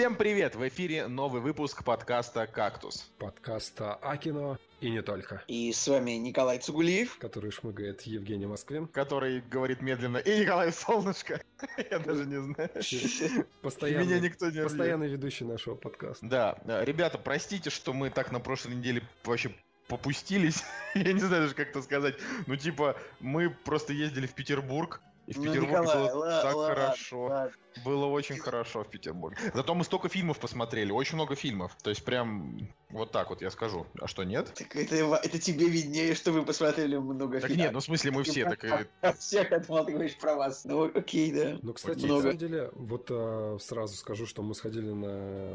[0.00, 0.54] Всем привет!
[0.54, 3.10] В эфире новый выпуск подкаста «Кактус».
[3.18, 5.44] Подкаста Акино и не только.
[5.46, 7.18] И с вами Николай Цугулиев.
[7.18, 8.86] Который шмыгает Евгений Москвин.
[8.86, 10.16] Который говорит медленно.
[10.16, 11.42] И Николай Солнышко.
[11.90, 13.44] Я даже не знаю.
[13.60, 16.26] Постоянный, Меня никто не Постоянный ведущий нашего подкаста.
[16.26, 16.56] Да.
[16.82, 19.54] Ребята, простите, что мы так на прошлой неделе вообще
[19.86, 20.64] попустились.
[20.94, 22.14] Я не знаю даже, как это сказать.
[22.46, 26.56] Ну, типа, мы просто ездили в Петербург, и в ну, Петербурге Николай, было ла- так
[26.56, 27.24] ла- хорошо.
[27.26, 27.50] Ла-
[27.84, 29.38] было очень хорошо в Петербурге.
[29.54, 31.76] Зато мы столько фильмов посмотрели, очень много фильмов.
[31.84, 33.86] То есть прям вот так вот я скажу.
[34.00, 34.52] А что, нет?
[34.56, 37.48] Так это, это тебе виднее, что вы посмотрели много фильмов.
[37.48, 38.44] Так нет, ну в смысле мы все.
[38.44, 38.88] Так...
[39.18, 40.64] Всех, я думал, ты говоришь про вас.
[40.64, 41.60] Ну окей, да.
[41.62, 45.52] Ну, кстати, на самом деле, вот а, сразу скажу, что мы сходили на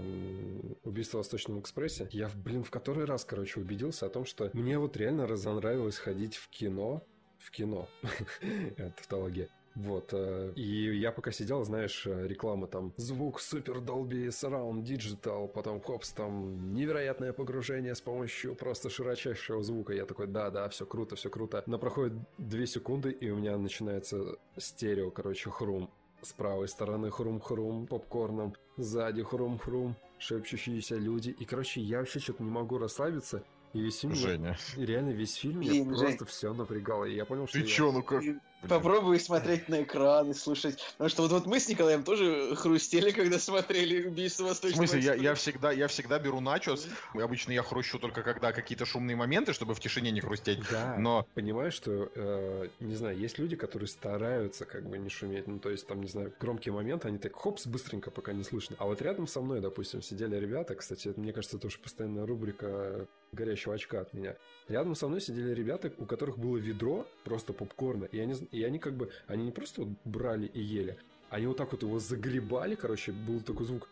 [0.86, 2.08] убийство в Восточном экспрессе.
[2.14, 6.38] Я, блин, в который раз, короче, убедился о том, что мне вот реально разонравилось ходить
[6.38, 7.04] в кино,
[7.40, 7.90] в кино.
[8.78, 9.50] Это тавтология.
[9.76, 10.10] Вот.
[10.14, 15.82] Э, и я пока сидел, знаешь, э, реклама там звук супер Dolby Surround Digital, потом
[15.82, 19.94] хопс, там невероятное погружение с помощью просто широчайшего звука.
[19.94, 21.64] Я такой, да-да, все круто, все круто.
[21.66, 25.90] Но проходит две секунды, и у меня начинается стерео, короче, хрум.
[26.22, 31.36] С правой стороны хрум-хрум попкорном, сзади хрум-хрум, шепчущиеся люди.
[31.38, 33.44] И, короче, я вообще что-то не могу расслабиться.
[33.74, 34.16] И весь фильм...
[34.16, 34.58] Женя.
[34.78, 37.04] Реально весь фильм меня просто все напрягало.
[37.04, 37.66] И я понял, что Ты я...
[37.66, 38.24] чё, ну как?
[38.68, 40.80] Попробуй смотреть на экран и слушать.
[40.94, 45.06] Потому что вот, вот мы с Николаем тоже хрустели, когда смотрели «Убийство Восточного В смысле,
[45.06, 46.88] я, я, всегда, я всегда беру начос.
[47.14, 50.60] Обычно я хрущу только когда какие-то шумные моменты, чтобы в тишине не хрустеть.
[50.72, 51.28] Да, но...
[51.34, 55.48] понимаешь, что, э, не знаю, есть люди, которые стараются как бы не шуметь.
[55.48, 58.76] Ну, то есть, там, не знаю, громкие моменты, они так хопс, быстренько, пока не слышно.
[58.80, 63.08] А вот рядом со мной, допустим, сидели ребята, кстати, мне кажется, это уже постоянная рубрика
[63.32, 64.36] горящего очка от меня.
[64.68, 68.80] Рядом со мной сидели ребята, у которых было ведро просто попкорна, и они, и они
[68.80, 70.98] как бы, они не просто вот брали и ели,
[71.30, 73.88] они вот так вот его загребали, короче, был такой звук.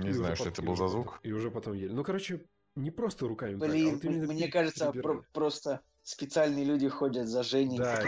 [0.00, 1.18] Не и знаю, что это был за звук.
[1.24, 1.92] И уже потом ели.
[1.92, 2.46] Ну, короче,
[2.76, 3.56] не просто руками.
[3.56, 8.02] Блин, так, а вот мне кажется, про- просто специальные люди ходят за Женей да.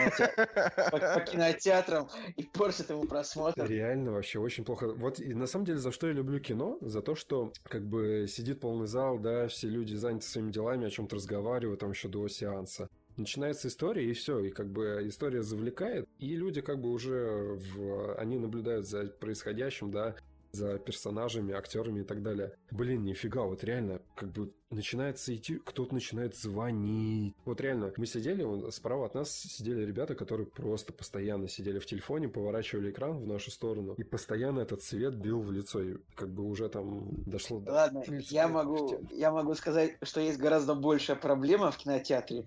[0.90, 3.66] по, по кинотеатрам и портят ему просмотр.
[3.66, 4.92] Реально вообще очень плохо.
[4.94, 6.78] Вот и на самом деле за что я люблю кино?
[6.80, 10.90] За то, что как бы сидит полный зал, да, все люди заняты своими делами, о
[10.90, 12.88] чем-то разговаривают там еще до сеанса.
[13.16, 18.14] Начинается история, и все, и как бы история завлекает, и люди как бы уже в...
[18.14, 20.16] они наблюдают за происходящим, да,
[20.52, 22.52] за персонажами, актерами и так далее.
[22.70, 27.34] Блин, нифига, вот реально, как бы начинается идти, кто-то начинает звонить.
[27.44, 32.28] Вот реально, мы сидели, справа от нас сидели ребята, которые просто постоянно сидели в телефоне,
[32.28, 36.44] поворачивали экран в нашу сторону, и постоянно этот свет бил в лицо, и как бы
[36.44, 37.72] уже там дошло до...
[37.72, 42.46] Ладно, я могу, я могу сказать, что есть гораздо большая проблема в кинотеатре,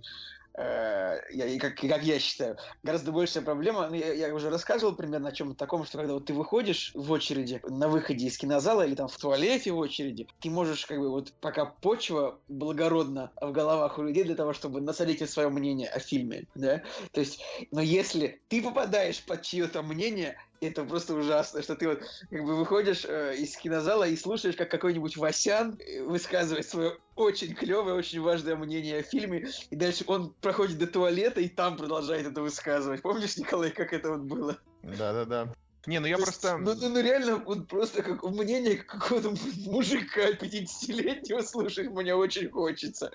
[0.58, 3.88] я, как, как я считаю, гораздо большая проблема.
[3.90, 7.12] Ну, я, я уже рассказывал примерно о чем-то таком, что когда вот ты выходишь в
[7.12, 11.10] очереди на выходе из кинозала или там в туалете в очереди, ты можешь как бы
[11.10, 16.00] вот пока почва благородна в головах у людей для того, чтобы насолить свое мнение о
[16.00, 17.42] фильме, да, то есть,
[17.72, 20.38] но если ты попадаешь под чье-то мнение,
[20.70, 24.70] это просто ужасно, что ты вот как бы выходишь э, из кинозала и слушаешь, как
[24.70, 30.34] какой-нибудь Васян э, высказывает свое очень клевое, очень важное мнение о фильме, и дальше он
[30.42, 33.02] проходит до туалета и там продолжает это высказывать.
[33.02, 34.58] Помнишь, Николай, как это вот было?
[34.84, 35.54] Да-да-да.
[35.88, 36.48] Не, ну я То просто...
[36.48, 42.50] Есть, ну, ну, ну реально, вот просто как мнение какого-то мужика 50-летнего слушать мне очень
[42.50, 43.12] хочется.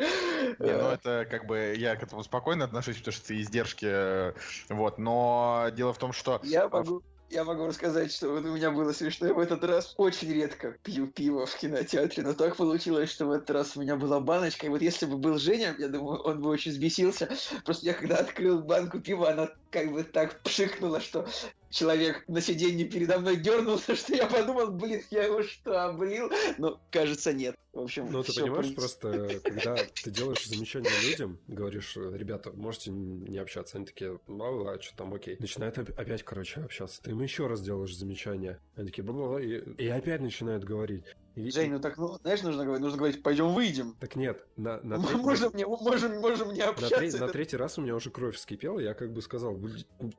[0.58, 4.32] Не, ну это как бы я к этому спокойно отношусь, потому что это издержки, э,
[4.68, 6.40] вот, но дело в том, что...
[6.44, 9.28] Я могу я могу рассказать, что вот у меня было смешно.
[9.28, 13.30] Я в этот раз очень редко пью пиво в кинотеатре, но так получилось, что в
[13.30, 14.66] этот раз у меня была баночка.
[14.66, 17.30] И вот если бы был Женя, я думаю, он бы очень взбесился.
[17.64, 21.26] Просто я когда открыл банку пива, она как бы так пшикнула, что
[21.70, 26.30] человек на сиденье передо мной дернулся, что я подумал, блин, я его что, обрил?
[26.58, 27.56] Но, кажется, нет.
[27.72, 28.80] В общем, Ну, ты понимаешь, принято.
[28.80, 34.82] просто, когда ты делаешь замечания людям, говоришь, ребята, можете не общаться, они такие, бла а
[34.82, 35.36] что там, окей.
[35.38, 37.00] Начинают опять, короче, общаться.
[37.00, 38.58] Ты им еще раз делаешь замечания.
[38.74, 41.04] Они такие, бла и, и опять начинают говорить.
[41.34, 43.96] И, Жень, ну так, ну, знаешь, нужно говорить, нужно говорить, пойдем выйдем.
[44.00, 45.16] Так нет, на, на третий...
[45.16, 46.94] можем, не, можем, можем не общаться.
[46.94, 49.58] На, третий, на третий раз у меня уже кровь вскипела, я как бы сказал,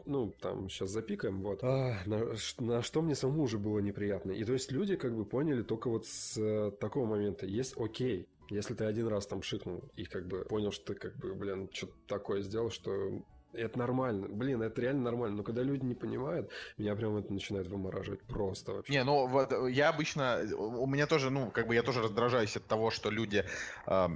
[0.06, 1.64] ну, там, сейчас запикаем, вот.
[1.64, 4.32] А, на, на что мне самому уже было неприятно.
[4.32, 7.46] И то есть люди как бы поняли только вот с э, такого момента.
[7.46, 11.18] Есть окей, если ты один раз там шикнул и как бы понял, что ты как
[11.18, 14.28] бы, блин, что-то такое сделал, что это нормально.
[14.28, 15.38] Блин, это реально нормально.
[15.38, 18.94] Но когда люди не понимают, меня прям это начинает вымораживать просто вообще.
[18.94, 20.42] Не, ну вот я обычно...
[20.58, 23.46] У меня тоже, ну, как бы я тоже раздражаюсь от того, что люди
[23.88, 24.08] э,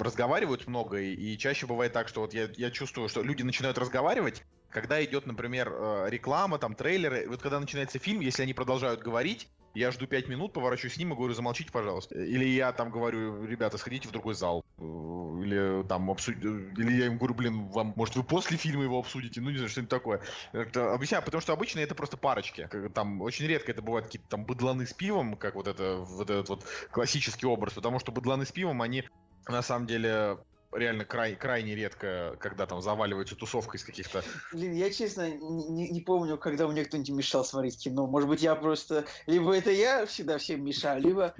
[0.00, 3.78] разговаривают много, и, и чаще бывает так, что вот я, я чувствую, что люди начинают
[3.78, 9.02] разговаривать, когда идет, например, э, реклама, там, трейлеры, вот когда начинается фильм, если они продолжают
[9.02, 12.18] говорить, я жду 5 минут, поворачиваюсь с ним и говорю, замолчите, пожалуйста.
[12.18, 14.64] Или я там говорю, ребята, сходите в другой зал.
[14.78, 16.48] Или там обсудите.
[16.76, 19.40] Или я им говорю, блин, вам, может, вы после фильма его обсудите?
[19.40, 20.20] Ну, не знаю, что-нибудь такое.
[20.52, 22.68] Это объясняю, потому что обычно это просто парочки.
[22.94, 26.48] Там очень редко это бывают какие-то там быдланы с пивом, как вот это, вот этот
[26.50, 29.04] вот классический образ, потому что быдланы с пивом, они
[29.48, 30.36] на самом деле
[30.72, 34.22] реально край, крайне редко, когда там заваливается тусовка из каких-то...
[34.52, 38.06] Блин, я честно не, не помню, когда мне кто-нибудь мешал смотреть кино.
[38.06, 39.04] Может быть, я просто...
[39.26, 41.34] Либо это я всегда всем мешаю, либо,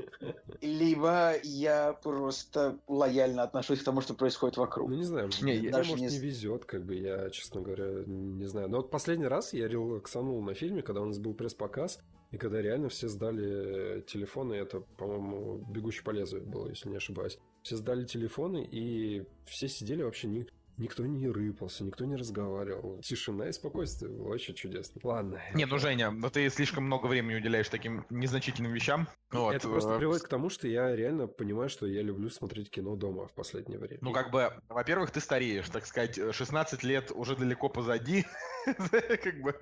[0.61, 4.89] либо я просто лояльно отношусь к тому, что происходит вокруг.
[4.89, 6.07] Ну, не знаю, не, мне, может, не...
[6.07, 8.69] не везет, как бы, я, честно говоря, не знаю.
[8.69, 12.01] Но вот последний раз я релаксанул на фильме, когда у нас был пресс-показ,
[12.31, 17.39] и когда реально все сдали телефоны, это, по-моему, «Бегущий по лезвию» было, если не ошибаюсь.
[17.63, 20.47] Все сдали телефоны, и все сидели вообще не...
[20.79, 22.99] Никто не рыпался, никто не разговаривал.
[23.03, 24.11] Тишина и спокойствие.
[24.23, 25.01] Очень чудесно.
[25.05, 25.41] Ладно.
[25.55, 29.07] Не, ну, Женя, но ты слишком много времени уделяешь таким незначительным вещам.
[29.31, 29.55] Вот.
[29.55, 32.97] Это просто э, приводит к тому, что я реально понимаю, что я люблю смотреть кино
[32.97, 33.99] дома в последнее время.
[34.01, 38.25] Ну, как бы, во-первых, ты стареешь, так сказать, 16 лет уже далеко позади.
[38.65, 39.55] как бы,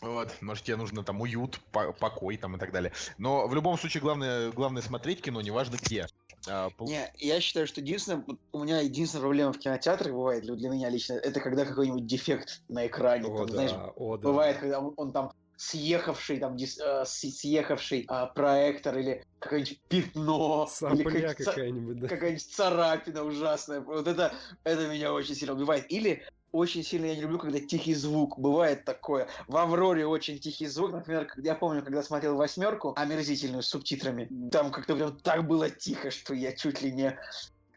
[0.00, 2.92] вот, может, тебе нужно там уют, покой там и так далее.
[3.18, 6.06] Но в любом случае, главное, главное смотреть кино, неважно где.
[6.48, 10.88] А, Не, я считаю, что единственное, у меня единственная проблема в кинотеатрах бывает, для меня
[10.88, 13.28] лично, это когда какой-нибудь дефект на экране.
[13.28, 14.22] О, там, да, знаешь, о, да.
[14.22, 20.66] Бывает, когда он, он там съехавший там дис, э, съехавший э, проектор или какое-нибудь пятно
[20.66, 22.08] Сопля какая-нибудь да.
[22.08, 24.34] какая-нибудь царапина ужасная вот это
[24.64, 26.22] это меня очень сильно убивает или
[26.52, 28.38] очень сильно я не люблю, когда тихий звук.
[28.38, 29.28] Бывает такое.
[29.48, 30.92] В Авроре очень тихий звук.
[30.92, 36.10] Например, я помню, когда смотрел восьмерку, омерзительную с субтитрами, там как-то прям так было тихо,
[36.10, 37.18] что я чуть ли не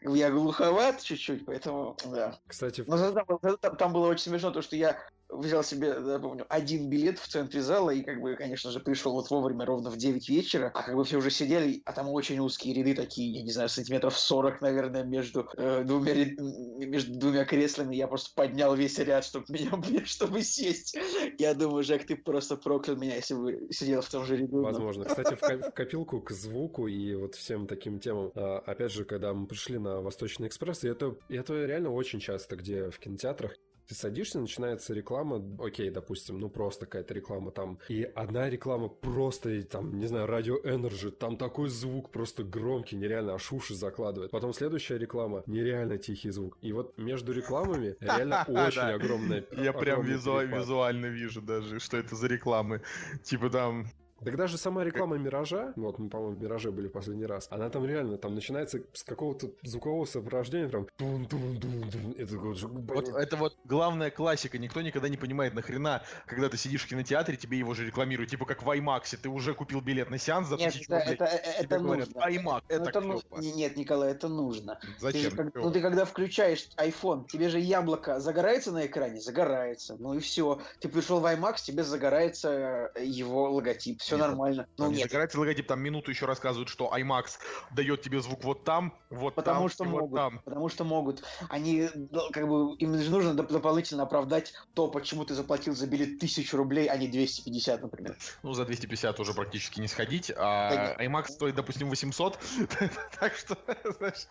[0.02, 2.38] я глуховат чуть-чуть, поэтому, да.
[2.46, 2.84] Кстати...
[2.86, 4.96] Но там, там, там было очень смешно, то, что я
[5.30, 9.12] взял себе, я помню, один билет в центре зала и, как бы, конечно же, пришел
[9.12, 12.38] вот вовремя, ровно в 9 вечера, а как бы все уже сидели, а там очень
[12.38, 17.96] узкие ряды такие, я не знаю, сантиметров 40, наверное, между, э, двумя, между двумя креслами.
[17.96, 20.96] Я просто поднял весь ряд, чтобы меня, блин, чтобы сесть.
[21.38, 24.62] Я думаю, Жек, ты просто проклял меня, если бы сидел в том же ряду.
[24.62, 25.04] Возможно.
[25.04, 29.46] Кстати, в копилку к звуку и вот всем таким темам, а, опять же, когда мы
[29.46, 33.56] пришли на Восточный экспресс, и это, это реально очень часто, где в кинотеатрах
[33.90, 39.62] ты садишься, начинается реклама, окей, допустим, ну просто какая-то реклама там, и одна реклама просто,
[39.64, 44.30] там, не знаю, радио Energy, там такой звук просто громкий, нереально, аж уши закладывает.
[44.30, 46.56] Потом следующая реклама, нереально тихий звук.
[46.60, 52.28] И вот между рекламами реально очень огромная Я прям визуально вижу даже, что это за
[52.28, 52.82] рекламы.
[53.24, 53.88] Типа там
[54.24, 57.84] так даже сама реклама Миража, вот мы, по-моему, в Мираже были последний раз, она там
[57.86, 63.08] реально, там начинается с какого-то звукового сопровождения, прям тун тун тун тун это вот, вот
[63.08, 67.58] это вот главная классика, никто никогда не понимает, нахрена, когда ты сидишь в кинотеатре, тебе
[67.58, 70.72] его же рекламируют, типа как в IMAX, ты уже купил билет на сеанс за нет,
[70.72, 72.28] тысячу это, рублей, это, это, это говорят, нужно.
[72.28, 74.80] IMAX, это, это ну, Нет, Николай, это нужно.
[74.98, 75.30] Зачем?
[75.30, 79.20] Ты, как, ну ты когда включаешь iPhone, тебе же яблоко загорается на экране?
[79.20, 79.96] Загорается.
[79.98, 80.60] Ну и все.
[80.80, 84.66] Ты пришел в IMAX, тебе загорается его логотип, все нет, нормально.
[84.76, 85.02] Ну, нет.
[85.02, 87.38] загорается логотип, там минуту еще рассказывают, что IMAX
[87.70, 90.40] дает тебе звук вот там, вот потому там что могут, вот там.
[90.44, 91.22] Потому что могут.
[91.48, 91.88] Они,
[92.32, 96.88] как бы, им же нужно дополнительно оправдать то, почему ты заплатил за билет тысячу рублей,
[96.88, 98.16] а не 250, например.
[98.42, 102.38] Ну, за 250 уже практически не сходить, а да IMAX стоит, допустим, 800,
[103.20, 103.56] так что,
[103.98, 104.26] знаешь...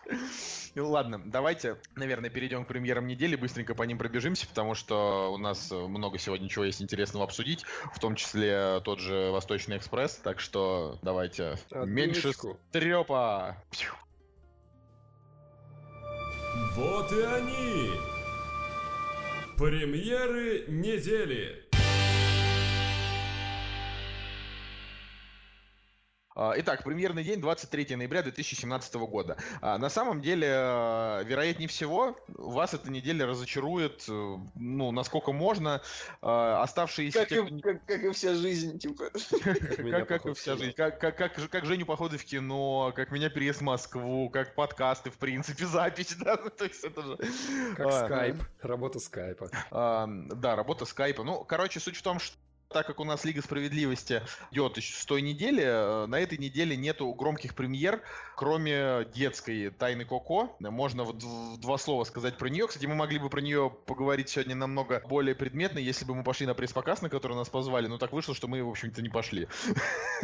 [0.74, 5.38] Ну, ладно, давайте, наверное, перейдем к премьерам недели, быстренько по ним пробежимся, потому что у
[5.38, 7.64] нас много сегодня чего есть интересного обсудить,
[7.94, 11.86] в том числе тот же Восточный экспресс, так что давайте Отбивочку.
[11.86, 12.32] меньше
[12.72, 13.56] трепа.
[16.74, 17.90] Вот и они!
[19.56, 21.59] Премьеры недели!
[26.56, 29.36] Итак, премьерный день 23 ноября 2017 года.
[29.60, 35.82] А, на самом деле, э, вероятнее всего, вас эта неделя разочарует, э, ну, насколько можно.
[36.22, 37.20] А, оставшиеся...
[37.20, 39.10] Как, те, и, как, как и вся жизнь, типа.
[39.90, 40.72] Как, как и вся жизнь.
[40.72, 45.10] Как, как, как, как Женю походы в кино, как меня переезд в Москву, как подкасты,
[45.10, 47.18] в принципе, запись, да, ну, то есть это же...
[47.76, 49.50] Как скайп, работа скайпа.
[49.70, 51.22] Да, работа скайпа.
[51.22, 52.36] Ну, короче, суть в том, что
[52.70, 54.22] так как у нас Лига Справедливости
[54.52, 58.00] идет еще с той недели, э, на этой неделе нету громких премьер,
[58.36, 60.56] кроме детской Тайны Коко.
[60.60, 62.68] Можно в два слова сказать про нее.
[62.68, 66.46] Кстати, мы могли бы про нее поговорить сегодня намного более предметно, если бы мы пошли
[66.46, 67.88] на пресс-показ, на который нас позвали.
[67.88, 69.48] Но так вышло, что мы, в общем-то, не пошли.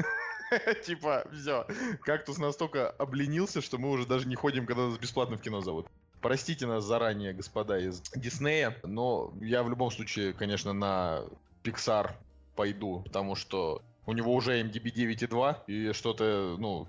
[0.87, 1.67] Типа, все.
[2.03, 5.88] Кактус настолько обленился, что мы уже даже не ходим, когда нас бесплатно в кино зовут.
[6.21, 11.25] Простите нас заранее, господа из Диснея, но я в любом случае, конечно, на
[11.65, 12.12] Pixar
[12.57, 16.89] пойду, потому что у него уже MDB 9.2, и что-то, ну,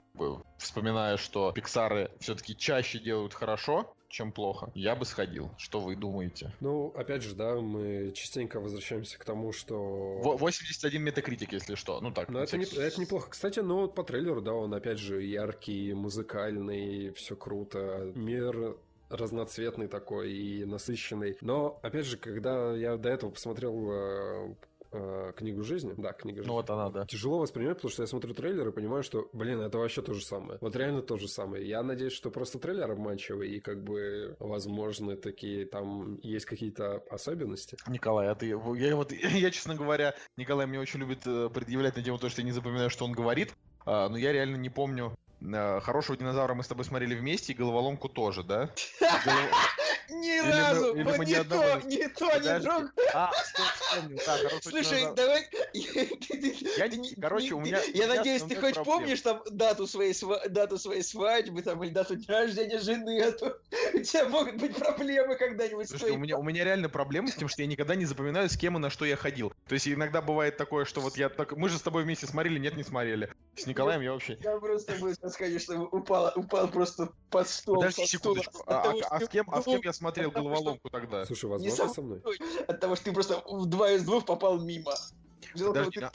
[0.58, 4.72] вспоминая, что Пиксары все-таки чаще делают хорошо, чем плохо.
[4.74, 5.50] Я бы сходил.
[5.58, 6.54] Что вы думаете?
[6.60, 10.22] Ну, опять же, да, мы частенько возвращаемся к тому, что...
[10.24, 12.00] 81 метакритик, если что.
[12.00, 12.30] Ну так.
[12.30, 13.32] Ну, это, не, это неплохо.
[13.32, 18.12] Кстати, ну, по трейлеру, да, он опять же яркий, музыкальный, все круто.
[18.16, 18.78] Мир
[19.10, 21.38] разноцветный такой и насыщенный.
[21.42, 24.56] Но, опять же, когда я до этого посмотрел
[24.98, 25.94] э, книгу жизни.
[25.98, 26.50] Да, книга жизни.
[26.50, 27.06] Ну вот она, да.
[27.06, 30.24] Тяжело воспринимать, потому что я смотрю трейлер и понимаю, что, блин, это вообще то же
[30.24, 30.58] самое.
[30.62, 31.68] Вот реально то же самое.
[31.68, 37.78] Я надеюсь, что просто трейлер обманчивый, и как бы, возможно, такие там есть какие-то особенности.
[37.88, 38.48] Николай, а ты...
[38.48, 42.42] Я вот, я, честно говоря, Николай мне очень любит э, предъявлять на тему то, что
[42.42, 43.54] я не запоминаю, что он говорит,
[43.86, 48.10] а, но я реально не помню, Хорошего динозавра мы с тобой смотрели вместе, и головоломку
[48.10, 48.70] тоже, да?
[50.10, 50.96] Ни разу!
[50.96, 52.92] Мы, или не, то, не то, не друг.
[53.14, 54.20] А, стоп, вспомнил.
[54.26, 55.48] Да, Слушай, давай...
[57.22, 57.82] Короче, у меня...
[57.94, 60.16] Я надеюсь, ты хоть помнишь там дату своей,
[60.50, 63.60] дату своей свадьбы там, или дату дня рождения жены, а то
[63.94, 65.90] у тебя могут быть проблемы когда-нибудь.
[65.90, 68.58] Слушай, у меня, у меня реально проблемы с тем, что я никогда не запоминаю, с
[68.58, 69.54] кем и на что я ходил.
[69.68, 71.52] То есть иногда бывает такое, что вот я так...
[71.58, 73.30] Мы же с тобой вместе смотрели, нет, не смотрели.
[73.56, 74.38] С Николаем я вообще...
[74.42, 74.94] Я просто
[75.60, 77.76] что упал, упал просто под стол.
[77.76, 78.64] Подожди секундочку.
[78.68, 81.26] А, а, а, с кем, а с кем я смотрел головоломку тогда.
[81.26, 82.22] Слушай, возможно, со мной?
[82.68, 84.94] От того, что ты просто в два из двух попал мимо.
[85.54, 86.12] Подожди, на...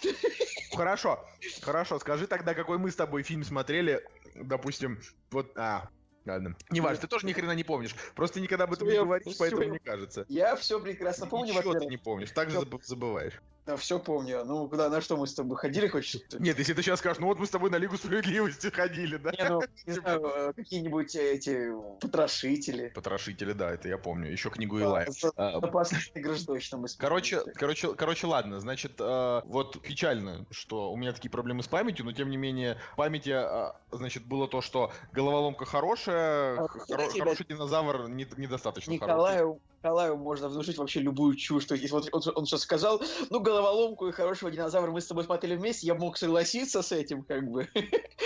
[0.75, 1.25] Хорошо,
[1.63, 1.99] хорошо.
[1.99, 4.05] Скажи тогда, какой мы с тобой фильм смотрели,
[4.35, 5.01] допустим,
[5.31, 5.57] вот...
[5.57, 5.89] А,
[6.25, 6.57] Ладно.
[6.71, 7.97] Не важно, ты тоже ни хрена не помнишь.
[8.15, 10.25] Просто никогда об этом не говоришь, поэтому не кажется.
[10.29, 13.41] Я все прекрасно помню, Ничего ты не помнишь, так же забываешь.
[13.65, 14.45] Да, все помню.
[14.45, 16.17] Ну, куда, на что мы с тобой ходили хоть?
[16.41, 19.31] Нет, если ты сейчас скажешь, ну вот мы с тобой на Лигу Справедливости ходили, да?
[19.31, 22.89] Не, ну, не знаю, э, какие-нибудь эти потрошители.
[22.89, 24.33] Потрошители, да, это я помню.
[24.33, 25.09] Еще книгу Илая.
[25.37, 30.97] А, Опасные игры точно мы Короче, короче, короче, ладно, значит, э, вот печально, что у
[30.97, 34.61] меня такие проблемы с памятью, но тем не менее, в памяти, а, значит, было то,
[34.61, 39.61] что головоломка хорошая, а, хороший динозавр недостаточно Николаю, хороший.
[39.83, 41.65] Николаю можно внушить вообще любую чушь.
[41.65, 45.25] То есть, вот он, он сейчас сказал, ну, головоломку и хорошего динозавра мы с тобой
[45.25, 47.69] смотрели вместе, я мог согласиться с этим, как бы.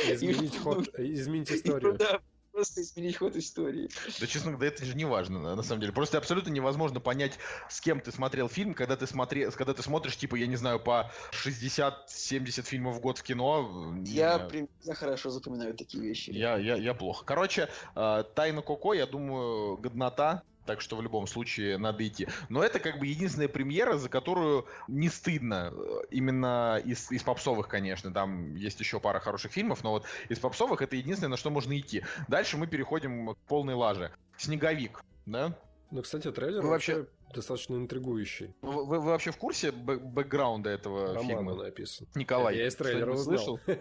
[0.09, 1.95] Изменить ход, изменить историю.
[1.95, 2.21] Да,
[2.53, 3.89] просто изменить ход истории.
[4.21, 5.93] Да, честно говоря, это же не важно, на самом деле.
[5.93, 10.17] Просто абсолютно невозможно понять, с кем ты смотрел фильм, когда ты, смотри, когда ты смотришь,
[10.17, 13.95] типа, я не знаю, по 60-70 фильмов в год в кино.
[14.05, 14.49] Я,
[14.83, 16.31] я хорошо запоминаю такие вещи.
[16.31, 17.25] Я, я, я плохо.
[17.25, 22.29] Короче, э, Тайна Коко, я думаю, годнота так что в любом случае надо идти.
[22.49, 25.73] Но это как бы единственная премьера, за которую не стыдно.
[25.73, 28.13] Э, именно из, из попсовых, конечно.
[28.13, 31.79] Там есть еще пара хороших фильмов, но вот из попсовых это единственное, на что можно
[31.79, 32.03] идти.
[32.29, 34.13] Дальше мы переходим к полной лаже.
[34.37, 35.57] Снеговик, да?
[35.91, 38.55] Ну, кстати, трейлер Вы вообще достаточно интригующий.
[38.63, 41.55] Вы, вы, вообще в курсе бэк бэкграунда этого Романа фильма?
[41.55, 42.07] написан.
[42.15, 43.39] Николай, я из трейлера узнал.
[43.39, 43.61] слышал?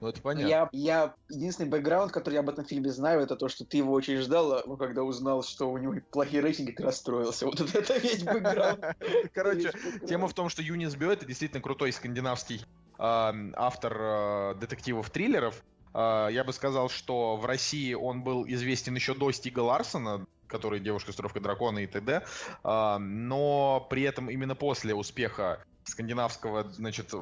[0.00, 0.48] Ну, это понятно.
[0.48, 3.92] Я, я, единственный бэкграунд, который я об этом фильме знаю, это то, что ты его
[3.92, 7.46] очень ждал, а когда узнал, что у него плохие рейтинги, ты расстроился.
[7.46, 8.84] Вот это, это весь бэкграунд.
[9.34, 9.72] Короче,
[10.06, 12.64] тема в том, что Юнис Бё это действительно крутой скандинавский
[12.98, 15.62] автор э, детективов-триллеров.
[15.92, 20.80] А, я бы сказал, что в России он был известен еще до Стига Ларсона, который
[20.80, 22.24] «Девушка с трубкой дракона» и т.д.
[22.64, 27.12] А, но при этом именно после успеха скандинавского, значит,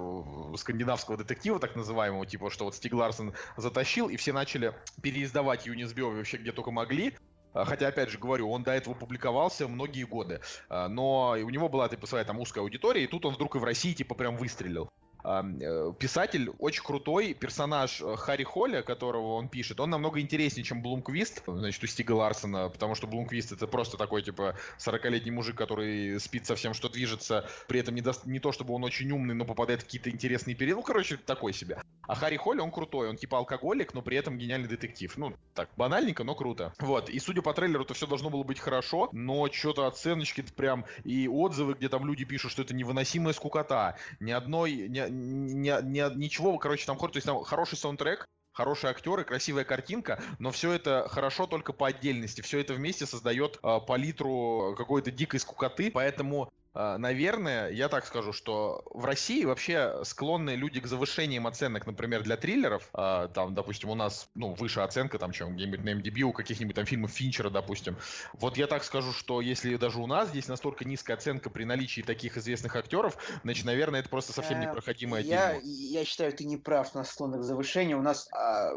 [0.56, 5.92] скандинавского детектива, так называемого, типа, что вот Стиг Ларсон затащил, и все начали переиздавать Юнис
[5.94, 7.14] вообще где только могли.
[7.54, 10.40] А, хотя, опять же, говорю, он до этого публиковался многие годы.
[10.68, 13.58] А, но у него была, типа, своя там узкая аудитория, и тут он вдруг и
[13.58, 14.90] в России, типа, прям выстрелил.
[15.24, 20.82] Э, писатель очень крутой, персонаж э, Харри Холля, которого он пишет, он намного интереснее, чем
[20.82, 26.20] Блумквист, значит, у Стига Ларсона, потому что Блумквист это просто такой, типа, 40-летний мужик, который
[26.20, 29.34] спит со всем, что движется, при этом не, даст, не то, чтобы он очень умный,
[29.34, 31.82] но попадает в какие-то интересные периоды, ну, короче, такой себе.
[32.06, 35.12] А Харри Холли, он крутой, он типа алкоголик, но при этом гениальный детектив.
[35.16, 36.72] Ну, так, банальненько, но круто.
[36.78, 40.84] Вот, и судя по трейлеру, это все должно было быть хорошо, но что-то оценочки прям
[41.04, 46.16] и отзывы, где там люди пишут, что это невыносимая скукота, ни одной, ни, ни, ни,
[46.16, 51.06] ничего, короче, там, то есть там хороший саундтрек, хорошие актеры, красивая картинка, но все это
[51.08, 52.40] хорошо только по отдельности.
[52.40, 58.82] Все это вместе создает э, палитру какой-то дикой скукоты, поэтому наверное, я так скажу, что
[58.90, 62.88] в России вообще склонны люди к завышениям оценок, например, для триллеров.
[62.92, 66.74] А, там, допустим, у нас, ну, выше оценка, там, чем где-нибудь на MDB, у каких-нибудь
[66.74, 67.96] там фильмов Финчера, допустим.
[68.34, 72.02] Вот я так скажу, что если даже у нас здесь настолько низкая оценка при наличии
[72.02, 76.56] таких известных актеров, значит, наверное, это просто совсем э, непроходимое я, Я считаю, ты не
[76.56, 77.98] прав на склонных к завышению.
[77.98, 78.70] У нас а,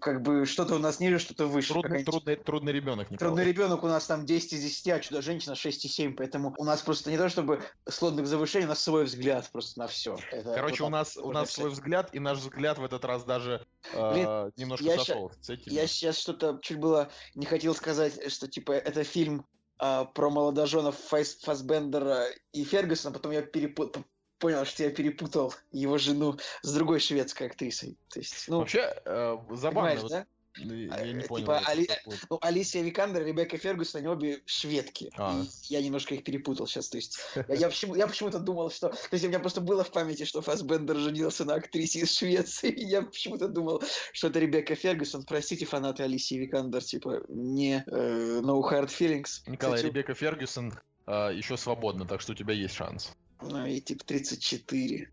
[0.00, 1.72] как бы что-то у нас ниже, что-то выше.
[1.72, 3.28] Трудный, трудный, трудный ребенок, Николай.
[3.30, 7.10] Трудный ребенок у нас там 10 из 10, а чудо-женщина 6,7, поэтому у нас просто
[7.10, 10.18] не то чтобы сложных завышений, у нас свой взгляд просто на все.
[10.32, 13.24] Это Короче, вот у нас, у нас свой взгляд, и наш взгляд в этот раз
[13.24, 15.56] даже э, Блин, немножко я сошел ща.
[15.66, 19.46] Я сейчас что-то чуть было не хотел сказать, что типа это фильм
[19.80, 24.04] э, про молодоженов Файс, Фасбендера и Фергюсона, потом я перепутал
[24.44, 27.96] понял, что я перепутал его жену с другой шведской актрисой.
[28.10, 30.02] То есть, ну, Вообще, э, забавно.
[30.02, 30.26] Вот, да?
[30.58, 31.46] Ну, я а, не понял.
[31.46, 31.88] Типа, Али...
[32.28, 35.10] ну, Алисия Викандер, Ребекка Фергюсон, они обе шведки.
[35.16, 35.40] А.
[35.40, 36.90] И я немножко их перепутал сейчас.
[36.90, 38.90] То есть я, я, почему, я почему-то думал, что...
[38.90, 42.68] То есть у меня просто было в памяти, что Фасбендер женился на актрисе из Швеции.
[42.68, 43.82] И я почему-то думал,
[44.12, 45.24] что это Ребекка Фергюсон.
[45.24, 49.40] Простите, фанаты Алисии Викандер, типа, не uh, No Hard Feelings.
[49.46, 50.74] Николай, Кстати, Ребекка Фергюсон
[51.06, 53.14] uh, еще свободна, так что у тебя есть шанс.
[53.42, 55.10] Ну, и типа 34.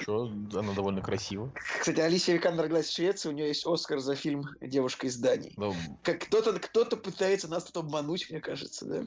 [0.00, 1.52] Что, она довольно красива.
[1.80, 5.52] Кстати, Алисия Викандер играет в Швеции, у нее есть Оскар за фильм «Девушка из Дании».
[5.56, 5.72] Да.
[6.02, 9.06] Как кто-то кто пытается нас тут обмануть, мне кажется, да.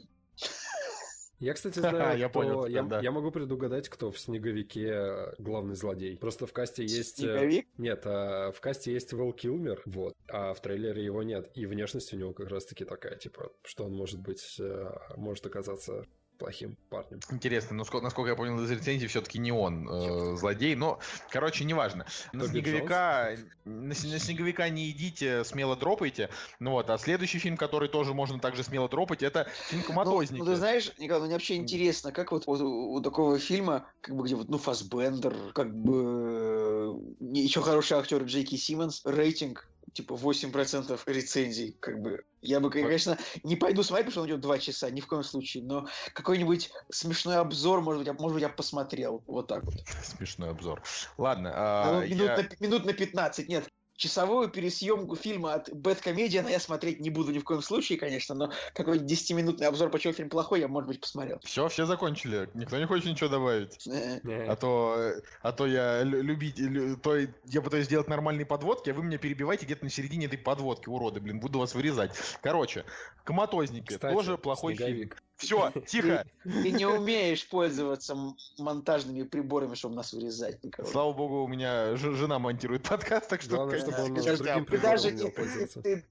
[1.40, 2.40] Я, кстати, знаю, я, кто...
[2.40, 3.02] понял, я, да.
[3.02, 6.16] я могу предугадать, кто в «Снеговике» главный злодей.
[6.16, 7.18] Просто в касте есть...
[7.18, 7.68] Э, Снеговик?
[7.80, 11.50] Нет, а в касте есть Вэл Килмер, вот, а в трейлере его нет.
[11.56, 16.06] И внешность у него как раз-таки такая, типа, что он может быть, э, может оказаться
[16.42, 17.20] плохим парнем.
[17.30, 20.74] Интересно, но насколько я понял из рецензии, все-таки не он э, злодей.
[20.76, 22.08] Но, короче, неважно.
[22.34, 26.30] На снеговика, на, на снеговика не идите, смело дропайте.
[26.60, 30.40] Ну вот, а следующий фильм, который тоже можно также смело дропать, это фильм «Коматозники».
[30.40, 33.38] Ну, ну, ты знаешь, Николай, ну, мне вообще интересно, как вот, вот у, у такого
[33.38, 39.68] фильма, как бы где вот, ну, Фасбендер, как бы еще хороший актер Джейки Симмонс, рейтинг
[39.94, 42.24] типа 8% рецензий, как бы.
[42.42, 45.24] Я бы, конечно, не пойду смотреть, потому что он идет 2 часа, ни в коем
[45.24, 49.24] случае, но какой-нибудь смешной обзор, может быть, я, может быть, я посмотрел.
[49.28, 49.76] Вот так вот.
[50.04, 50.82] Смешной обзор.
[51.18, 51.52] Ладно.
[51.54, 52.38] А, ну, минут, я...
[52.38, 53.70] на, минут на 15, нет
[54.02, 58.52] часовую пересъемку фильма от Бэткомедиана я смотреть не буду ни в коем случае, конечно, но
[58.74, 61.40] какой-нибудь 10-минутный обзор, почему фильм плохой, я, может быть, посмотрел.
[61.44, 62.50] Все, все закончили.
[62.56, 63.88] Никто не хочет ничего добавить.
[64.26, 66.60] А то, а то я любить,
[67.04, 70.90] то я пытаюсь сделать нормальные подводки, а вы меня перебиваете где-то на середине этой подводки,
[70.90, 72.12] уроды, блин, буду вас вырезать.
[72.42, 72.86] Короче,
[73.24, 75.12] коматозники, тоже плохой фильм.
[75.42, 76.26] Все, тихо.
[76.44, 78.16] Ты, не умеешь пользоваться
[78.58, 80.60] монтажными приборами, чтобы нас вырезать.
[80.86, 83.56] Слава богу, у меня жена монтирует подкаст, так что...
[83.56, 86.06] Главное, чтобы он другим ты даже, ты,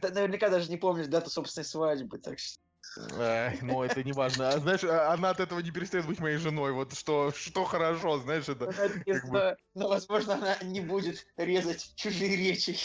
[0.00, 2.58] ты, наверняка даже не помнишь дату собственной свадьбы, так что...
[3.62, 4.48] Ну, это не важно.
[4.48, 6.72] А, знаешь, а, она от этого не перестает быть моей женой.
[6.72, 8.72] Вот что, что хорошо, знаешь, это...
[8.72, 9.56] Как бы...
[9.74, 12.76] Но, возможно, она не будет резать чужие речи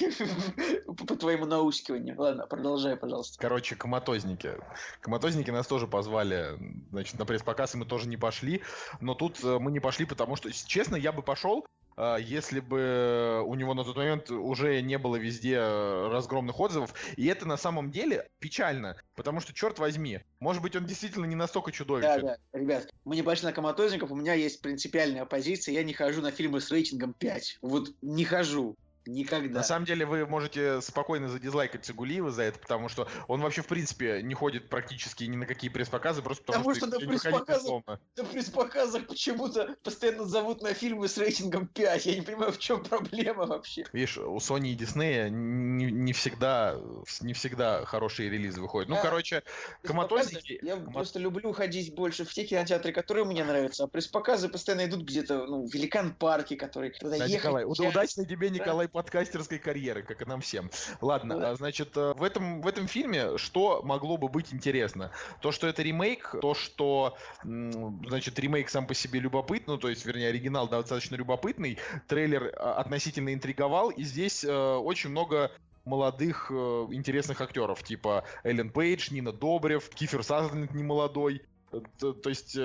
[1.08, 2.20] по твоему наускиванию.
[2.20, 3.40] Ладно, продолжай, пожалуйста.
[3.40, 4.56] Короче, коматозники.
[5.02, 6.58] Коматозники нас тоже позвали,
[6.92, 8.62] значит, на пресс-показ, мы тоже не пошли.
[9.00, 11.66] Но тут э, мы не пошли, потому что, честно, я бы пошел,
[11.97, 16.93] если бы у него на тот момент уже не было везде э, разгромных отзывов.
[17.17, 21.36] И это на самом деле печально, потому что, черт возьми, может быть, он действительно не
[21.36, 22.21] настолько чудовищен.
[22.21, 25.93] Да, да, ребят, мы не пошли на коматозников, у меня есть принципиальная позиция, я не
[25.93, 27.60] хожу на фильмы с рейтингом 5.
[27.62, 28.75] Вот не хожу.
[29.06, 29.60] Никогда.
[29.60, 33.68] На самом деле вы можете спокойно задизлайкать Цигулиева за это, потому что он вообще в
[33.68, 38.00] принципе не ходит практически ни на какие пресс-показы, просто потому, потому что, что на пресс-показах,
[38.18, 42.06] на пресс-показах почему-то постоянно зовут на фильмы с рейтингом 5.
[42.06, 43.86] Я не понимаю, в чем проблема вообще.
[43.94, 46.78] Видишь, у Sony и Disney не, не всегда
[47.22, 48.90] не всегда хорошие релизы выходят.
[48.90, 49.44] Ну, а, короче,
[49.84, 50.60] коматозники...
[50.62, 50.94] Я комат...
[50.94, 55.46] просто люблю ходить больше в те кинотеатры, которые мне нравятся, а пресс-показы постоянно идут где-то,
[55.46, 56.94] ну, в Великан парке, который...
[57.02, 60.69] Да, ехать, Николай, удачно тебе, Николай, подкастерской карьеры, как и нам всем.
[61.01, 61.56] Ладно, да.
[61.56, 65.12] значит, э, в этом, в этом фильме что могло бы быть интересно?
[65.41, 70.06] То, что это ремейк, то, что, значит, ремейк сам по себе любопытный, ну, то есть,
[70.06, 71.77] вернее, оригинал достаточно любопытный,
[72.08, 75.51] трейлер а, относительно интриговал, и здесь э, очень много
[75.86, 76.54] молодых э,
[76.91, 81.41] интересных актеров, типа Эллен Пейдж, Нина Добрев, Кифер Сазерленд не молодой.
[81.71, 82.58] Э, то, то есть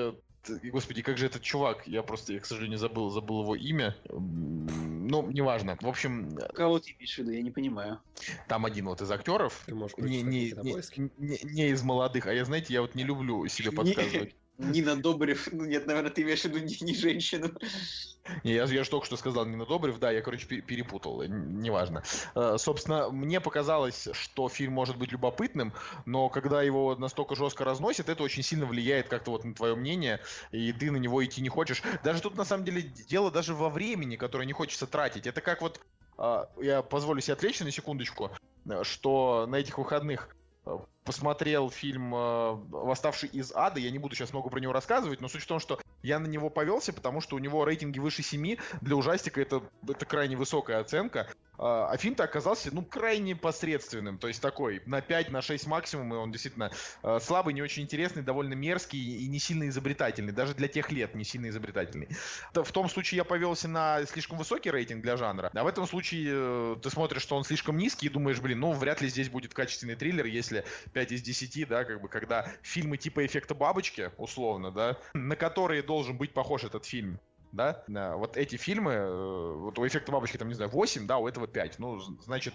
[0.64, 1.86] Господи, как же этот чувак?
[1.86, 3.96] Я просто, я, к сожалению, забыл, забыл его имя.
[4.08, 5.76] Ну, неважно.
[5.80, 6.36] В общем...
[6.54, 7.30] Кого ты имеешь в виду?
[7.30, 8.00] Я не понимаю.
[8.48, 9.62] Там один вот из актеров.
[9.66, 12.26] Ты можешь не, не, не, не, не из молодых.
[12.26, 14.34] А я, знаете, я вот не люблю себе подсказывать.
[14.58, 17.50] Нина Добрев, ну нет, наверное, ты имеешь в виду не, не женщину.
[18.42, 22.02] Не, я, я же только что сказал Нина Добрев, да, я, короче, перепутал, неважно.
[22.34, 25.74] Э, собственно, мне показалось, что фильм может быть любопытным,
[26.06, 30.20] но когда его настолько жестко разносит, это очень сильно влияет как-то вот на твое мнение,
[30.52, 31.82] и ты на него идти не хочешь.
[32.02, 35.26] Даже тут, на самом деле, дело даже во времени, которое не хочется тратить.
[35.26, 35.80] Это как вот,
[36.18, 38.30] э, я позволю себе отвлечься на секундочку,
[38.68, 40.34] э, что на этих выходных
[41.06, 43.80] посмотрел фильм э, «Восставший из ада».
[43.80, 46.26] Я не буду сейчас много про него рассказывать, но суть в том, что я на
[46.26, 48.56] него повелся, потому что у него рейтинги выше 7.
[48.80, 51.28] Для ужастика это, это крайне высокая оценка.
[51.58, 54.18] а, а фильм-то оказался, ну, крайне посредственным.
[54.18, 56.70] То есть такой, на 5, на 6 максимум, и он действительно
[57.02, 60.32] а, слабый, не очень интересный, довольно мерзкий и не сильно изобретательный.
[60.32, 62.08] Даже для тех лет не сильно изобретательный.
[62.52, 65.50] В том случае я повелся на слишком высокий рейтинг для жанра.
[65.54, 68.72] А в этом случае э, ты смотришь, что он слишком низкий и думаешь, блин, ну,
[68.72, 70.64] вряд ли здесь будет качественный триллер, если
[70.96, 75.82] 5 из 10, да, как бы, когда фильмы типа «Эффекта бабочки», условно, да, на которые
[75.82, 77.20] должен быть похож этот фильм,
[77.52, 77.84] да,
[78.16, 81.46] вот эти фильмы, э, вот у эффекта бабочки там, не знаю, 8, да, у этого
[81.46, 81.78] 5.
[81.80, 82.54] Ну, значит,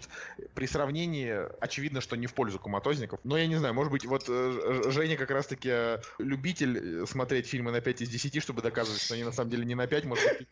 [0.56, 3.20] при сравнении очевидно, что не в пользу коматозников.
[3.24, 7.72] Но я не знаю, может быть, вот э, Женя как раз-таки э, любитель смотреть фильмы
[7.72, 10.26] на 5 из 10, чтобы доказывать, что они на самом деле не на 5, может
[10.26, 10.48] быть,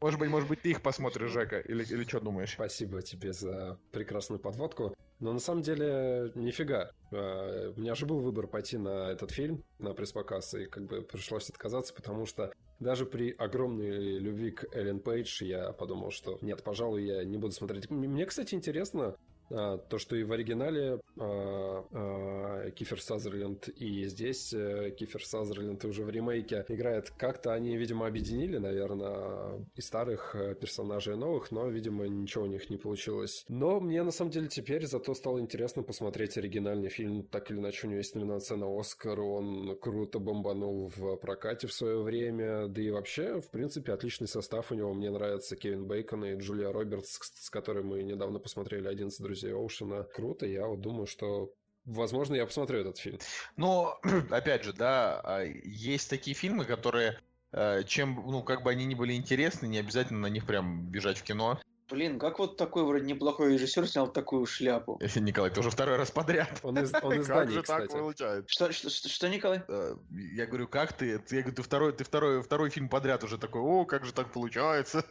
[0.00, 2.52] может быть, может быть, ты их посмотришь, Жека, или, или что думаешь?
[2.52, 4.94] Спасибо тебе за прекрасную подводку.
[5.20, 6.92] Но на самом деле, нифига.
[7.10, 11.50] У меня же был выбор пойти на этот фильм, на пресс-показ, и как бы пришлось
[11.50, 17.04] отказаться, потому что даже при огромной любви к Эллен Пейдж я подумал, что нет, пожалуй,
[17.04, 17.90] я не буду смотреть.
[17.90, 19.16] Мне, кстати, интересно, а,
[19.48, 26.04] то, что и в оригинале а, а, Кифер Сазерленд и здесь э, Кифер Сазерленд уже
[26.04, 27.10] в ремейке играет.
[27.16, 32.46] Как-то они, видимо, объединили, наверное, и старых э, персонажей, и новых, но, видимо, ничего у
[32.46, 33.44] них не получилось.
[33.48, 37.22] Но мне, на самом деле, теперь зато стало интересно посмотреть оригинальный фильм.
[37.22, 41.72] Так или иначе, у него есть номинация на Оскар, он круто бомбанул в прокате в
[41.72, 44.92] свое время, да и вообще, в принципе, отличный состав у него.
[44.92, 49.54] Мне нравится Кевин Бейкон и Джулия Робертс, с которой мы недавно посмотрели «11 друзей друзей
[49.54, 50.04] Оушена.
[50.04, 51.52] Круто, я вот думаю, что
[51.84, 53.18] Возможно, я посмотрю этот фильм.
[53.56, 53.98] Но,
[54.30, 57.18] опять же, да, а, есть такие фильмы, которые
[57.52, 61.16] э, чем, ну, как бы они ни были интересны, не обязательно на них прям бежать
[61.16, 61.58] в кино.
[61.90, 65.00] Блин, как вот такой вроде неплохой режиссер снял такую шляпу?
[65.16, 66.60] Николай, ты уже второй раз подряд.
[66.62, 68.44] Он из, он из Дании, как же так получается?
[68.46, 69.62] Что, что, что, что, Николай?
[69.66, 71.22] Э, я говорю, как ты?
[71.30, 74.30] Я говорю, ты второй, ты второй, второй фильм подряд уже такой, о, как же так
[74.30, 75.02] получается?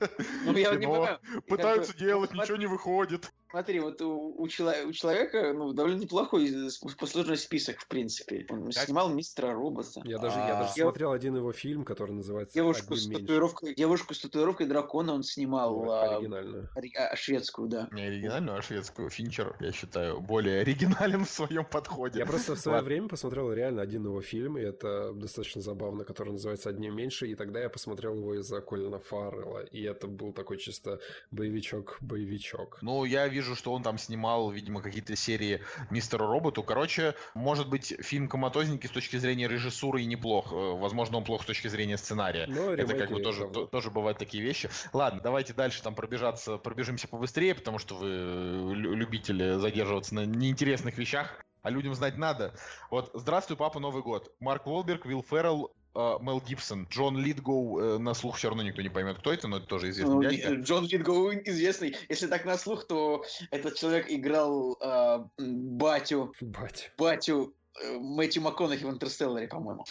[0.45, 1.19] Ну, я не понимаю.
[1.47, 3.33] Пытаются делать, ничего не выходит.
[3.49, 6.51] Смотри, вот у, у, чело- у человека ну, довольно неплохой
[6.99, 8.45] послужной список, в принципе.
[8.49, 8.85] Он как?
[8.85, 10.01] снимал мистера робота.
[10.03, 14.19] Я даже, я даже смотрел один его фильм, который называется Девушку с, татуировкой, девушку с
[14.19, 15.85] татуировкой дракона он снимал.
[15.85, 16.69] Ну, а, оригинальную.
[16.97, 17.87] А, шведскую, да.
[17.91, 19.09] Не оригинальную, а шведскую.
[19.09, 22.19] Финчер, я считаю, более оригинален в своем подходе.
[22.19, 26.33] Я просто в свое время посмотрел реально один его фильм, и это достаточно забавно, который
[26.33, 30.57] называется «Одним меньше», и тогда я посмотрел его из-за Колина Фаррелла, и это был такой
[30.57, 30.99] чисто
[31.31, 32.79] боевичок-боевичок.
[32.81, 36.63] Ну, я вижу, что он там снимал, видимо, какие-то серии Мистера Роботу.
[36.63, 40.51] Короче, может быть, фильм «Коматозники» с точки зрения режиссуры и неплох.
[40.51, 42.47] Э, возможно, он плох с точки зрения сценария.
[42.47, 44.69] Но ну, Это как бы тоже, то, тоже бывают такие вещи.
[44.91, 50.97] Ладно, давайте дальше там пробежаться, пробежимся побыстрее, потому что вы э, любители задерживаться на неинтересных
[50.97, 52.53] вещах а людям знать надо.
[52.89, 54.33] Вот, здравствуй, папа, Новый год.
[54.39, 58.81] Марк Волберг, Вилл Феррелл, э, Мел Гибсон, Джон Литгоу, э, на слух все равно никто
[58.81, 60.53] не поймет, кто это, но это тоже известный ну, дядька.
[60.53, 61.95] Джон Литгоу известный.
[62.09, 67.53] Если так на слух, то этот человек играл э, батю, батю, батю
[67.99, 69.85] Мэтью МакКонахи в «Интерстелларе», по-моему.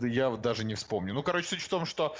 [0.00, 1.14] Я даже не вспомню.
[1.14, 2.16] Ну, короче, суть в том, что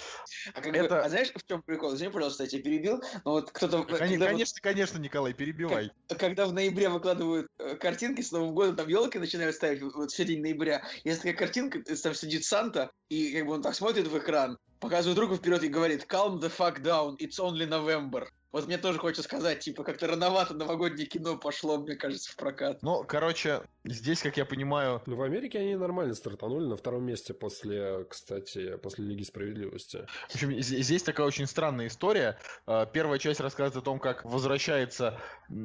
[0.55, 0.88] а, как это...
[0.88, 1.94] бы, а знаешь, в чем прикол?
[1.94, 3.03] Извини, пожалуйста, я тебя перебил.
[3.25, 3.83] Но вот кто-то...
[3.85, 4.62] Конечно, конечно, вот...
[4.62, 5.90] конечно, Николай, перебивай.
[6.09, 10.14] Когда в ноябре выкладывают э, картинки с Новым годом, там елки начинают ставить вот в
[10.14, 10.83] середине ноября.
[11.05, 14.59] Есть такая картинка, э, там сидит Санта, и как бы он так смотрит в экран,
[14.81, 18.27] показывает руку вперед и говорит «Calm the fuck down, it's only November».
[18.53, 22.83] Вот мне тоже хочется сказать, типа, как-то рановато новогоднее кино пошло, мне кажется, в прокат.
[22.83, 25.01] Ну, короче, здесь, как я понимаю...
[25.07, 30.05] Ну, в Америке они нормально стартанули на втором месте после, кстати, после Лиги Справедливости.
[30.29, 32.40] В общем, здесь такая очень странная история.
[32.66, 35.21] А, первая часть рассказывает о том, как возвращается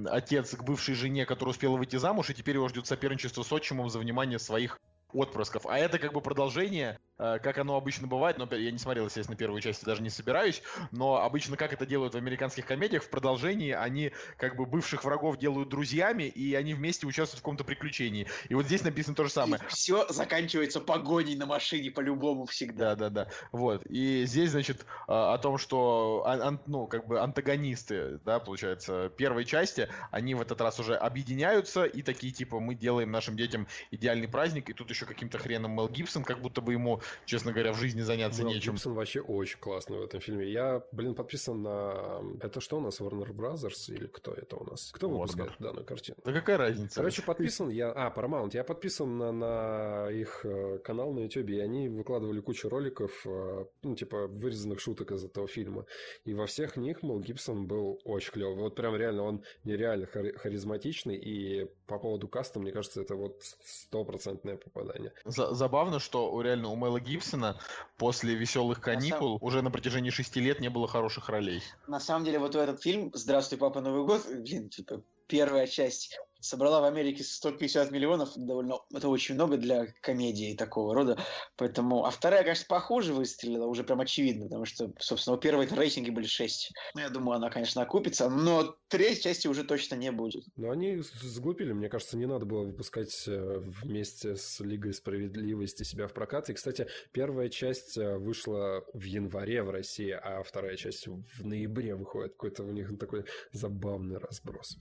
[0.06, 3.90] отец к бывшей жене, которая успела выйти замуж, и теперь его ждет соперничество с отчимом
[3.90, 4.80] за внимание своих
[5.16, 5.66] отпрысков.
[5.66, 9.38] А это как бы продолжение, э, как оно обычно бывает, но я не смотрел, естественно,
[9.38, 13.72] первую часть, даже не собираюсь, но обычно как это делают в американских комедиях, в продолжении
[13.72, 18.28] они как бы бывших врагов делают друзьями, и они вместе участвуют в каком-то приключении.
[18.50, 19.62] И вот здесь написано то же самое.
[19.64, 22.96] И все заканчивается погоней на машине по-любому всегда.
[22.96, 23.32] Да, да, да.
[23.52, 23.86] Вот.
[23.88, 26.26] И здесь, значит, э, о том, что,
[26.68, 32.02] ну, как бы антагонисты, да, получается, первой части, они в этот раз уже объединяются и
[32.02, 36.24] такие, типа, мы делаем нашим детям идеальный праздник, и тут еще каким-то хреном Мел Гибсон,
[36.24, 38.74] как будто бы ему, честно говоря, в жизни заняться Мел нечем.
[38.74, 40.50] Гибсон вообще очень классный в этом фильме.
[40.50, 42.22] Я, блин, подписан на...
[42.42, 44.92] Это что у нас, Warner Brothers или кто это у нас?
[44.94, 45.64] Кто выпускает Warner.
[45.64, 46.18] данную картину?
[46.24, 46.96] Да какая разница?
[46.96, 47.92] Короче, подписан я...
[47.92, 48.52] А, Paramount.
[48.54, 53.66] Я подписан на, на их э, канал на YouTube, и они выкладывали кучу роликов, э,
[53.84, 55.86] ну, типа, вырезанных шуток из этого фильма.
[56.24, 58.56] И во всех них Мел Гибсон был очень клевый.
[58.56, 64.58] Вот прям реально он нереально харизматичный, и по поводу каста, мне кажется, это вот стопроцентное
[64.58, 64.95] попадание.
[65.26, 67.60] За забавно, что у реально у Мела Гибсона
[67.98, 69.48] после «Веселых каникул» на сам...
[69.48, 71.62] уже на протяжении шести лет не было хороших ролей.
[71.88, 76.20] На самом деле, вот в этот фильм «Здравствуй, папа, Новый год», блин, типа, первая часть
[76.46, 81.18] собрала в Америке 150 миллионов, довольно, это очень много для комедии такого рода,
[81.58, 86.12] поэтому, а вторая, конечно, похуже выстрелила, уже прям очевидно, потому что, собственно, у первой рейтинги
[86.12, 86.72] были 6.
[86.94, 90.46] Ну, я думаю, она, конечно, окупится, но третьей части уже точно не будет.
[90.56, 96.08] Но они сглупили, мне кажется, не надо было выпускать э, вместе с Лигой Справедливости себя
[96.08, 101.08] в прокат, и, кстати, первая часть э, вышла в январе в России, а вторая часть
[101.08, 104.78] в ноябре выходит, какой-то у них такой забавный разброс.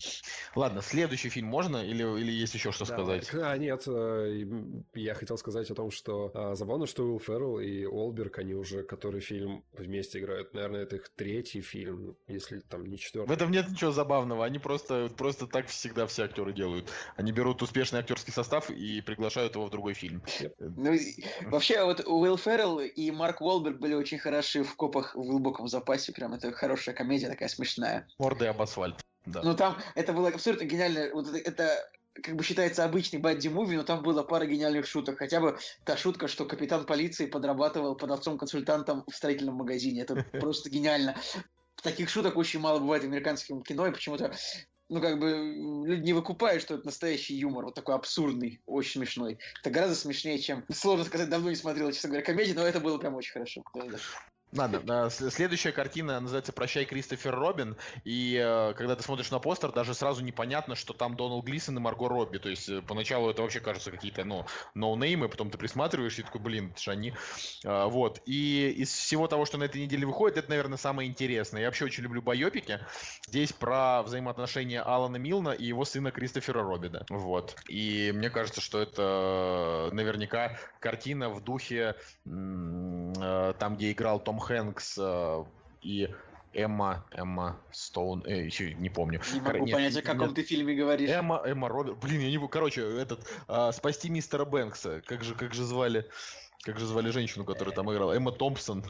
[0.54, 3.22] Ладно, следующий фильм можно или, или есть еще что Давай.
[3.22, 3.44] сказать?
[3.44, 4.44] А, нет, э,
[4.94, 8.82] я хотел сказать о том, что а, забавно, что Уилл Феррелл и Олберг, они уже
[8.82, 10.52] который фильм вместе играют.
[10.52, 13.28] Наверное, это их третий фильм, если там не четвертый.
[13.28, 14.44] В этом нет ничего забавного.
[14.44, 16.90] Они просто, просто так всегда все актеры делают.
[17.16, 20.22] Они берут успешный актерский состав и приглашают его в другой фильм.
[20.58, 20.96] Ну,
[21.46, 26.12] вообще, вот Уилл Феррелл и Марк Уолберг были очень хороши в копах в глубоком запасе.
[26.12, 28.08] Прям это хорошая комедия, такая смешная.
[28.18, 29.04] Мордой об асфальт.
[29.26, 29.42] Да.
[29.42, 31.10] Ну там это было абсолютно гениально.
[31.12, 35.18] Вот это, это как бы считается обычный бадди муви, но там было пара гениальных шуток.
[35.18, 40.02] Хотя бы та шутка, что капитан полиции подрабатывал продавцом-консультантом в строительном магазине.
[40.02, 41.16] Это просто гениально.
[41.82, 44.32] Таких шуток очень мало бывает в американском кино, и почему-то
[44.88, 45.30] ну, как бы,
[45.86, 49.38] люди не выкупают, что это настоящий юмор, вот такой абсурдный, очень смешной.
[49.60, 52.98] Это гораздо смешнее, чем, сложно сказать, давно не смотрел, честно говоря, комедии, но это было
[52.98, 53.62] прям очень хорошо.
[54.56, 59.94] Ладно, следующая картина называется «Прощай, Кристофер Робин», и э, когда ты смотришь на постер, даже
[59.94, 63.58] сразу непонятно, что там Доналд Глисон и Марго Робби, то есть э, поначалу это вообще
[63.58, 67.14] кажется какие-то, ну, ноунеймы, потом ты присматриваешь и такой, блин, это же они.
[67.64, 71.62] Э, вот, и из всего того, что на этой неделе выходит, это, наверное, самое интересное.
[71.62, 72.78] Я вообще очень люблю байопики.
[73.26, 77.56] Здесь про взаимоотношения Алана Милна и его сына Кристофера Робида, вот.
[77.68, 85.44] И мне кажется, что это наверняка картина в духе там, где играл Том Хэнкс э,
[85.82, 86.08] и
[86.52, 89.20] Эмма, Эмма Стоун, э, еще не помню.
[89.32, 90.36] Не могу нет, понять, о каком нет.
[90.36, 91.10] ты фильме говоришь.
[91.10, 92.50] Эмма, Эмма Роберт, блин, я не помню.
[92.50, 96.08] Короче, этот, э, спасти мистера Бэнкса, как же, как же звали,
[96.62, 98.84] как же звали женщину, которая там играла, Эмма Томпсон.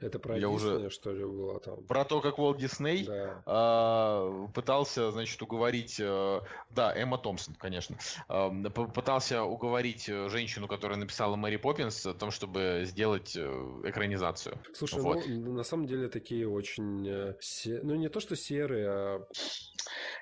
[0.00, 1.82] Это про я уже что ли было там?
[1.84, 3.42] Про то, как Уолт Дисней да.
[3.46, 7.96] а, пытался, значит, уговорить, а, да, Эмма Томпсон, конечно,
[8.28, 13.40] а, пытался уговорить э, женщину, которая написала Мэри Поппинс, о том, чтобы сделать э,
[13.84, 14.58] экранизацию.
[14.74, 15.22] Слушай, вот.
[15.26, 17.80] ну на самом деле такие очень, се...
[17.82, 19.26] ну не то что серые, а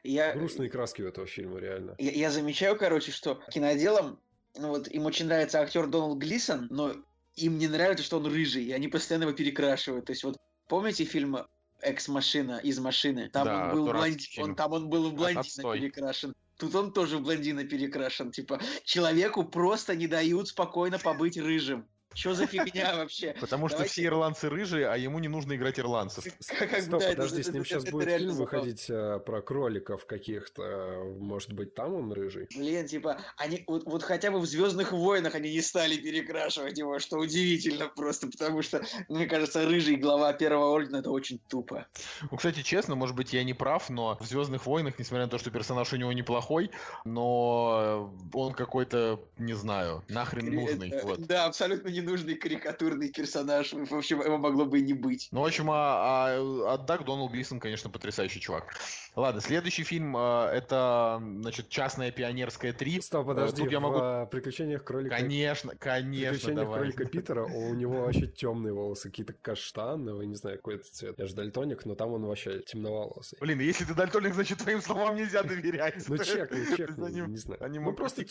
[0.04, 0.34] я...
[0.34, 1.96] грустные краски у этого фильма реально.
[1.98, 4.20] Я, я замечаю, короче, что киноделам
[4.56, 6.92] ну вот им очень нравится актер Доналд Глисон, но
[7.36, 10.06] им не нравится, что он рыжий, и они постоянно его перекрашивают.
[10.06, 11.38] То есть вот помните фильм
[11.80, 13.28] «Экс-машина» из машины?
[13.28, 16.34] Там да, он был блондин, он, там он был в блондина перекрашен.
[16.56, 18.30] Тут он тоже в блондина перекрашен.
[18.30, 21.88] Типа, человеку просто не дают спокойно побыть рыжим.
[22.14, 23.35] Что за фигня вообще?
[23.40, 26.24] Потому что все ирландцы рыжие, а ему не нужно играть ирландцев.
[26.40, 31.05] Стоп, подожди, с ним сейчас будет фильм выходить э, про кроликов каких-то.
[31.18, 32.48] Может быть, там он рыжий?
[32.57, 37.18] Блин, типа, они вот хотя бы в Звездных войнах они не стали перекрашивать его, что
[37.18, 41.87] удивительно просто, потому что, мне кажется, рыжий глава Первого Ордена это очень тупо.
[42.31, 45.38] Ну, кстати, честно, может быть, я не прав, но в Звездных войнах, несмотря на то,
[45.38, 46.70] что персонаж у него неплохой,
[47.05, 50.92] но он какой-то, не знаю, нахрен нужный.
[51.18, 53.72] Да, абсолютно не ненужный карикатурный персонаж.
[53.72, 55.28] В общем, его могло бы и не быть.
[55.30, 58.74] Ну, в общем, а, а, а Даг Доналд Глисон, конечно, потрясающий чувак.
[59.16, 63.00] Ладно, следующий фильм а, это, значит, «Частная пионерская 3».
[63.00, 63.98] Стоп, подожди, Тут я могу...
[63.98, 66.81] в «Приключениях кролика...» Конечно, конечно, «Приключениях давай.
[66.81, 71.16] кролика Питера» у него вообще темные волосы, какие-то каштановые, не знаю, какой это цвет.
[71.18, 73.38] Я же дальтоник, но там он вообще темноволосый.
[73.40, 76.09] Блин, если ты дальтоник, значит, твоим словам нельзя доверять.
[76.09, 77.61] Ну, чек, ну, чек, не знаю.
[77.70, 78.24] Ну, просто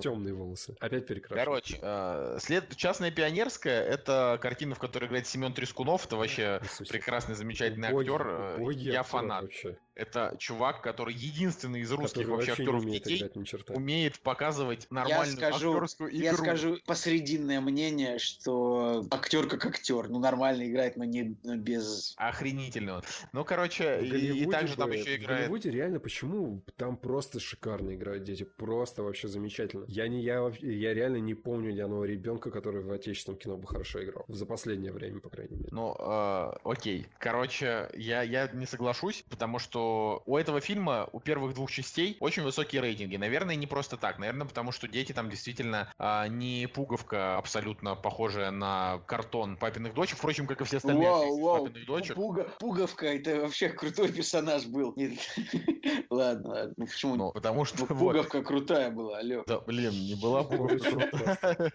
[0.00, 0.74] темные волосы.
[0.80, 1.44] Опять перекрашены.
[1.44, 2.74] Короче, след...
[2.76, 6.06] «Частная пионерская»— это картина, в которой играет Семен Трескунов.
[6.06, 8.58] Это вообще прекрасный, замечательный актер.
[8.72, 9.44] Я фанат.
[9.94, 13.30] Это чувак, который единственный из русских который вообще актеров детей
[13.68, 16.24] умеет показывать нормальную я скажу, актерскую игру.
[16.24, 22.14] Я скажу посрединное мнение, что актер как актер, ну нормально играет, но не без...
[22.16, 23.02] Охренительно.
[23.32, 25.42] Ну, короче, и, и также там еще играет...
[25.42, 29.84] В Голливуде реально почему там просто шикарно играют дети, просто вообще замечательно.
[29.88, 33.66] Я, не, я, я реально не помню ни одного ребенка, который в отечественном кино бы
[33.66, 34.24] хорошо играл.
[34.28, 35.68] За последнее время, по крайней мере.
[35.70, 37.06] Ну, э, окей.
[37.18, 42.16] Короче, я, я не соглашусь, потому что что у этого фильма, у первых двух частей,
[42.20, 43.16] очень высокие рейтинги.
[43.16, 44.18] Наверное, не просто так.
[44.18, 50.18] Наверное, потому что дети там действительно а, не пуговка абсолютно похожая на картон папиных дочек.
[50.18, 51.64] Впрочем, как и все остальные вау, вау.
[51.64, 52.14] папиных дочек.
[52.14, 54.94] Пуга, пуговка, это вообще крутой персонаж был.
[56.10, 56.74] Ладно, ладно.
[56.76, 57.16] Ну почему?
[57.16, 57.80] Ну, потому что...
[57.80, 59.42] Ну, пуговка крутая была, алло.
[59.46, 61.72] Да, блин, не была пуговка крутая.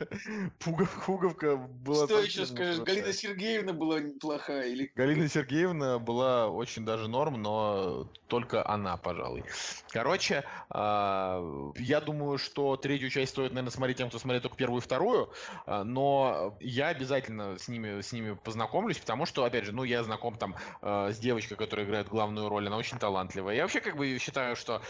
[1.06, 2.06] Пуговка была...
[2.06, 2.80] Что еще скажешь?
[2.82, 4.67] Галина Сергеевна была неплохая?
[4.67, 4.91] Или...
[4.96, 7.96] Галина Сергеевна была очень даже норм, но
[8.27, 9.43] только она, пожалуй.
[9.89, 14.81] Короче, а, я думаю, что третью часть стоит, наверное, смотреть тем, кто смотрел только первую
[14.81, 15.31] и вторую,
[15.65, 20.03] а, но я обязательно с ними, с ними познакомлюсь, потому что, опять же, ну, я
[20.03, 23.55] знаком там а, с девочкой, которая играет главную роль, она очень талантливая.
[23.55, 24.81] Я вообще как бы считаю, что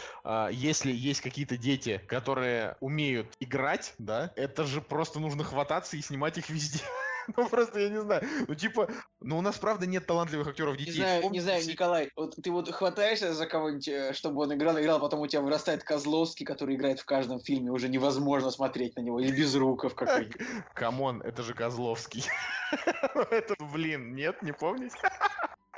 [0.50, 6.38] если есть какие-то дети, которые умеют играть, да, это же просто нужно хвататься и снимать
[6.38, 6.80] их везде.
[7.36, 8.22] Ну просто я не знаю.
[8.46, 8.88] Ну типа,
[9.20, 10.92] ну у нас правда нет талантливых актеров детей.
[10.92, 14.78] Не знаю, не знаю, Николай, вот ты вот хватаешься за кого-нибудь, э, чтобы он играл,
[14.80, 19.00] играл, потом у тебя вырастает Козловский, который играет в каждом фильме, уже невозможно смотреть на
[19.00, 20.36] него, или Безруков какой-нибудь.
[20.74, 22.24] Come on, это же Козловский.
[23.30, 24.96] Это, блин, нет, не помните?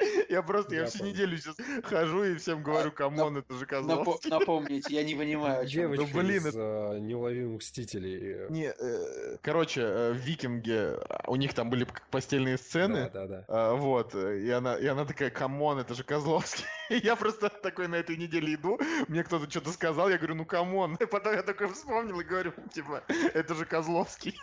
[0.28, 4.30] Я просто, я, всю неделю сейчас хожу и всем говорю, come on, это же Козловский.
[4.30, 5.94] Напомните, я не понимаю, о чем.
[5.94, 6.98] Ну, блин, из это...
[7.00, 8.48] неуловимых мстителей.
[8.48, 13.10] Не, э, короче, э, в Викинге у них там были постельные сцены.
[13.12, 13.44] Да, да, да.
[13.48, 16.64] А, вот, и она, и она такая, come on, это же Козловский.
[16.90, 20.74] я просто такой на этой неделе иду, мне кто-то что-то сказал, я говорю, ну come
[20.74, 20.96] on.
[20.96, 23.02] И потом я такой вспомнил и говорю, типа,
[23.34, 24.40] это же Козловский.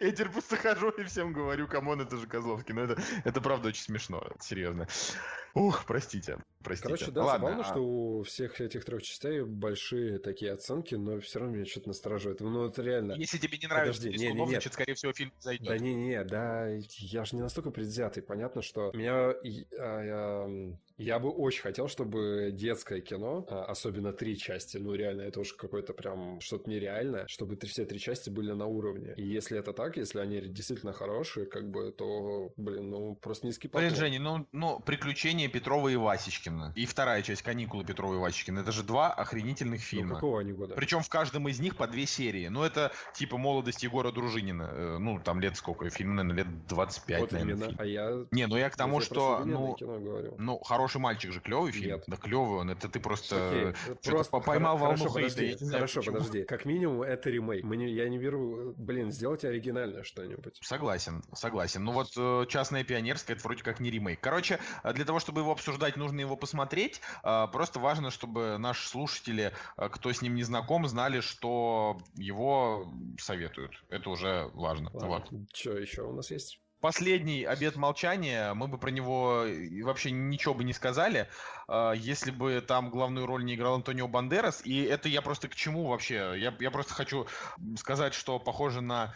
[0.00, 2.74] Я теперь просто хожу и всем говорю, come on, это же Козловский.
[2.74, 4.63] Но это, это правда очень смешно, серьезно.
[5.54, 6.88] Ух, простите, простите.
[6.88, 7.70] Короче, да, Ладно, забавно, а...
[7.70, 12.40] что у всех этих трех частей большие такие оценки, но все равно меня что-то настораживает.
[12.40, 13.12] Ну, это реально...
[13.12, 15.68] Если тебе не нравится, Подожди, не, не, значит, скорее всего, фильм зайдет.
[15.68, 16.66] Да не-не, да,
[16.98, 18.24] я же не настолько предвзятый.
[18.24, 19.34] Понятно, что меня...
[19.44, 20.46] Я, я,
[20.96, 25.52] я бы очень хотел, чтобы детское кино, а, особенно три части, ну реально, это уж
[25.52, 29.14] какое-то прям что-то нереальное, чтобы все три части были на уровне.
[29.16, 33.68] И если это так, если они действительно хорошие, как бы, то, блин, ну просто низкий
[33.68, 33.88] поклон.
[33.88, 36.72] Блин, Женя, ну, ну приключения Петрова и Васечкина.
[36.76, 38.60] И вторая часть каникулы Петрова и Васечкина.
[38.60, 40.08] Это же два охренительных ну, фильма.
[40.08, 40.74] Ну, какого они года?
[40.74, 42.48] Причем в каждом из них по две серии.
[42.48, 44.70] Ну, это типа молодость Егора Дружинина.
[44.72, 45.88] Э, ну, там лет сколько?
[45.90, 47.68] Фильм, наверное, лет 25, вот наверное.
[47.68, 47.76] Именно.
[47.78, 48.26] А я...
[48.30, 49.42] Не, ну я к тому, что...
[49.44, 49.76] Ну,
[50.38, 51.96] ну, хороший хороший мальчик же клевый фильм.
[51.96, 52.04] Нет.
[52.06, 52.70] Да клевый он.
[52.70, 56.44] Это ты просто, просто поймал волну подожди, Хорошо, подожди.
[56.44, 57.64] Как минимум это ремейк.
[57.64, 60.58] Мы не, я не беру, блин, сделайте оригинальное что-нибудь.
[60.60, 61.84] Согласен, согласен.
[61.84, 64.20] Ну вот э, частная пионерская это вроде как не ремейк.
[64.20, 67.00] Короче, э, для того, чтобы его обсуждать, нужно его посмотреть.
[67.22, 73.72] Э, просто важно, чтобы наши слушатели, кто с ним не знаком, знали, что его советуют.
[73.88, 74.90] Это уже важно.
[74.92, 75.08] Ладно.
[75.08, 75.48] Вот.
[75.54, 76.60] Что еще у нас есть?
[76.84, 79.46] Последний обед молчания, мы бы про него
[79.84, 81.30] вообще ничего бы не сказали,
[81.66, 84.60] а, если бы там главную роль не играл Антонио Бандерас.
[84.66, 86.34] И это я просто к чему вообще?
[86.36, 87.26] Я, я просто хочу
[87.78, 89.14] сказать, что похоже на,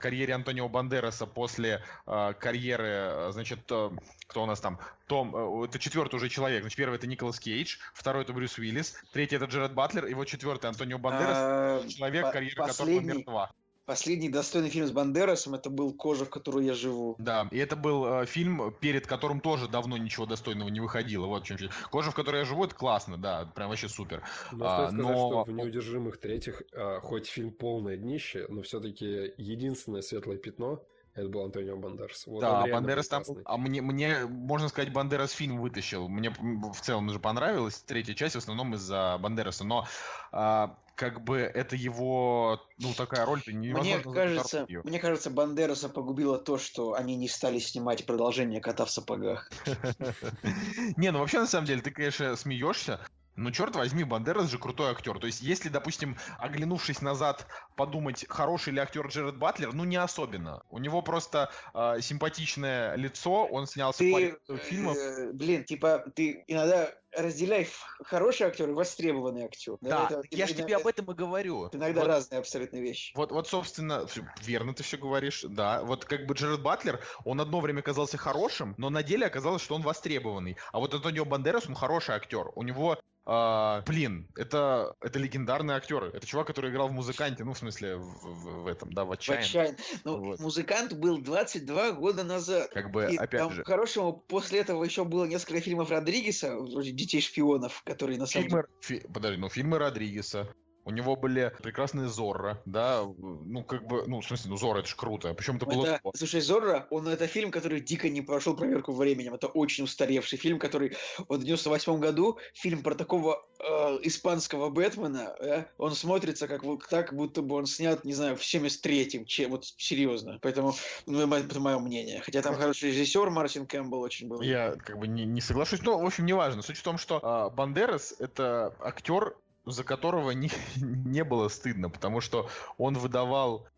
[0.00, 3.90] карьере Антонио Бандераса после э, карьеры, значит, э,
[4.26, 4.80] кто у нас там?
[5.06, 6.62] Том, э, это четвертый уже человек.
[6.62, 10.28] Значит, первый это Николас Кейдж, второй это Брюс Уиллис, третий это Джеред Батлер, и вот
[10.28, 13.52] четвертый Антонио Бандерас, а, человек, карьера которого мертва.
[13.86, 17.14] Последний достойный фильм с Бандерасом это был «Кожа, в которой я живу».
[17.18, 21.26] Да, и это был э, фильм, перед которым тоже давно ничего достойного не выходило.
[21.26, 21.56] Вот чем
[21.92, 24.24] «Кожа, в которой я живу» это классно, да, прям вообще супер.
[24.50, 25.28] Но а, стоит сказать, но...
[25.28, 30.82] что в «Неудержимых третьих», а, хоть фильм полное днище, но все-таки единственное светлое пятно
[31.14, 32.26] это был Антонио Бандерас.
[32.26, 33.22] Вот да, Бандерас там...
[33.44, 36.08] А мне, мне, можно сказать, Бандерас фильм вытащил.
[36.08, 39.64] Мне в целом уже понравилась третья часть, в основном из-за Бандераса.
[39.64, 39.86] Но
[40.30, 46.58] а, как бы это его, ну, такая роль-то мне кажется, мне кажется, Бандераса погубило то,
[46.58, 49.50] что они не стали снимать продолжение «Кота в сапогах».
[50.96, 53.00] Не, ну вообще, на самом деле, ты, конечно, смеешься,
[53.36, 55.18] ну, черт возьми, Бандерас же крутой актер.
[55.18, 60.62] То есть, если, допустим, оглянувшись назад, подумать, хороший ли актер Джеред Батлер, ну, не особенно.
[60.70, 64.96] У него просто э, симпатичное лицо, он снялся ты, в фильмах.
[64.96, 67.68] Э, блин, типа, ты иногда разделяй
[68.04, 69.76] хороший актер и востребованный актер.
[69.80, 71.68] Да, это, я же тебе об этом и говорю.
[71.72, 73.12] Иногда вот, разные абсолютно вещи.
[73.16, 74.06] Вот, вот, собственно,
[74.42, 75.82] верно ты все говоришь, да.
[75.82, 79.74] Вот как бы Джеред Батлер, он одно время казался хорошим, но на деле оказалось, что
[79.74, 80.56] он востребованный.
[80.72, 82.50] А вот Антонио Бандерас, он хороший актер.
[82.54, 82.98] У него
[83.28, 86.12] а, блин, это, это легендарные актеры.
[86.14, 89.10] Это чувак, который играл в музыканте, ну, в смысле, в, в, в этом, да, в
[89.10, 89.42] отчаянии.
[89.42, 89.76] В отчаянии.
[90.04, 90.38] Ну, вот.
[90.38, 92.70] музыкант был 22 года назад.
[92.72, 93.64] Как бы, и опять там, же.
[93.64, 98.64] Хорошего, после этого еще было несколько фильмов Родригеса, вроде «Детей шпионов», которые на самом фильмы,
[98.88, 99.00] деле...
[99.00, 100.54] Фи, подожди, ну, фильмы Родригеса.
[100.86, 104.88] У него были прекрасные Зорро, да, ну, как бы, ну, в смысле, ну, Зорро, это
[104.88, 105.84] же круто, причем это было...
[105.84, 110.38] Это, слушай, Зорро, он это фильм, который дико не прошел проверку временем, это очень устаревший
[110.38, 110.96] фильм, который
[111.28, 116.86] вот в 98 году, фильм про такого э, испанского Бэтмена, э, он смотрится как вот
[116.88, 120.72] так, будто бы он снят, не знаю, в 73-м, че, вот серьезно, поэтому,
[121.06, 124.40] ну, это мое мнение, хотя там хороший режиссер Мартин Кэмпбелл очень был.
[124.40, 127.18] Я как бы не, не соглашусь, но, в общем, неважно, суть в том, что
[127.50, 129.34] э, Бандерас это актер,
[129.66, 132.48] за которого не, не было стыдно, потому что
[132.78, 133.68] он выдавал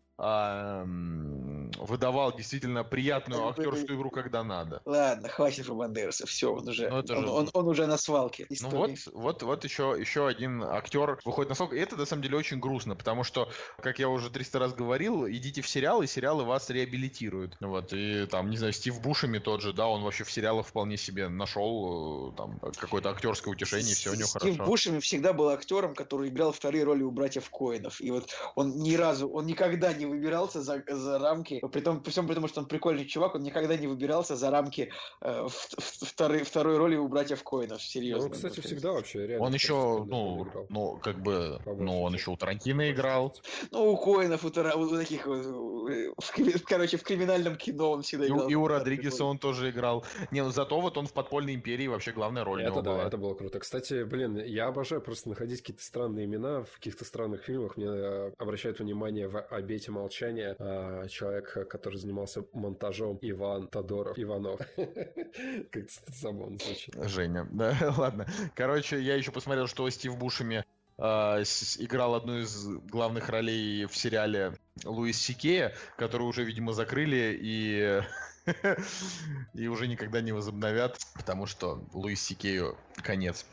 [1.77, 4.81] выдавал действительно приятную актерскую игру, когда надо.
[4.85, 7.15] Ладно, хватит про Бандераса, все, он уже, ну, он, же...
[7.15, 8.45] Он, он уже на свалке.
[8.61, 11.75] Ну вот, вот, вот еще, еще один актер выходит на свалку.
[11.75, 13.49] И это на самом деле очень грустно, потому что,
[13.81, 17.55] как я уже 300 раз говорил, идите в сериалы, и сериалы вас реабилитируют.
[17.61, 20.97] Вот, и там, не знаю, Стив Бушами тот же, да, он вообще в сериалах вполне
[20.97, 24.65] себе нашел э, там какое-то актерское утешение, все у него Стив хорошо.
[24.65, 28.01] Бушами всегда был актером, который играл вторые роли у братьев Коинов.
[28.01, 32.11] И вот он ни разу, он никогда не выбирался за, за рамки, при, том, при
[32.11, 34.91] всем при том, что он прикольный чувак, он никогда не выбирался за рамки
[35.21, 38.29] э, второй, второй роли у братьев Коинов, серьезно.
[38.29, 39.45] Ну, кстати, всегда вообще реально.
[39.45, 43.35] Он еще, ну, ну, как бы, ну, он еще у Тарантино играл.
[43.71, 48.47] Ну, у Коинов, у, Тара, у таких в, короче, в криминальном кино он всегда играл.
[48.47, 50.05] И, и у Родригеса он тоже играл.
[50.31, 53.03] Не, ну, зато вот он в «Подпольной империи» вообще главная роль Это да, была.
[53.05, 53.59] это было круто.
[53.59, 57.77] Кстати, блин, я обожаю просто находить какие-то странные имена в каких-то странных фильмах.
[57.77, 64.59] Мне э, обращают внимание в «Обете молчания» а, человек, который занимался монтажом Иван Тодоров Иванов.
[64.75, 66.95] Как-то забавно звучит.
[66.95, 68.25] Женя, да, ладно.
[68.55, 70.65] Короче, я еще посмотрел, что Стив Бушами
[71.01, 71.41] Uh,
[71.81, 78.01] играл одну из главных ролей в сериале Луис Сикея, который уже, видимо, закрыли и
[79.53, 83.45] и уже никогда не возобновят, потому что Луис Сикею конец.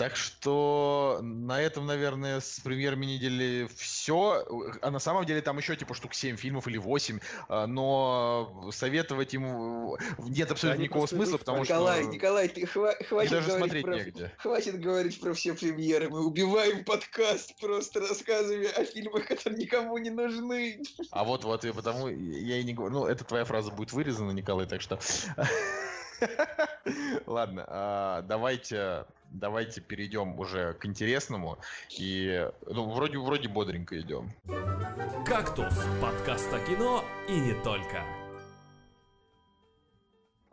[0.00, 4.46] Так что на этом, наверное, с премьерами недели все.
[4.80, 7.20] А на самом деле там еще типа штук 7 фильмов или 8.
[7.50, 12.12] А, но советовать ему нет абсолютно да, никакого смысла, потому Николай, что...
[12.12, 13.94] Николай, ты хва- хватит даже говорить про...
[13.94, 14.32] негде.
[14.38, 16.08] Хватит говорить про все премьеры.
[16.08, 20.82] Мы убиваем подкаст просто рассказывая о фильмах, которые никому не нужны.
[21.10, 22.94] А вот, вот, и потому я и не говорю.
[22.94, 24.98] Ну, эта твоя фраза будет вырезана, Николай, так что...
[27.26, 31.58] Ладно, а, давайте давайте перейдем уже к интересному.
[31.98, 34.32] И ну, вроде, вроде бодренько идем.
[35.26, 38.04] «Кактус»— подкаст о кино и не только.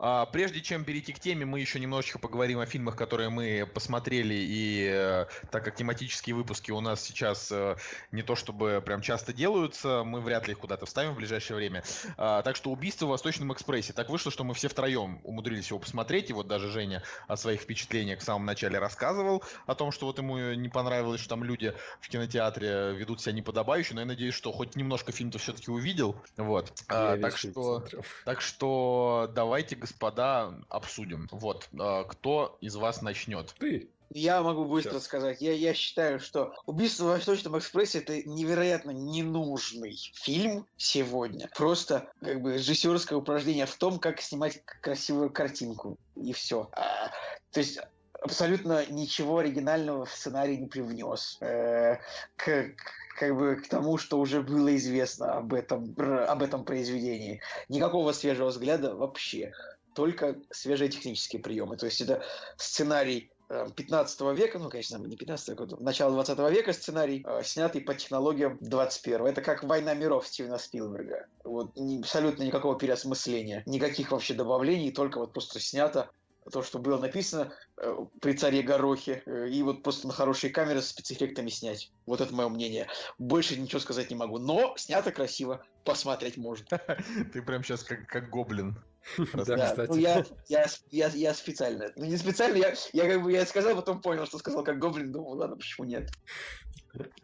[0.00, 4.34] А, прежде чем перейти к теме, мы еще немножечко поговорим о фильмах, которые мы посмотрели,
[4.34, 7.76] и э, так как тематические выпуски у нас сейчас э,
[8.12, 11.82] не то чтобы прям часто делаются, мы вряд ли их куда-то вставим в ближайшее время.
[12.16, 13.92] А, так что «Убийство в Восточном экспрессе».
[13.92, 17.62] Так вышло, что мы все втроем умудрились его посмотреть, и вот даже Женя о своих
[17.62, 21.74] впечатлениях в самом начале рассказывал, о том, что вот ему не понравилось, что там люди
[22.00, 26.14] в кинотеатре ведут себя неподобающе, но я надеюсь, что хоть немножко фильм-то все-таки увидел.
[26.36, 26.72] Вот.
[26.86, 27.84] А, так, что,
[28.24, 31.28] так что давайте, господа, обсудим.
[31.30, 33.54] Вот, э, кто из вас начнет?
[33.58, 33.88] Ты.
[34.10, 35.04] Я могу быстро Сейчас.
[35.04, 35.40] сказать.
[35.42, 41.50] Я, я считаю, что «Убийство в Восточном экспрессе»— это невероятно ненужный фильм сегодня.
[41.54, 45.98] Просто как бы режиссерское упражнение в том, как снимать красивую картинку.
[46.16, 46.70] И все.
[46.72, 47.10] А,
[47.50, 47.78] то есть
[48.22, 51.36] абсолютно ничего оригинального в сценарий не привнес.
[51.40, 51.98] Э,
[52.36, 52.74] к,
[53.18, 57.42] как бы к тому, что уже было известно об этом, об этом произведении.
[57.68, 59.52] Никакого свежего взгляда вообще
[59.98, 61.76] только свежие технические приемы.
[61.76, 62.22] То есть это
[62.56, 67.80] сценарий 15 э, века, ну, конечно, не 15 века, начало 20 века сценарий, э, снятый
[67.80, 71.26] по технологиям 21 Это как «Война миров» Стивена Спилберга.
[71.42, 76.08] Вот абсолютно никакого переосмысления, никаких вообще добавлений, только вот просто снято
[76.50, 80.80] то, что было написано э, при царе Горохе, э, и вот просто на хорошие камеры
[80.80, 81.90] с спецэффектами снять.
[82.06, 82.88] Вот это мое мнение.
[83.18, 84.38] Больше ничего сказать не могу.
[84.38, 86.66] Но снято красиво, посмотреть можно.
[87.32, 88.78] Ты прям сейчас как, как гоблин.
[89.46, 89.74] Да.
[89.88, 91.92] Ну, я, я, я, я специально.
[91.96, 95.12] Ну, не специально, я, я как бы я сказал, потом понял, что сказал как гоблин,
[95.12, 96.10] думал, ладно, почему нет.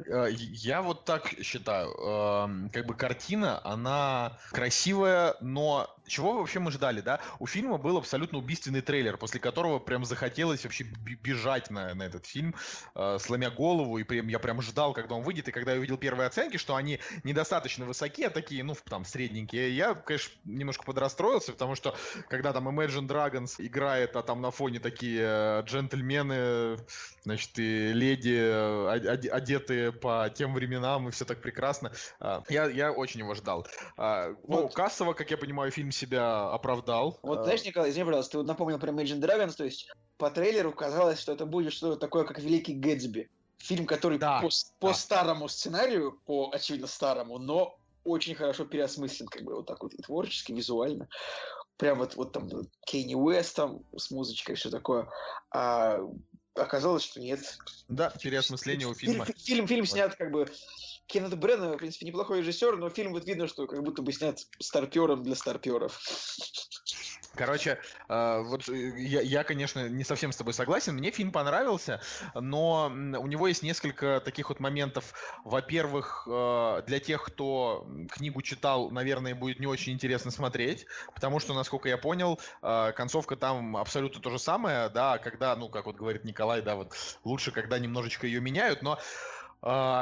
[0.07, 1.91] Э, я вот так считаю.
[1.91, 7.21] Эм, как бы картина, она красивая, но чего вообще мы ждали, да?
[7.39, 12.27] У фильма был абсолютно убийственный трейлер, после которого прям захотелось вообще бежать на, на этот
[12.27, 12.55] фильм,
[12.95, 15.97] э, сломя голову, и прям, я прям ждал, когда он выйдет, и когда я увидел
[15.97, 21.53] первые оценки, что они недостаточно высокие, а такие, ну, там, средненькие, я, конечно, немножко подрастроился,
[21.53, 21.97] потому что,
[22.29, 26.79] когда там Imagine Dragons играет, а там на фоне такие э, джентльмены,
[27.23, 32.93] значит, и леди, э, одетые по тем временам, и все так прекрасно, э, я, я
[32.93, 33.67] очень его ждал.
[33.97, 37.19] Ну, кассово, как я понимаю, фильм себя оправдал.
[37.23, 37.45] Вот, а.
[37.45, 39.89] знаешь, Николай, извини, пожалуйста, ты вот напомнил про Imagine Dragons, то есть
[40.19, 43.31] по трейлеру казалось, что это будет что-то такое, как Великий Гэтсби.
[43.59, 44.95] Фильм, который да, по, по да.
[44.95, 50.03] старому сценарию, по очевидно старому, но очень хорошо переосмыслен, как бы вот так вот и
[50.03, 51.09] творчески, визуально.
[51.79, 52.49] Прям вот, вот там
[52.87, 55.09] Кейни Уэст там с музычкой, все такое.
[55.51, 55.99] А
[56.55, 57.41] оказалось, что нет.
[57.89, 59.25] Да, переосмысление у фильма.
[59.25, 60.47] Фильм, фильм, фильм снят как бы
[61.07, 64.39] Кеннет Бреннан, в принципе, неплохой режиссер, но фильм вот видно, что как будто бы снят
[64.59, 66.01] старпером для старперов.
[67.37, 70.95] Короче, э, вот э, я, я, конечно, не совсем с тобой согласен.
[70.95, 72.01] Мне фильм понравился,
[72.35, 75.13] но у него есть несколько таких вот моментов.
[75.45, 81.55] Во-первых, э, для тех, кто книгу читал, наверное, будет не очень интересно смотреть, потому что,
[81.55, 86.25] насколько я понял, концовка там абсолютно то же самое, да, когда, ну, как вот говорит
[86.25, 86.93] Николай, да, вот
[87.25, 88.99] лучше, когда немножечко ее меняют, но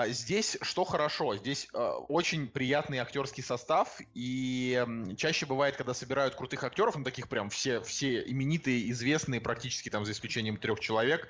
[0.08, 4.84] здесь что хорошо, здесь uh, очень приятный актерский состав, и
[5.16, 10.04] чаще бывает, когда собирают крутых актеров, ну таких прям все, все именитые, известные, практически там
[10.04, 11.28] за исключением трех человек,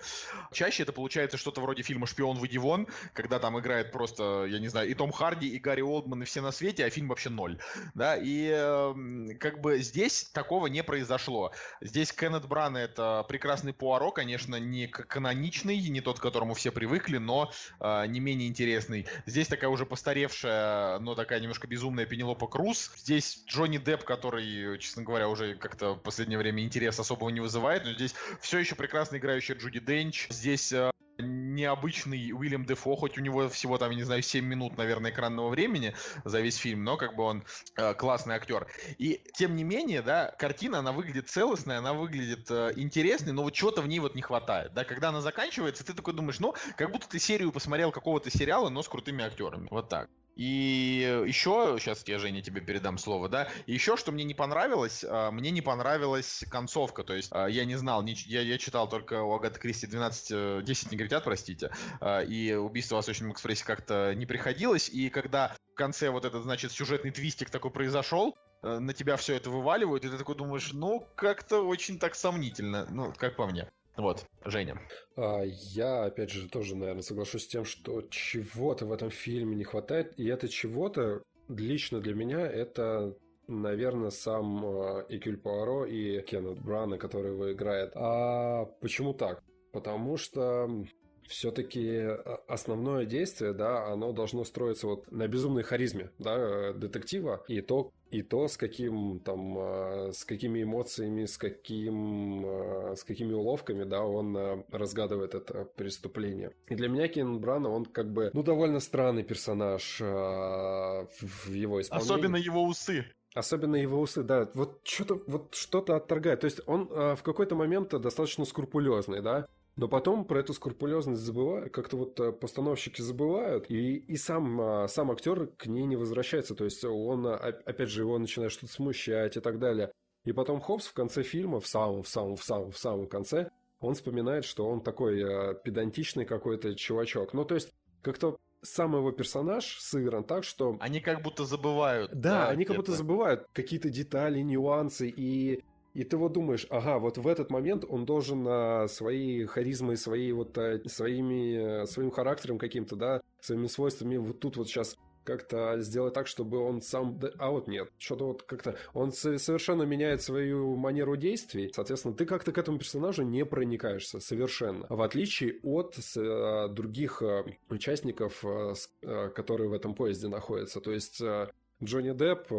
[0.50, 4.68] чаще это получается что-то вроде фильма «Шпион, выйди вон», когда там играет просто, я не
[4.68, 7.58] знаю, и Том Харди, и Гарри Олдман, и все на свете, а фильм вообще ноль,
[7.94, 11.52] да, и как бы здесь такого не произошло.
[11.82, 17.18] Здесь Кеннет Бран это прекрасный Пуаро, конечно, не каноничный, не тот, к которому все привыкли,
[17.18, 19.06] но не менее интересный.
[19.26, 22.90] Здесь такая уже постаревшая, но такая немножко безумная Пенелопа Круз.
[22.96, 27.84] Здесь Джонни Депп, который, честно говоря, уже как-то в последнее время интерес особого не вызывает,
[27.84, 30.28] но здесь все еще прекрасно играющая Джуди Денч.
[30.30, 30.90] Здесь э,
[31.22, 35.48] необычный Уильям Дефо, хоть у него всего там, я не знаю, 7 минут, наверное, экранного
[35.48, 35.94] времени
[36.24, 37.44] за весь фильм, но как бы он
[37.76, 38.66] э, классный актер.
[38.98, 43.54] И тем не менее, да, картина, она выглядит целостной, она выглядит э, интересной, но вот
[43.54, 46.90] чего-то в ней вот не хватает, да, когда она заканчивается, ты такой думаешь, ну, как
[46.90, 50.08] будто ты серию посмотрел какого-то сериала, но с крутыми актерами, вот так.
[50.36, 55.30] И еще, сейчас я, Женя, тебе передам слово, да, еще, что мне не понравилось, а,
[55.30, 59.34] мне не понравилась концовка, то есть а, я не знал, я, я читал только у
[59.34, 61.70] Агаты Кристи 12, 10 э, негритят, простите,
[62.00, 66.42] а, и убийство в Восточном экспрессе как-то не приходилось, и когда в конце вот этот,
[66.42, 70.72] значит, сюжетный твистик такой произошел, э, на тебя все это вываливают, и ты такой думаешь,
[70.72, 73.68] ну, как-то очень так сомнительно, ну, как по мне.
[73.96, 74.80] Вот, Женя.
[75.16, 79.64] А, я, опять же, тоже, наверное, соглашусь с тем, что чего-то в этом фильме не
[79.64, 83.14] хватает, и это чего-то лично для меня это
[83.48, 87.92] наверное, сам а, Экюль Пуаро и Кеннет Брана, который его играет.
[87.94, 89.42] А почему так?
[89.72, 90.84] Потому что
[91.32, 97.62] все-таки а, основное действие, да, оно должно строиться вот на безумной харизме, да, детектива, и
[97.62, 103.32] то, и то, с каким там, а, с какими эмоциями, с каким, а, с какими
[103.32, 106.52] уловками, да, он разгадывает это преступление.
[106.68, 112.12] И для меня Кен Брана, он как бы, ну, довольно странный персонаж в его исполнении.
[112.12, 113.06] Особенно его усы.
[113.34, 116.40] Особенно его усы, да, вот что-то вот что-то отторгает.
[116.40, 119.46] То есть он э, в какой-то момент достаточно скрупулезный, да,
[119.76, 124.88] но потом про эту скрупулезность забывают, как-то вот э, постановщики забывают, и, и сам, а,
[124.88, 126.54] сам актер к ней не возвращается.
[126.54, 129.90] То есть он, а, опять же, его начинает что-то смущать и так далее.
[130.24, 133.50] И потом Хопс в конце фильма, в самом, в самом, в самом, в самом конце,
[133.80, 137.32] он вспоминает, что он такой э, педантичный какой-то чувачок.
[137.32, 140.76] Ну, то есть, как-то сам его персонаж сыгран так, что...
[140.80, 142.12] Они как будто забывают.
[142.12, 145.64] Да, да они как будто забывают какие-то детали, нюансы, и
[145.94, 150.32] и ты вот думаешь, ага, вот в этот момент он должен а, своей харизмой, своей
[150.32, 156.14] вот, а, своими, своим характером каким-то, да, своими свойствами вот тут вот сейчас как-то сделать
[156.14, 157.20] так, чтобы он сам...
[157.38, 158.76] А вот нет, что-то вот как-то...
[158.92, 164.86] Он совершенно меняет свою манеру действий, соответственно, ты как-то к этому персонажу не проникаешься совершенно.
[164.88, 168.74] В отличие от а, других а, участников, а,
[169.04, 170.80] а, которые в этом поезде находятся.
[170.80, 171.50] То есть а,
[171.82, 172.50] Джонни Депп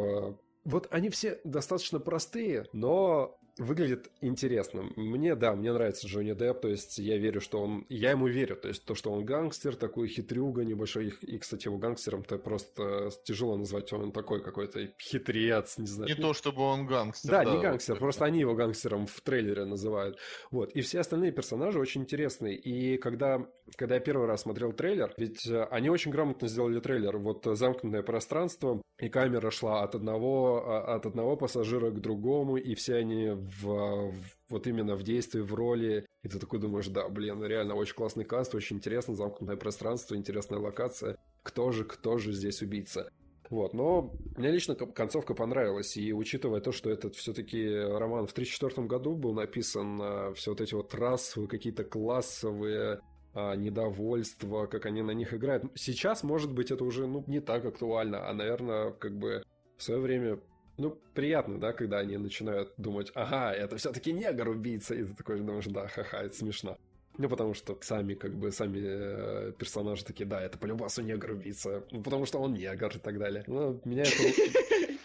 [0.66, 4.94] вот они все достаточно простые, но выглядит интересным.
[4.96, 7.86] Мне, да, мне нравится Джонни Депп, то есть я верю, что он...
[7.90, 11.78] Я ему верю, то есть то, что он гангстер, такой хитрюга небольшой, и, кстати, его
[11.78, 16.10] гангстером-то просто тяжело назвать, он такой какой-то хитрец, не знаю.
[16.10, 17.30] Не то, чтобы он гангстер.
[17.30, 20.18] Да, да не гангстер, просто они его гангстером в трейлере называют.
[20.50, 23.46] Вот, и все остальные персонажи очень интересные, и когда,
[23.76, 28.04] когда я первый раз смотрел трейлер, ведь э, они очень грамотно сделали трейлер, вот замкнутое
[28.04, 33.30] пространство, и камера шла от одного, а, от одного пассажира к другому, и все они
[33.30, 34.16] в, в
[34.50, 36.06] вот именно в действии, в роли.
[36.22, 40.60] И ты такой думаешь, да, блин, реально очень классный каст, очень интересно, замкнутое пространство, интересная
[40.60, 41.18] локация.
[41.42, 43.10] Кто же, кто же здесь убийца?
[43.50, 48.88] Вот, но мне лично концовка понравилась, и учитывая то, что этот все-таки роман в 1934
[48.88, 53.02] году был написан, а, все вот эти вот расовые, какие-то классовые
[53.34, 55.66] а, недовольства, как они на них играют.
[55.76, 59.44] Сейчас, может быть, это уже ну, не так актуально, а, наверное, как бы
[59.78, 60.40] в свое время
[60.78, 65.66] ну, приятно, да, когда они начинают думать, ага, это все-таки негр-убийца, и ты такой думаешь,
[65.68, 66.78] да, ха-ха, это смешно.
[67.18, 71.32] Ну, потому что сами, как бы, сами э, персонажи такие, да, это по любасу негр
[71.32, 73.44] убийца, ну, потому что он негр и так далее.
[73.46, 74.14] Ну, меня это...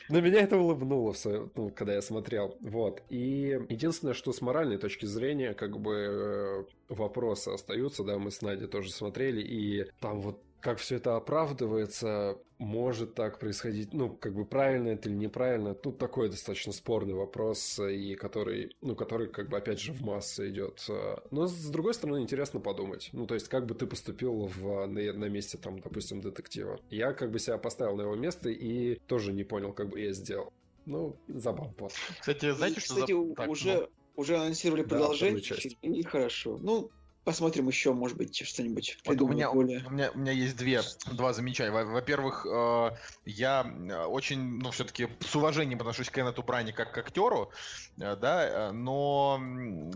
[0.08, 1.14] На меня это улыбнуло,
[1.54, 2.56] ну, когда я смотрел.
[2.60, 3.02] Вот.
[3.10, 8.40] И единственное, что с моральной точки зрения, как бы э, вопросы остаются, да, мы с
[8.40, 14.34] Надей тоже смотрели, и там вот как все это оправдывается, может так происходить, ну, как
[14.34, 19.48] бы правильно это или неправильно, тут такой достаточно спорный вопрос, и который, ну, который, как
[19.48, 20.84] бы, опять же, в массы идет.
[21.30, 23.10] Но, с другой стороны, интересно подумать.
[23.12, 26.80] Ну, то есть, как бы ты поступил в, на, на месте, там, допустим, детектива.
[26.90, 30.12] Я, как бы, себя поставил на его место и тоже не понял, как бы я
[30.12, 30.52] сделал.
[30.84, 31.72] Ну, забавно.
[32.20, 32.94] Кстати, знаете, что...
[32.94, 33.34] Кстати, за...
[33.34, 33.88] так, уже, ну...
[34.16, 36.58] уже анонсировали продолжение, да, и хорошо.
[36.60, 36.90] Ну,
[37.28, 39.84] Посмотрим еще, может быть, что-нибудь вот у меня, более.
[39.86, 40.80] У меня, у меня есть две,
[41.12, 41.70] два замечания.
[41.70, 42.90] Во-первых, э,
[43.26, 47.50] я э, очень, ну, все-таки с уважением отношусь к Кеннету Брайне как к актеру,
[47.98, 49.42] э, да, но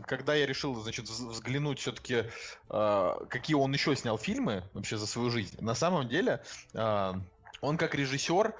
[0.04, 2.24] когда я решил, значит, взглянуть все-таки,
[2.68, 6.42] какие он еще снял фильмы вообще за свою жизнь, на самом деле,
[6.74, 8.54] он как режиссер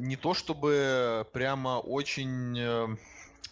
[0.00, 2.96] не то чтобы прямо очень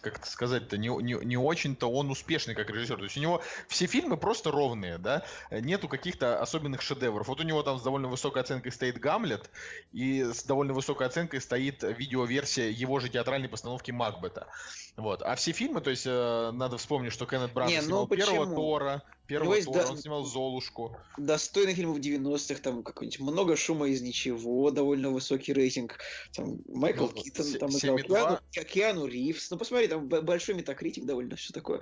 [0.01, 2.97] как это сказать-то, не, не, не очень-то он успешный как режиссер.
[2.97, 7.27] То есть у него все фильмы просто ровные, да, нету каких-то особенных шедевров.
[7.27, 9.49] Вот у него там с довольно высокой оценкой стоит Гамлет,
[9.91, 14.47] и с довольно высокой оценкой стоит видеоверсия его же театральной постановки Макбета.
[14.95, 15.21] Вот.
[15.21, 18.55] А все фильмы, то есть э, надо вспомнить, что Кеннет Бран не, снимал ну, первого
[18.55, 20.97] Тора, первого Тора, да, он снимал Золушку.
[21.17, 25.99] Достойный фильм в 90-х, там какой-нибудь много шума из ничего, довольно высокий рейтинг.
[26.33, 29.51] Там Майкл ну, Китон, там играл Киану, Киану Ривз.
[29.51, 31.81] Ну посмотри, там большой метакритик довольно все такое.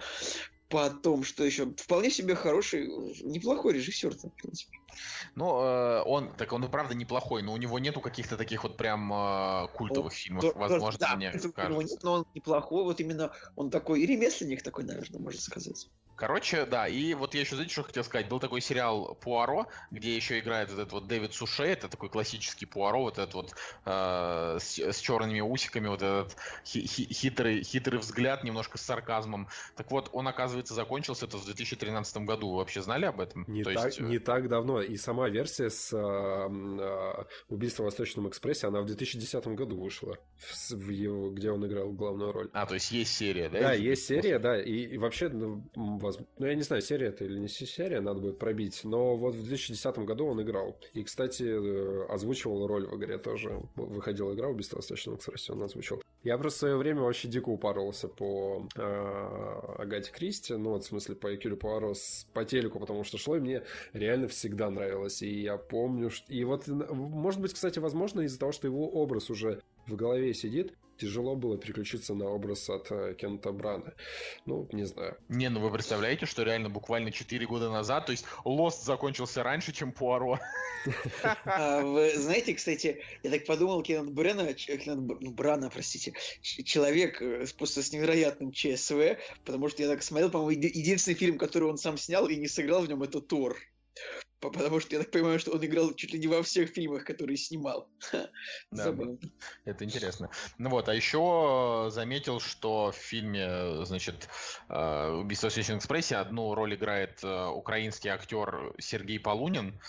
[0.70, 1.72] Потом, что еще?
[1.78, 2.88] Вполне себе хороший,
[3.22, 4.78] неплохой режиссер, в принципе.
[5.36, 8.78] Ну, э, он, так он и правда неплохой, но у него нету каких-то таких вот
[8.78, 11.52] прям э, культовых фильмов, то, возможно, да, мне кажется.
[11.58, 15.88] Нет, но он неплохой, вот именно он такой, и ремесленник такой, наверное, можно сказать.
[16.16, 18.30] Короче, да, и вот я еще, знаете, что хотел сказать?
[18.30, 22.66] Был такой сериал «Пуаро», где еще играет вот этот вот Дэвид Суше, это такой классический
[22.66, 23.56] Пуаро, вот этот вот
[23.86, 26.36] э, с, с черными усиками, вот этот
[26.66, 29.48] хи хи хитрый, хитрый взгляд, немножко с сарказмом.
[29.76, 32.52] Так вот, он, оказывается, закончился это в 2013 году.
[32.52, 33.46] Вы вообще знали об этом?
[33.48, 34.00] Не, То так, есть...
[34.00, 34.82] Э, не так давно.
[34.82, 40.18] И сама версия с э, э, «Убийством в Восточном экспрессе», она в 2010 году вышла,
[40.38, 42.50] в, в его, где он играл главную роль.
[42.54, 43.60] А, то есть есть серия, да?
[43.60, 44.62] Да, есть серия, да.
[44.62, 45.30] И, и вообще,
[46.40, 48.82] ну, я не знаю, серия это или не серия, надо будет пробить.
[48.84, 50.78] Но вот в 2010 году он играл.
[50.94, 53.62] И, кстати, э, озвучивал роль в игре тоже.
[53.76, 56.02] Выходила игра «Убийство в Восточном экспрессе», он озвучил.
[56.24, 58.82] Я просто в свое время вообще дико упарывался по э,
[59.80, 61.94] Агате Кристи, ну, вот в смысле по Экюлю Пуаро
[62.34, 65.22] по телеку, потому что шло, и мне реально всегда нравилось.
[65.22, 66.32] И я помню, что...
[66.32, 70.74] И вот, может быть, кстати, возможно, из-за того, что его образ уже в голове сидит,
[70.98, 73.94] тяжело было переключиться на образ от э, Кента Брана.
[74.46, 75.18] Ну, не знаю.
[75.30, 79.72] Не, ну вы представляете, что реально буквально 4 года назад, то есть Лост закончился раньше,
[79.72, 80.40] чем Пуаро.
[81.46, 87.46] А, вы знаете, кстати, я так подумал, Кеннет Брена, Кеннет ну, Брана, простите, человек э,
[87.58, 91.98] просто с невероятным ЧСВ, потому что я так смотрел, по-моему, единственный фильм, который он сам
[91.98, 93.58] снял и не сыграл в нем, это Тор.
[94.52, 97.38] Потому что я так понимаю, что он играл чуть ли не во всех фильмах, которые
[97.38, 97.88] снимал.
[98.72, 98.94] Да,
[99.64, 100.30] это интересно.
[100.58, 104.28] Ну вот, а еще заметил, что в фильме, значит,
[104.68, 109.80] э, «Убийство в Священном экспрессе» одну роль играет э, украинский актер Сергей Полунин.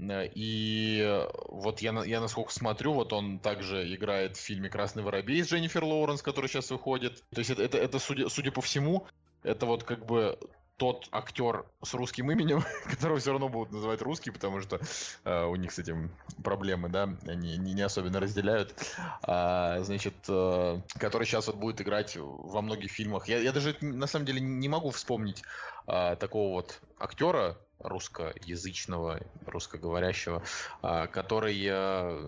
[0.00, 5.48] И вот я, я насколько смотрю, вот он также играет в фильме «Красный воробей» с
[5.48, 7.24] Дженнифер Лоуренс, который сейчас выходит.
[7.34, 9.06] То есть это, это, это судя, судя по всему,
[9.42, 10.38] это вот как бы
[10.78, 14.80] тот актер с русским именем, которого все равно будут называть русский, потому что
[15.24, 16.10] э, у них с этим
[16.42, 18.74] проблемы, да, они не, не особенно разделяют,
[19.22, 23.28] а, значит, э, который сейчас вот будет играть во многих фильмах.
[23.28, 25.42] Я, я даже на самом деле не могу вспомнить
[25.88, 30.42] э, такого вот актера, русскоязычного, русскоговорящего,
[30.82, 32.20] а, который, э,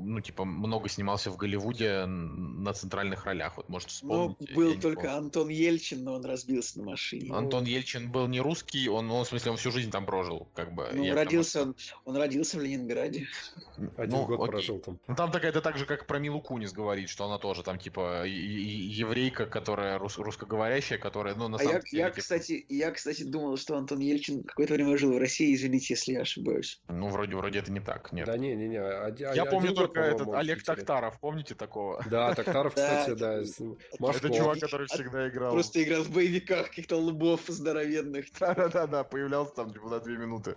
[0.00, 3.56] ну, типа, много снимался в Голливуде на центральных ролях.
[3.56, 4.36] Вот, может, вспомнить.
[4.40, 7.34] Ну, был только Антон Ельчин, но он разбился на машине.
[7.34, 10.74] Антон Ельчин был не русский, он, ну, в смысле, он всю жизнь там прожил, как
[10.74, 10.88] бы.
[10.92, 13.28] Ну, родился он, он родился в Ленинграде.
[13.96, 14.50] Один ну, год окей.
[14.52, 14.98] прожил там.
[15.06, 17.78] Ну, там такая, это так же, как про Милу Кунис говорит, что она тоже там,
[17.78, 22.02] типа, еврейка, которая рус, русскоговорящая, которая, ну, на а самом я, деле...
[22.02, 22.20] Я, типа...
[22.20, 26.20] кстати, я, кстати, думал, что Антон Ельчин какое-то время жил в России, извините, если я
[26.20, 26.80] ошибаюсь.
[26.88, 28.26] Ну, вроде, вроде это не так, нет.
[28.26, 29.34] Да не, не, не.
[29.34, 32.02] Я помню только этот Олег Токтаров, помните такого?
[32.10, 33.40] Да, Токтаров, кстати, да.
[33.40, 35.52] Это чувак, который всегда играл.
[35.52, 38.26] Просто играл в боевиках каких-то лбов здоровенных.
[38.38, 40.54] Да-да-да, появлялся там типа на две минуты.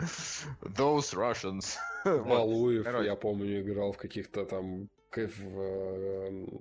[0.61, 1.77] Those Russians.
[2.05, 5.27] Валуев, я помню, играл в каких-то там э,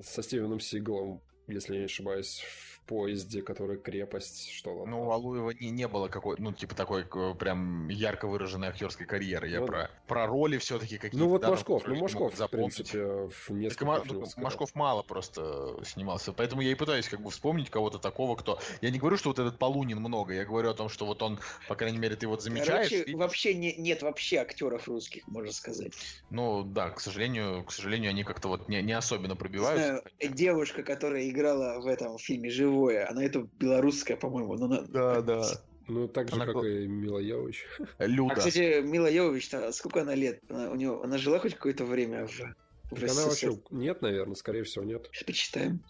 [0.03, 2.45] со Стивеном Сигалом, если я не ошибаюсь,
[2.87, 7.89] поезде, который крепость, что Ну, у Алуева не, не было какой, ну, типа такой прям
[7.89, 9.49] ярко выраженной актерской карьеры.
[9.49, 11.25] Я ну, про, про роли все-таки какие-то.
[11.25, 15.79] Ну, вот да, Машков, ну, Машков, в принципе, в несколько так, фильмов, Машков мало просто
[15.85, 18.59] снимался, поэтому я и пытаюсь как бы вспомнить кого-то такого, кто...
[18.81, 21.39] Я не говорю, что вот этот Полунин много, я говорю о том, что вот он,
[21.69, 22.89] по крайней мере, ты вот замечаешь...
[22.91, 23.15] Короче, и...
[23.15, 25.93] вообще не, нет вообще актеров русских, можно сказать.
[26.31, 29.87] Ну, да, к сожалению, к сожалению, они как-то вот не, не особенно пробиваются.
[29.87, 34.55] Знаю, девушка, которая играла в этом фильме «Живое», она это белорусская, по-моему.
[34.55, 34.83] Но она...
[34.83, 35.45] Да, да.
[35.89, 36.47] Ну, так же, она...
[36.47, 37.65] как и Мила Йович.
[37.99, 38.35] Люда.
[38.35, 40.41] А, кстати, Мила Йович, сколько она лет?
[40.49, 42.41] Она, у нее, она жила хоть какое-то время в...
[42.89, 45.09] В она вообще нет, наверное, скорее всего, нет.
[45.11, 45.81] Сейчас почитаем.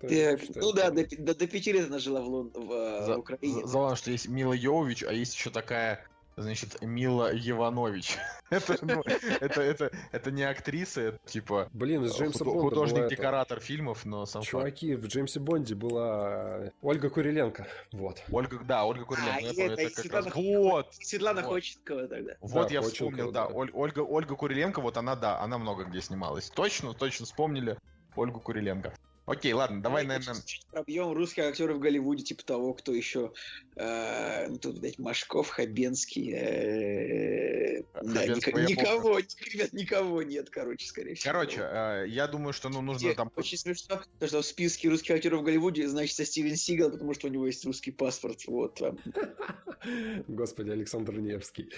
[0.00, 2.50] Так, ну да, до, до, до пяти лет она жила в, Лон...
[2.52, 3.64] в, э, за, в Украине.
[3.64, 6.04] Забавно, что есть Мила Йович, а есть еще такая
[6.40, 8.16] значит, Мила Иванович.
[8.50, 9.02] это, ну,
[9.40, 14.42] это, это, это не актриса, это типа Блин, из Джеймса Бонда художник-декоратор фильмов, но сам
[14.42, 15.04] Чуваки, факт.
[15.04, 17.66] в Джеймсе Бонде была Ольга Куриленко.
[17.92, 18.22] Вот.
[18.30, 19.38] Ольга, да, Ольга Куриленко.
[19.38, 20.34] А, это, это как раз...
[20.34, 20.94] Вот!
[20.94, 21.50] Светлана вот.
[21.50, 22.32] Ходченкова тогда.
[22.40, 23.48] Вот да, я вспомнил, да.
[23.48, 23.54] да.
[23.54, 26.50] Ольга, Ольга Куриленко, вот она, да, она много где снималась.
[26.50, 27.76] Точно, точно вспомнили
[28.16, 28.94] Ольгу Куриленко.
[29.28, 30.42] Окей, ладно, давай, давай наверное...
[30.70, 33.34] Пробьем русских актеров в Голливуде, типа того, кто еще...
[33.76, 36.32] Э, ну, тут, блядь, Машков, Хабенский...
[36.32, 41.32] Э, да, никого, ребят, никого нет, короче, скорее всего.
[41.32, 43.30] Короче, э, я думаю, что ну, нужно там...
[43.36, 47.26] Очень смешно, то, что в списке русских актеров в Голливуде значится Стивен Сигал, потому что
[47.26, 48.80] у него есть русский паспорт, вот.
[50.28, 51.68] Господи, Александр Невский.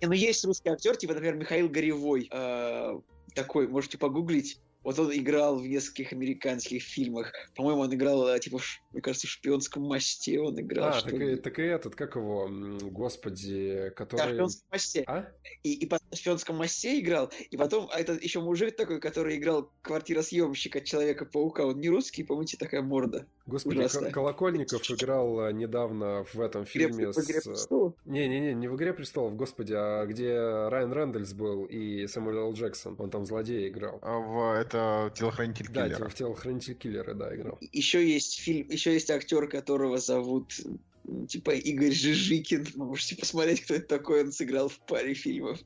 [0.00, 2.98] Не, ну есть русский актер, типа, например, Михаил Горевой, э,
[3.34, 7.32] такой, можете погуглить, вот он играл в нескольких американских фильмах.
[7.56, 8.60] По-моему, он играл, э, типа,
[8.92, 10.90] мне кажется, в «Шпионском мосте» он играл.
[10.90, 12.48] А, так и, так и этот, как его,
[12.90, 14.18] господи, который...
[14.18, 15.04] Да, в «Шпионском мосте».
[15.06, 15.28] А?
[15.62, 19.36] И, и потом в «Шпионском мосте» играл, и потом а этот еще мужик такой, который
[19.36, 21.64] играл квартиросъемщика Человека-паука.
[21.64, 23.26] Он не русский, помните, такая морда.
[23.46, 24.10] Господи.
[24.10, 27.68] Колокольников играл э, недавно в этом фильме в «Игре с...
[28.04, 30.34] Не-не-не, не в «Игре престолов», господи, а где
[30.68, 32.52] Райан Рэндальс был и Сэмюэл Л.
[32.54, 32.96] Джексон.
[32.98, 33.98] Он там злодея играл.
[34.02, 35.98] А в это это телохранитель киллера.
[35.98, 37.58] Да, в телохранитель киллера, да, играл.
[37.72, 40.52] Еще есть фильм, еще есть актер, которого зовут
[41.28, 42.66] типа Игорь Жижикин.
[42.74, 44.24] Вы можете посмотреть, кто это такой.
[44.24, 45.58] Он сыграл в паре фильмов.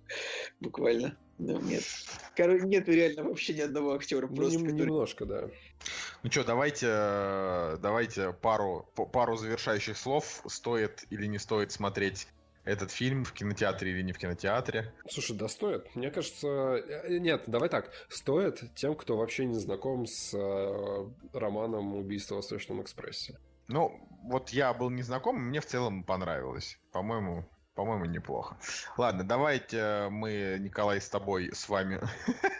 [0.61, 1.17] Буквально.
[1.39, 1.83] Ну, нет.
[2.37, 4.27] Короче, нет реально вообще ни одного актера.
[4.27, 4.81] Ну, просто, который...
[4.81, 5.49] Немножко, да.
[6.23, 6.87] Ну что, давайте,
[7.81, 10.43] давайте пару, пару завершающих слов.
[10.47, 12.27] Стоит или не стоит смотреть
[12.69, 14.93] этот фильм в кинотеатре или не в кинотеатре?
[15.09, 15.95] Слушай, да стоит.
[15.97, 16.49] Мне кажется...
[16.49, 17.91] Э, нет, давай так.
[18.11, 23.39] Стоит тем, кто вообще не знаком с э, романом «Убийство в Восточном экспрессе».
[23.69, 26.79] Ну, вот я был не знаком, мне в целом понравилось.
[26.93, 27.49] По-моему,
[27.79, 28.57] по-моему, неплохо.
[28.97, 32.01] Ладно, давайте мы, Николай, с тобой, с вами.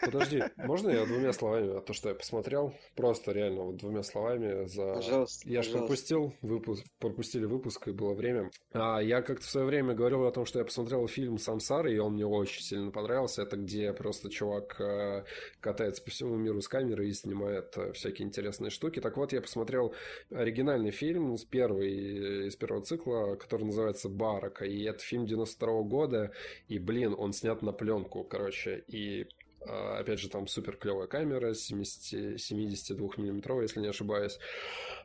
[0.01, 4.65] Подожди, можно я двумя словами, а то, что я посмотрел, просто реально вот двумя словами
[4.67, 4.93] за...
[4.93, 8.49] Пожалуйста, Я же пропустил выпуск, пропустили выпуск, и было время.
[8.71, 11.97] А я как-то в свое время говорил о том, что я посмотрел фильм «Самсар», и
[11.97, 13.41] он мне очень сильно понравился.
[13.41, 15.25] Это где просто чувак э,
[15.59, 19.01] катается по всему миру с камерой и снимает э, всякие интересные штуки.
[19.01, 19.93] Так вот, я посмотрел
[20.31, 26.31] оригинальный фильм с первой, из первого цикла, который называется «Барака», и это фильм 92 года,
[26.67, 29.27] и, блин, он снят на пленку, короче, и
[29.67, 34.39] а, опять же, там супер клевая камера, 70, 72 миллиметровая, если не ошибаюсь.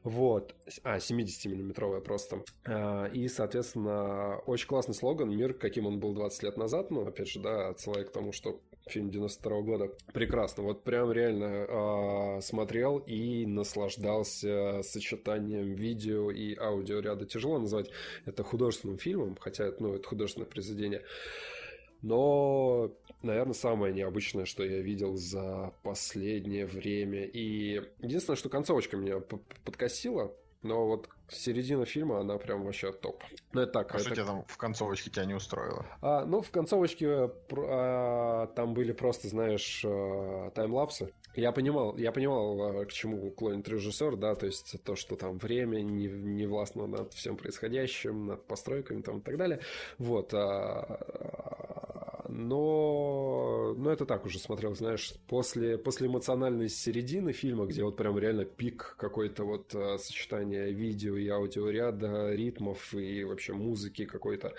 [0.03, 0.55] Вот.
[0.83, 2.43] А, 70 миллиметровая просто.
[2.65, 6.91] А, и, соответственно, очень классный слоган «Мир, каким он был 20 лет назад».
[6.91, 9.91] Ну, опять же, да, отсылая к тому, что фильм 92 года.
[10.13, 10.63] Прекрасно.
[10.63, 17.27] Вот прям реально э, смотрел и наслаждался сочетанием видео и аудио ряда.
[17.27, 17.91] Тяжело назвать
[18.25, 21.03] это художественным фильмом, хотя ну, это художественное произведение.
[22.03, 27.25] Но, наверное, самое необычное, что я видел за последнее время.
[27.25, 29.21] И единственное, что концовочка меня
[29.65, 33.23] подкосила, но вот середина фильма, она прям вообще топ.
[33.53, 33.95] Ну, это так.
[33.95, 34.05] А это...
[34.05, 35.87] что тебя там в концовочке тебя не устроило?
[36.01, 41.13] А, ну, в концовочке а, там были просто, знаешь, а, таймлапсы.
[41.37, 45.39] Я понимал, я понимал, а, к чему клонит режиссер, да, то есть то, что там
[45.39, 49.61] время не, не властно над всем происходящим, над постройками там и так далее.
[49.99, 50.33] Вот.
[50.33, 51.84] А,
[52.37, 58.19] но, но это так уже смотрел, знаешь, после, после эмоциональной середины фильма, где вот прям
[58.19, 64.53] реально пик какой-то вот а, сочетания видео и аудиоряда, ритмов и вообще музыки какой-то,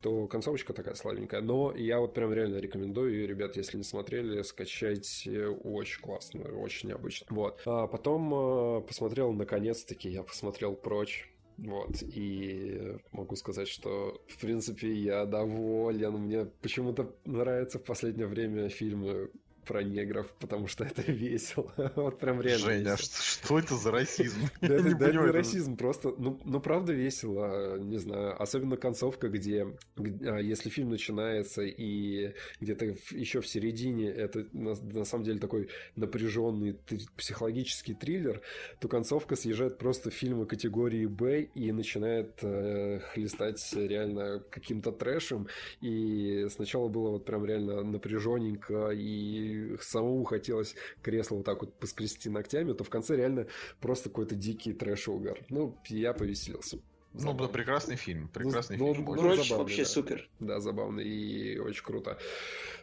[0.00, 1.40] то концовочка такая слабенькая.
[1.40, 7.26] Но я вот прям реально рекомендую, ребят, если не смотрели, скачайте, очень классно, очень необычно.
[7.30, 7.60] Вот.
[7.66, 11.28] А потом а, посмотрел, наконец-таки, я посмотрел «Прочь».
[11.58, 16.12] Вот, и могу сказать, что, в принципе, я доволен.
[16.12, 19.30] Мне почему-то нравятся в последнее время фильмы
[19.68, 21.72] про негров, потому что это весело.
[21.96, 23.22] вот прям реально Женя, весело.
[23.42, 24.38] что это за расизм?
[24.60, 29.66] Да, это, да, не расизм, просто, ну, ну, правда весело, не знаю, особенно концовка, где,
[29.96, 35.68] а, если фильм начинается и где-то еще в середине это на, на самом деле такой
[35.96, 36.78] напряженный
[37.16, 38.40] психологический триллер,
[38.80, 45.48] то концовка съезжает просто фильмы категории Б и начинает э, хлестать реально каким-то трэшем,
[45.80, 52.28] и сначала было вот прям реально напряженненько, и самому хотелось кресло вот так вот поскрести
[52.28, 53.46] ногтями, то в конце реально
[53.80, 55.44] просто какой-то дикий трэш-угар.
[55.48, 56.78] Ну, я повеселился.
[57.14, 58.28] Ну, да, прекрасный фильм.
[58.28, 59.06] Прекрасный ну, фильм.
[59.06, 59.88] Ну, ну, забавный, вообще да.
[59.88, 60.28] супер.
[60.40, 62.18] Да, забавный и очень круто.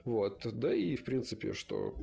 [0.03, 0.41] Вот.
[0.43, 1.95] Да и, в принципе, что...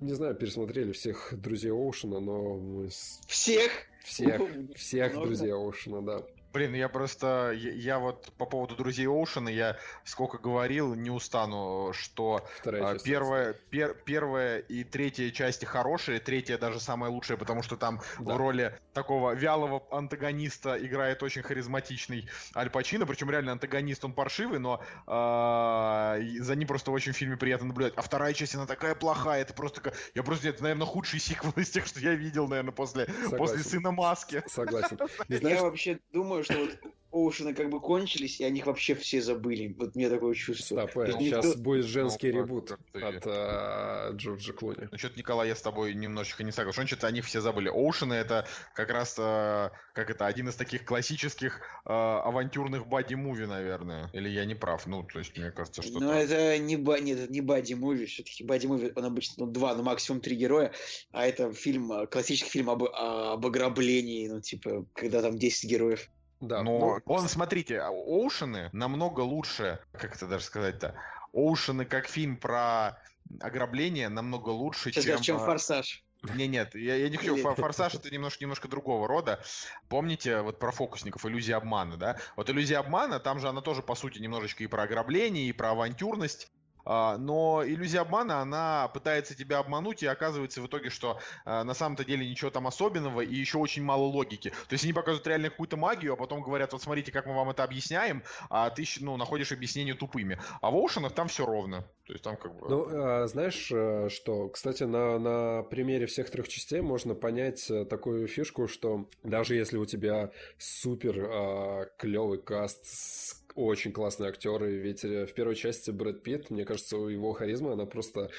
[0.00, 2.88] Не знаю, пересмотрели всех друзей Оушена, но мы...
[3.26, 3.70] Всех?
[4.04, 4.40] Всех,
[4.76, 6.26] всех друзей Оушена, да.
[6.52, 11.92] Блин, я просто, я, я вот по поводу друзей Оушена, я сколько говорил, не устану,
[11.92, 17.76] что а, первая, пер, первая и третья части хорошие, третья даже самая лучшая, потому что
[17.76, 18.34] там да.
[18.34, 24.58] в роли такого вялого антагониста играет очень харизматичный Аль Пачино, причем реально антагонист, он паршивый,
[24.58, 27.94] но э, за ним просто очень в фильме приятно наблюдать.
[27.96, 31.70] А вторая часть, она такая плохая, это просто, я просто, это, наверное, худший сиквел из
[31.70, 34.42] тех, что я видел, наверное, после, после Сына Маски.
[34.48, 34.98] Согласен.
[35.28, 39.20] Я вообще думаю, думаю, что вот Оушены как бы кончились, и о них вообще все
[39.20, 39.74] забыли.
[39.76, 40.86] Вот мне такое чувство.
[40.86, 41.58] Стоп, э, сейчас никто...
[41.60, 44.88] будет женский ну, ребут от а, Джорджа Клуни.
[44.92, 46.86] Ну, что-то, Николай, я с тобой немножечко не согласен.
[46.86, 47.68] Что-то о них все забыли.
[47.68, 54.08] Оушены это как раз, а, как это, один из таких классических а, авантюрных бади-муви, наверное.
[54.12, 54.86] Или я не прав?
[54.86, 55.98] Ну, то есть, мне кажется, что...
[55.98, 57.00] Ну, это не, ба...
[57.00, 58.06] Нет, это не бади-муви.
[58.06, 60.72] Все-таки бади-муви, он обычно ну, два, ну, максимум три героя.
[61.10, 66.08] А это фильм, классический фильм об, об ограблении, ну, типа, когда там 10 героев.
[66.40, 70.94] Да, но ну, он, смотрите, а Оушены намного лучше, как это даже сказать-то,
[71.32, 72.98] Оушены как фильм про
[73.40, 75.20] ограбление намного лучше, чем...
[75.20, 76.02] чем а, Форсаж.
[76.34, 77.36] Не, нет, я, я не хочу.
[77.36, 79.42] Форсаж это немножко, немножко другого рода.
[79.88, 82.18] Помните вот про фокусников, иллюзия обмана, да?
[82.36, 85.70] Вот иллюзия обмана, там же она тоже, по сути, немножечко и про ограбление, и про
[85.70, 86.50] авантюрность.
[86.84, 91.74] А, но иллюзия обмана, она пытается тебя обмануть, и оказывается в итоге, что а, на
[91.74, 94.50] самом-то деле ничего там особенного, и еще очень мало логики.
[94.50, 97.50] То есть они показывают реально какую-то магию, а потом говорят, вот смотрите, как мы вам
[97.50, 100.38] это объясняем, а ты ну, находишь объяснение тупыми.
[100.60, 101.82] А в Оушенах там все ровно.
[102.06, 102.68] То есть там как бы...
[102.68, 107.84] Ну, а, знаешь, э, что, кстати, на, на примере всех трех частей можно понять э,
[107.84, 115.04] такую фишку, что даже если у тебя супер клевый каст с очень классные актеры, ведь
[115.04, 118.30] э, в первой части Брэд Питт, мне кажется, у его харизма, она просто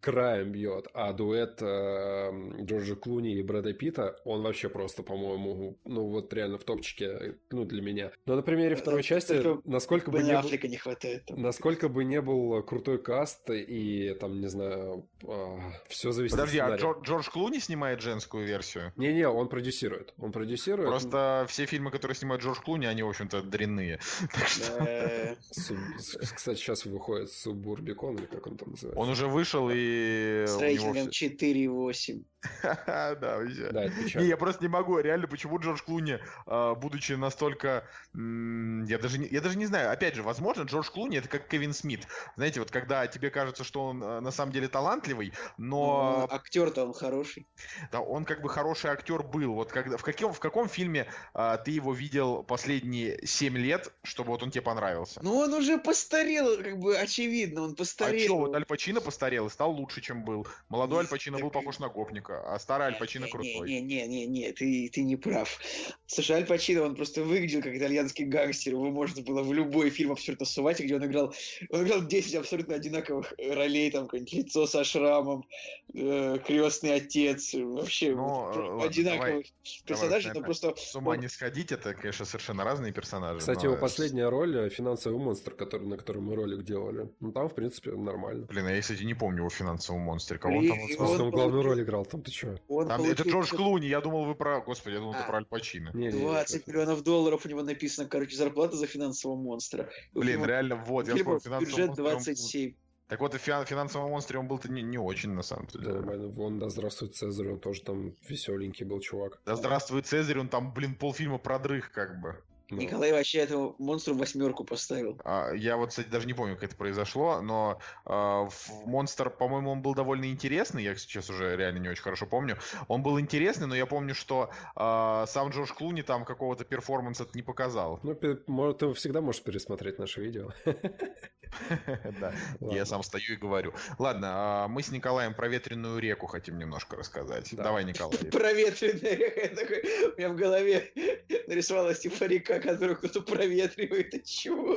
[0.00, 6.06] краем бьет, а дуэт э, Джорджа Клуни и Брэда Питта, он вообще просто, по-моему, ну
[6.06, 8.12] вот реально в топчике, ну для меня.
[8.26, 11.24] Но на примере второй части, насколько бы не, был, не хватает.
[11.30, 15.58] насколько бы не был крутой каст и там, не знаю, э,
[15.88, 18.92] все зависит Подожди, от а Джордж, Джордж Клуни снимает женскую версию?
[18.96, 20.88] Не-не, он продюсирует, он продюсирует.
[20.88, 24.00] Просто все фильмы, которые снимает Джордж Клуни, они, в общем-то, дрянные.
[26.34, 29.00] Кстати, сейчас выходит Субурбикон, или как он там называется?
[29.00, 30.44] Он уже вышел и...
[30.46, 32.24] С рейтингом 4,8.
[32.62, 34.20] Да, вообще.
[34.20, 34.98] Не, я просто не могу.
[34.98, 37.84] Реально, почему Джордж Клуни, а, будучи настолько...
[38.14, 39.90] Я даже, я даже не знаю.
[39.90, 42.06] Опять же, возможно, Джордж Клуни это как Кевин Смит.
[42.36, 46.26] Знаете, вот когда тебе кажется, что он а, на самом деле талантливый, но...
[46.28, 47.46] Ну, актер-то он хороший.
[47.90, 49.54] Да, он как бы хороший актер был.
[49.54, 54.30] Вот когда, в, каком, в каком фильме а, ты его видел последние 7 лет, чтобы
[54.30, 55.20] вот он тебе понравился?
[55.22, 58.16] Ну, он уже постарел, как бы очевидно, он постарел.
[58.16, 60.46] А что, вот Аль Пачино постарел и стал лучше, чем был.
[60.68, 63.68] Молодой Аль Пачино был похож на гопника а старый Аль Пачино крутой.
[63.68, 65.60] Не-не-не, ты, ты не прав.
[66.06, 70.12] Слушай, Аль Пачино, он просто выглядел как итальянский гангстер, его можно было в любой фильм
[70.12, 71.34] абсолютно сувать, где он играл,
[71.70, 75.46] он играл 10 абсолютно одинаковых ролей, там, какое-нибудь лицо со шрамом,
[75.94, 79.52] э, крестный отец, вообще ну, ладно, одинаковых давай,
[79.84, 80.74] персонажей, давай, но просто...
[80.76, 83.40] С ума не сходить, это, конечно, совершенно разные персонажи.
[83.40, 83.72] Кстати, но...
[83.72, 87.54] его последняя роль, э, финансовый монстр, который, на котором мы ролик делали, ну, там, в
[87.54, 88.46] принципе, нормально.
[88.46, 90.78] Блин, а я, кстати, не помню его финансового монстра, кого он там...
[90.98, 92.58] Он, он главную роль играл, там ты что?
[92.68, 93.14] Он Там, получил...
[93.14, 94.60] Это Джордж Клуни, я думал, вы про...
[94.60, 95.92] Господи, я думал, а, ты про Аль Пачино.
[95.92, 99.88] 20 миллионов долларов у него написано, короче, зарплата за финансового монстра.
[100.12, 102.74] Блин, реально, вот, я вспомнил, финансовый Бюджет 27.
[103.08, 105.86] Так вот, и фи- финансовом монстре он был-то не, не очень, на самом деле.
[105.86, 106.28] Да, нормально.
[106.28, 109.40] Вон, да здравствует Цезарь, он тоже там веселенький был чувак.
[109.46, 112.36] Да здравствует Цезарь, он там, блин, полфильма продрых как бы.
[112.70, 112.76] Да.
[112.76, 115.18] Николай вообще этому монстру восьмерку поставил.
[115.24, 118.48] А, я вот, кстати, даже не помню, как это произошло, но а,
[118.84, 120.84] монстр, по-моему, он был довольно интересный.
[120.84, 122.58] Я сейчас уже реально не очень хорошо помню.
[122.88, 127.42] Он был интересный, но я помню, что а, сам Джордж Клуни там какого-то перформанса не
[127.42, 128.00] показал.
[128.02, 130.50] Ну, ты всегда можешь пересмотреть наше видео.
[132.20, 133.72] Да, я сам стою и говорю.
[133.98, 137.48] Ладно, а мы с Николаем про ветреную реку хотим немножко рассказать.
[137.52, 138.18] Давай, Николай.
[138.30, 140.12] Про ветреную реку.
[140.14, 140.92] У меня в голове
[141.46, 144.14] нарисовалась типа река, которую кто-то проветривает.
[144.14, 144.76] Это чего?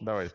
[0.00, 0.30] Давай.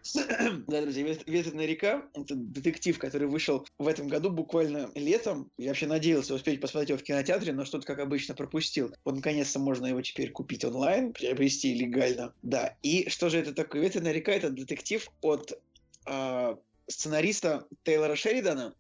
[0.68, 5.52] Да, друзья, «Ветреная река»— это детектив, который вышел в этом году буквально летом.
[5.58, 8.94] Я вообще надеялся успеть посмотреть его в кинотеатре, но что-то, как обычно, пропустил.
[9.06, 12.34] Вот, наконец-то, можно его теперь купить онлайн, приобрести легально.
[12.42, 13.82] Да, и что же это такое?
[13.82, 15.58] «Ветреная река»— это детектив от
[16.06, 16.56] э,
[16.88, 18.76] сценариста Тейлора Шеридана,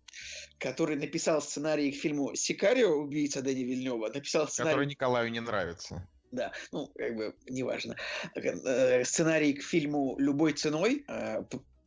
[0.57, 2.91] который написал сценарий к фильму «Сикарио.
[2.91, 4.09] Убийца Дэни Вильнева».
[4.13, 4.73] Написал сценарий...
[4.73, 7.95] Который Николаю не нравится да, ну, как бы, неважно.
[8.35, 11.43] Э, сценарий к фильму «Любой ценой», э,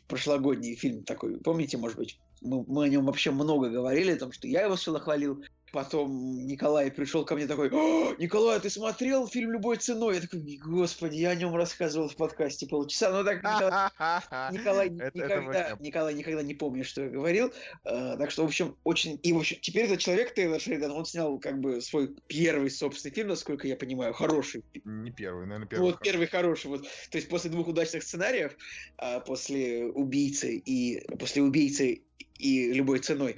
[0.09, 4.33] прошлогодний фильм такой, помните, может быть, мы, мы о нем вообще много говорили, о том,
[4.33, 5.45] что я его сначала хвалил,
[5.77, 7.68] Потом Николай пришел ко мне такой,
[8.16, 10.14] Николай, ты смотрел фильм «Любой ценой»?
[10.14, 13.11] Я такой, господи, я о нем рассказывал в подкасте полчаса.
[13.11, 13.43] Ну так,
[14.55, 17.53] Николай, никогда, Николай никогда не помнит, что я говорил.
[17.85, 19.20] Uh, так что, в общем, очень...
[19.22, 23.14] И, в общем, теперь этот человек, Тейлор Шеридан, он снял как бы свой первый собственный
[23.14, 24.64] фильм, насколько я понимаю, хороший.
[24.83, 25.91] Не первый, наверное, первый.
[25.91, 26.68] Вот первый хороший.
[26.68, 26.85] Вот.
[27.11, 28.57] То есть после двух удачных сценариев,
[28.97, 32.01] uh, после «Убийцы» и после «Убийцы»
[32.39, 33.37] и любой ценой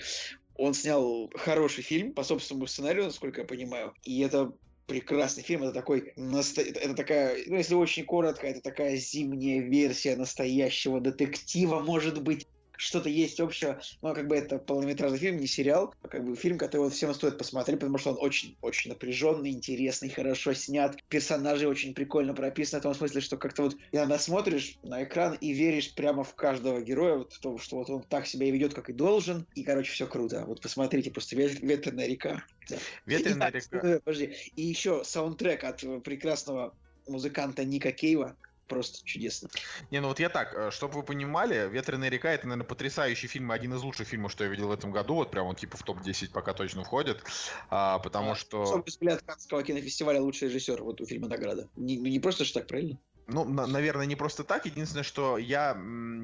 [0.58, 3.94] он снял хороший фильм по собственному сценарию, насколько я понимаю.
[4.02, 4.52] И это
[4.86, 5.62] прекрасный фильм.
[5.62, 12.22] Это такой, это такая, ну если очень коротко, это такая зимняя версия настоящего детектива, может
[12.22, 12.46] быть
[12.78, 16.56] что-то есть общего, но как бы это полнометражный фильм, не сериал, а как бы фильм,
[16.56, 21.92] который вот всем стоит посмотреть, потому что он очень-очень напряженный, интересный, хорошо снят, персонажи очень
[21.92, 26.22] прикольно прописаны, в том смысле, что как-то вот иногда смотришь на экран и веришь прямо
[26.22, 28.92] в каждого героя, вот в том, что вот он так себя и ведет, как и
[28.92, 30.44] должен, и, короче, все круто.
[30.46, 32.44] Вот посмотрите, просто «Ветреная река».
[33.06, 34.00] «Ветреная река».
[34.04, 36.74] Подожди, и еще саундтрек от прекрасного
[37.08, 38.36] музыканта Ника Кейва,
[38.68, 39.48] просто чудесно.
[39.90, 43.50] Не, ну вот я так, э, чтобы вы понимали, «Ветреная река»— это, наверное, потрясающий фильм,
[43.50, 45.82] один из лучших фильмов, что я видел в этом году, вот прям он типа в
[45.82, 47.22] топ-10 пока точно входит,
[47.70, 48.62] а, потому а, что...
[48.62, 51.68] Особый взгляд Каннского кинофестиваля «Лучший режиссер» вот у фильма «Награда».
[51.76, 52.98] Не, ну, не просто же так, правильно?
[53.28, 54.64] Ну, на, наверное, не просто так.
[54.64, 55.76] Единственное, что я,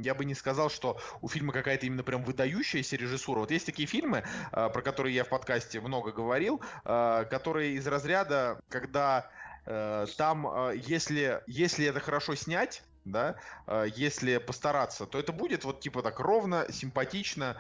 [0.03, 3.41] я бы не сказал, что у фильма какая-то именно прям выдающаяся режиссура.
[3.41, 7.87] Вот есть такие фильмы, э, про которые я в подкасте много говорил, э, которые из
[7.87, 9.31] разряда, когда
[9.65, 13.37] там, э, если, если это хорошо снять, да,
[13.67, 17.57] э, если постараться, то это будет вот типа так ровно, симпатично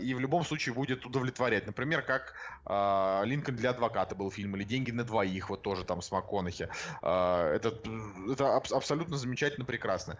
[0.00, 1.66] и в любом случае будет удовлетворять.
[1.66, 6.10] Например, как «Линкольн для адвоката» был фильм, или «Деньги на двоих», вот тоже там с
[6.10, 6.68] МакКонахи.
[7.02, 7.78] Это,
[8.30, 10.18] это абсолютно замечательно, прекрасно.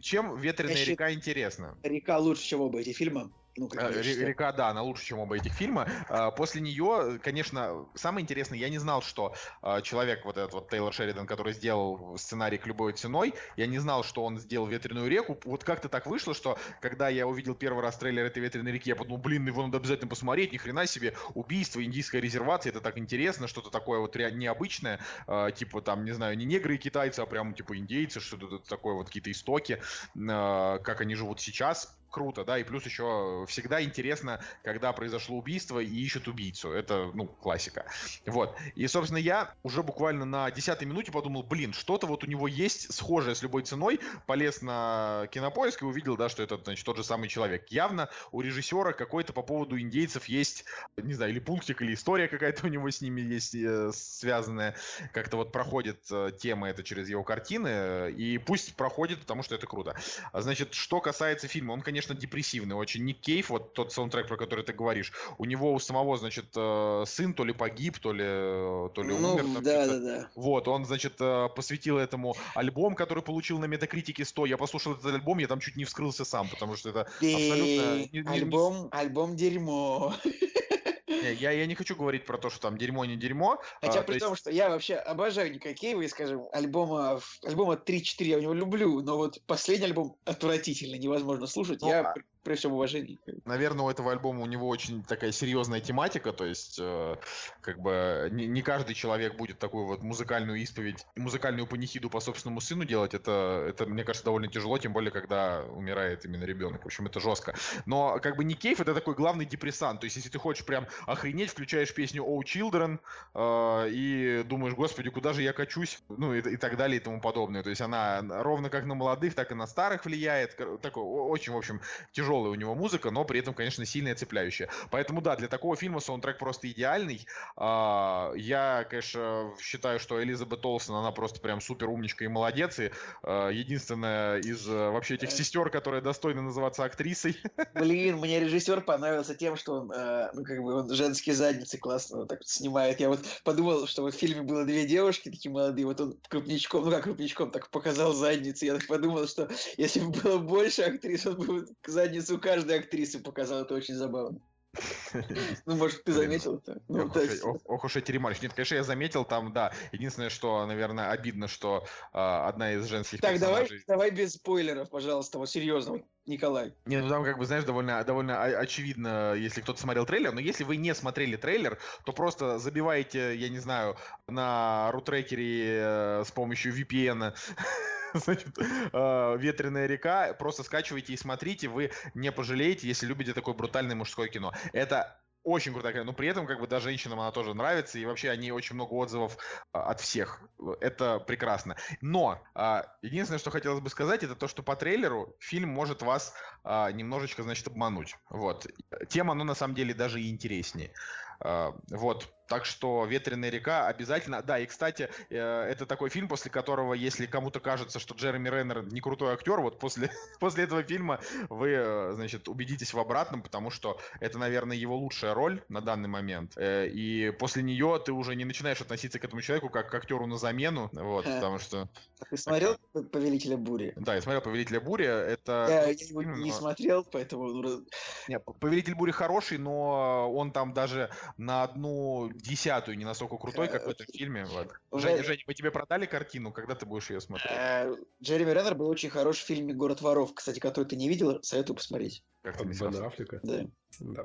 [0.00, 1.76] Чем «Ветреная река» интересна?
[1.82, 3.30] Река лучше, чем оба эти фильма.
[3.56, 5.88] Ну, э, Река, да, она лучше, чем оба этих фильма.
[6.08, 10.70] А, после нее, конечно, самое интересное, я не знал, что а, человек, вот этот вот
[10.70, 15.08] Тейлор Шеридан, который сделал сценарий к любой ценой, я не знал, что он сделал «Ветреную
[15.08, 15.38] реку».
[15.44, 18.96] Вот как-то так вышло, что когда я увидел первый раз трейлер этой «Ветреной реки», я
[18.96, 23.48] подумал, блин, его надо обязательно посмотреть, ни хрена себе, убийство, индийская резервация, это так интересно,
[23.48, 27.54] что-то такое вот необычное, а, типа там, не знаю, не негры и китайцы, а прям
[27.54, 29.82] типа индейцы, что-то такое, вот какие-то истоки,
[30.14, 35.86] как они живут сейчас, круто, да, и плюс еще всегда интересно, когда произошло убийство и
[35.86, 36.72] ищут убийцу.
[36.72, 37.86] Это, ну, классика.
[38.26, 38.56] Вот.
[38.74, 42.92] И, собственно, я уже буквально на десятой минуте подумал, блин, что-то вот у него есть
[42.92, 44.00] схожее с любой ценой.
[44.26, 47.68] Полез на кинопоиск и увидел, да, что это, значит, тот же самый человек.
[47.68, 50.64] Явно у режиссера какой-то по поводу индейцев есть,
[50.96, 54.76] не знаю, или пунктик, или история какая-то у него с ними есть э, связанная.
[55.12, 58.10] Как-то вот проходит э, тема это через его картины.
[58.10, 59.96] И пусть проходит, потому что это круто.
[60.32, 63.04] Значит, что касается фильма, он, конечно, конечно, депрессивный очень.
[63.04, 67.04] Ник Кейв, вот тот саундтрек, про который ты говоришь, у него у самого, значит, э,
[67.06, 69.60] сын то ли погиб, то ли, э, то ли ну, умер.
[69.62, 70.28] Да, да, да.
[70.34, 74.46] Вот, он, значит, э, посвятил этому альбом, который получил на метакритике 100.
[74.46, 78.32] Я послушал этот альбом, я там чуть не вскрылся сам, потому что это абсолютно...
[78.32, 80.14] Альбом, альбом дерьмо.
[81.10, 83.60] Я, я не хочу говорить про то, что там дерьмо не дерьмо.
[83.80, 84.42] Хотя а, при том, есть...
[84.42, 89.00] что я вообще обожаю Ника Кейва, и, скажем, альбома, альбома 3-4 я у него люблю,
[89.00, 91.80] но вот последний альбом отвратительно, невозможно слушать.
[91.82, 93.18] Ну, я а при всем уважении.
[93.44, 97.16] Наверное, у этого альбома у него очень такая серьезная тематика, то есть э,
[97.60, 102.60] как бы не, не каждый человек будет такую вот музыкальную исповедь, музыкальную панихиду по собственному
[102.60, 103.14] сыну делать.
[103.14, 106.82] Это, это, мне кажется, довольно тяжело, тем более, когда умирает именно ребенок.
[106.82, 107.54] В общем, это жестко.
[107.86, 110.00] Но как бы не кейф, это такой главный депрессант.
[110.00, 112.98] То есть, если ты хочешь прям охренеть, включаешь песню Oh Children
[113.34, 116.02] э, и думаешь, господи, куда же я качусь?
[116.08, 117.62] Ну и, и так далее и тому подобное.
[117.62, 120.56] То есть она ровно как на молодых, так и на старых влияет.
[120.80, 121.80] Такой очень, в общем,
[122.12, 124.68] тяжелый тяжелая у него музыка, но при этом, конечно, сильная цепляющая.
[124.90, 127.26] Поэтому, да, для такого фильма саундтрек просто идеальный.
[127.56, 132.78] А, я, конечно, считаю, что Элизабет Олсен, она просто прям супер умничка и молодец.
[132.78, 132.90] И
[133.22, 137.36] а, единственная из э, вообще этих сестер, которая достойна называться актрисой.
[137.74, 142.18] Блин, мне режиссер понравился тем, что он, э, ну, как бы, он женские задницы классно
[142.18, 143.00] вот так вот снимает.
[143.00, 146.84] Я вот подумал, что вот в фильме было две девушки такие молодые, вот он крупничком,
[146.84, 148.66] ну как крупничком, так показал задницы.
[148.66, 153.62] Я так подумал, что если бы было больше актрис, он бы задницу каждой актрисы показал.
[153.62, 154.40] Это очень забавно.
[155.66, 156.80] Ну, может, ты заметил это?
[156.88, 158.42] Ну, ох, уж, ох, ох уж эти ремарки.
[158.42, 159.72] Нет, конечно, я заметил там, да.
[159.92, 163.82] Единственное, что, наверное, обидно, что э, одна из женских Так, персонажей...
[163.86, 166.74] давай, давай без спойлеров, пожалуйста, вот серьезно, Николай.
[166.86, 170.64] Не, ну там, как бы, знаешь, довольно, довольно очевидно, если кто-то смотрел трейлер, но если
[170.64, 173.96] вы не смотрели трейлер, то просто забиваете, я не знаю,
[174.28, 177.34] на рутрекере э, с помощью VPN
[178.14, 180.34] значит, э, ветреная река.
[180.34, 184.52] Просто скачивайте и смотрите, вы не пожалеете, если любите такое брутальное мужское кино.
[184.72, 188.04] Это очень крутая книга, но при этом как бы да, женщинам она тоже нравится, и
[188.04, 189.38] вообще они очень много отзывов
[189.72, 190.42] а, от всех.
[190.80, 191.76] Это прекрасно.
[192.00, 196.34] Но а, единственное, что хотелось бы сказать, это то, что по трейлеру фильм может вас
[196.62, 198.16] а, немножечко, значит, обмануть.
[198.28, 198.66] Вот.
[199.08, 200.92] Тема, ну, на самом деле, даже и интереснее.
[201.40, 202.28] А, вот.
[202.50, 204.42] Так что «Ветреная река» обязательно.
[204.42, 208.82] Да, и, кстати, э, это такой фильм, после которого, если кому-то кажется, что Джереми Реннер
[208.92, 213.70] не крутой актер, вот после, после этого фильма вы, э, значит, убедитесь в обратном, потому
[213.70, 216.54] что это, наверное, его лучшая роль на данный момент.
[216.56, 220.26] Э, и после нее ты уже не начинаешь относиться к этому человеку как к актеру
[220.26, 221.88] на замену, вот, потому что...
[222.30, 222.76] Ты смотрел
[223.12, 223.92] «Повелителя бури»?
[223.94, 225.06] Да, я смотрел «Повелителя бури».
[225.06, 225.66] Это...
[225.68, 227.46] Я его не смотрел, поэтому...
[227.46, 227.86] Ну,
[228.26, 233.86] Нет, «Повелитель бури» хороший, но он там даже на одну десятую, не настолько крутой, как
[233.86, 234.44] в этом фильме.
[234.44, 234.72] Вот.
[234.92, 237.50] Женя, Женя, мы тебе продали картину, когда ты будешь ее смотреть?
[237.52, 241.42] Э, Джереми Реннер был очень хорош в фильме «Город воров», кстати, который ты не видел,
[241.42, 242.24] советую посмотреть.
[242.42, 243.40] Как ты Бена Аффлека?
[243.42, 243.66] Да.
[243.98, 244.24] Да.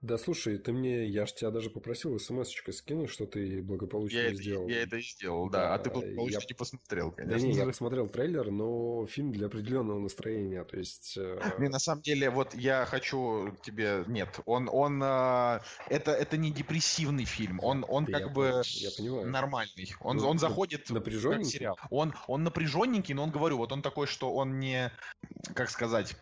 [0.00, 4.34] Да, слушай, ты мне, я ж тебя даже попросил смс-очкой скинуть, что ты благополучно я
[4.34, 4.64] сделал.
[4.64, 5.68] Это, я это и сделал, да.
[5.68, 6.46] да а ты благополучно я...
[6.48, 7.38] не посмотрел, конечно.
[7.38, 11.16] Да не, я посмотрел трейлер, но фильм для определенного настроения, то есть...
[11.18, 11.38] Э...
[11.58, 14.04] Не, на самом деле, вот я хочу тебе...
[14.06, 15.02] Нет, он, он...
[15.02, 19.28] Э, это, это не депрессивный фильм, он, он как я, бы я понимаю.
[19.28, 19.92] нормальный.
[20.00, 21.44] Он, ну, он заходит напряженненький?
[21.44, 21.78] как сериал.
[21.90, 24.90] Он, он напряженненький, но он, говорю, вот он такой, что он не...
[25.54, 26.16] Как сказать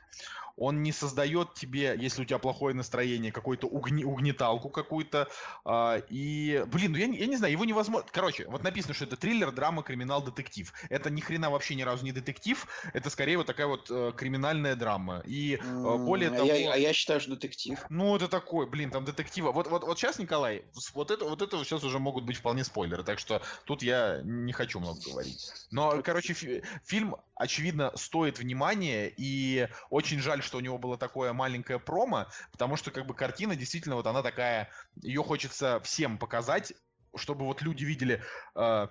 [0.61, 5.27] он не создает тебе, если у тебя плохое настроение, какую-то угни, угнеталку какую-то.
[5.65, 8.07] Э, и, блин, ну я, я не знаю, его невозможно...
[8.13, 10.71] Короче, вот написано, что это триллер, драма, криминал, детектив.
[10.91, 14.77] Это ни хрена вообще ни разу не детектив, это скорее вот такая вот э, криминальная
[14.77, 15.23] драма.
[15.25, 16.47] И э, более а того...
[16.47, 17.79] Я, а я считаю, что детектив.
[17.89, 19.53] Ну, это такой, блин, там детектива.
[19.53, 23.03] Вот, вот, вот сейчас, Николай, вот это, вот это сейчас уже могут быть вполне спойлеры,
[23.03, 25.51] так что тут я не хочу много говорить.
[25.71, 31.33] Но, короче, фи- фильм, очевидно, стоит внимания, и очень жаль, что у него было такое
[31.33, 34.69] маленькое промо, потому что как бы картина действительно вот она такая,
[35.03, 36.73] ее хочется всем показать,
[37.17, 38.23] чтобы вот люди видели
[38.55, 38.89] э,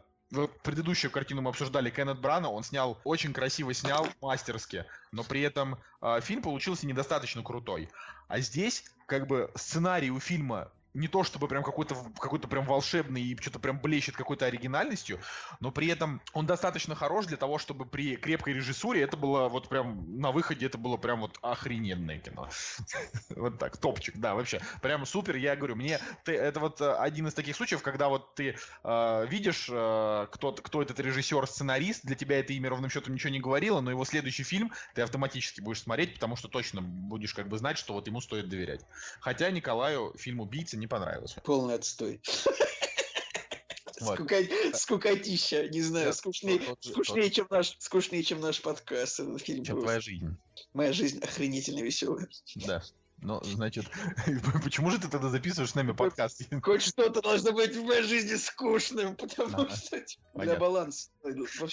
[0.63, 5.79] предыдущую картину мы обсуждали Кеннет Брана, он снял, очень красиво снял, мастерски, но при этом
[6.01, 7.89] э, фильм получился недостаточно крутой.
[8.27, 13.21] А здесь, как бы, сценарий у фильма не то чтобы прям какой-то какой-то прям волшебный
[13.21, 15.19] и что-то прям блещет какой-то оригинальностью,
[15.59, 19.69] но при этом он достаточно хорош для того, чтобы при крепкой режиссуре это было вот
[19.69, 22.49] прям на выходе это было прям вот охрененное кино.
[23.35, 24.59] Вот так, топчик, да, вообще.
[24.81, 28.57] Прям супер, я говорю, мне это вот э, один из таких случаев, когда вот ты
[28.83, 33.31] э, видишь, э, кто, кто этот режиссер, сценарист, для тебя это имя ровным счетом ничего
[33.31, 37.47] не говорило, но его следующий фильм ты автоматически будешь смотреть, потому что точно будешь как
[37.47, 38.81] бы знать, что вот ему стоит доверять.
[39.19, 41.41] Хотя Николаю фильм «Убийца» не понравился.
[41.41, 42.21] Полный отстой.
[44.01, 44.15] Вот.
[44.15, 44.37] Скука...
[44.73, 47.33] Скукотища, не знаю, скучнее, тот, скучнее, тот.
[47.33, 49.19] Чем наш, скучнее, чем наш подкаст.
[49.19, 50.37] Этот фильм чем твоя жизнь.
[50.73, 52.29] Моя жизнь охренительно веселая.
[52.65, 52.81] Да.
[53.21, 53.85] Ну, значит,
[54.63, 56.41] почему же ты тогда записываешь с нами подкаст?
[56.63, 59.75] Хоть что-то должно быть в моей жизни скучным, потому ага.
[59.75, 60.01] что
[60.35, 61.09] для баланса.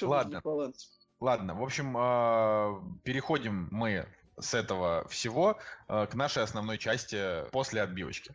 [0.02, 0.40] Ладно.
[0.42, 0.90] Баланс.
[1.20, 4.06] Ладно, в общем, а, переходим мы
[4.38, 5.58] с этого всего
[5.88, 8.32] а, к нашей основной части после отбивочки.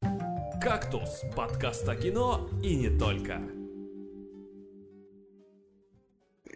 [0.61, 3.41] «Кактус»— подкаст о кино и не только.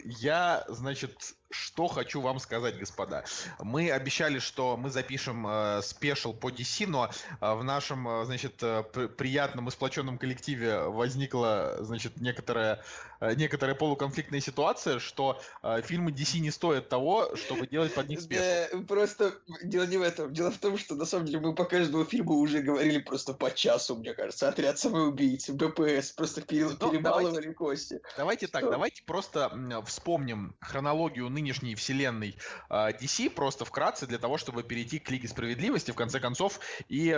[0.03, 3.23] Я, значит, что хочу вам сказать, господа.
[3.59, 7.09] Мы обещали, что мы запишем э, special по DC, но
[7.41, 8.83] э, в нашем, э, значит, э,
[9.17, 12.83] приятном и сплоченном коллективе возникла, значит, некоторая,
[13.19, 18.21] э, некоторая полуконфликтная ситуация, что э, фильмы DC не стоят того, чтобы делать под них
[18.21, 18.43] special.
[18.43, 20.33] Да, просто дело не в этом.
[20.33, 23.51] Дело в том, что на самом деле мы по каждому фильму уже говорили просто по
[23.51, 24.49] часу, мне кажется.
[24.49, 28.01] Отряд самоубийц, БВС, просто перебалывали давайте, кости.
[28.17, 28.59] Давайте что?
[28.59, 29.51] так, давайте просто
[29.85, 32.35] вспомним хронологию ныне нынешней вселенной
[32.69, 36.59] DC, просто вкратце для того, чтобы перейти к Лиге Справедливости, в конце концов,
[36.89, 37.11] и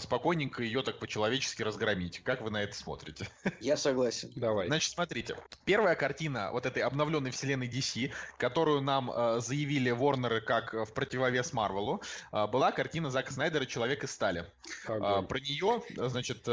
[0.00, 2.22] спокойненько ее так по-человечески разгромить.
[2.22, 3.26] Как вы на это смотрите?
[3.60, 4.30] Я согласен.
[4.36, 4.66] Давай.
[4.66, 5.36] Значит, смотрите.
[5.64, 12.02] Первая картина вот этой обновленной вселенной DC, которую нам заявили Ворнеры как в противовес Марвелу,
[12.30, 14.44] была картина Зака Снайдера «Человек из стали».
[14.86, 15.26] Огонь.
[15.26, 16.46] Про нее, значит,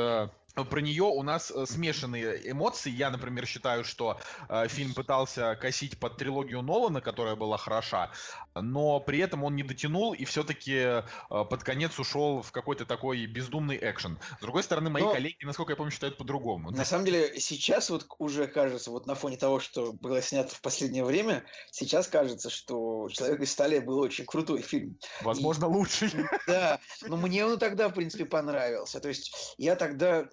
[0.66, 2.90] про нее у нас э, смешанные эмоции.
[2.90, 4.20] Я, например, считаю, что
[4.50, 8.12] э, фильм пытался косить под трилогию Нолана, которая была хороша,
[8.56, 13.26] но при этом он не дотянул и все-таки э, под конец ушел в какой-то такой
[13.26, 14.20] бездумный экшен.
[14.38, 15.14] С другой стороны, мои но...
[15.14, 16.72] коллеги, насколько я помню, считают по-другому.
[16.72, 20.62] На самом деле, сейчас вот уже кажется, вот на фоне того, что было снято в
[20.62, 24.98] последнее время, сейчас кажется, что «Человек из стали» был очень крутой фильм.
[25.22, 25.70] Возможно, и...
[25.70, 26.12] лучший.
[26.48, 29.00] Да, но мне он тогда, в принципе, понравился.
[29.00, 30.28] То есть я тогда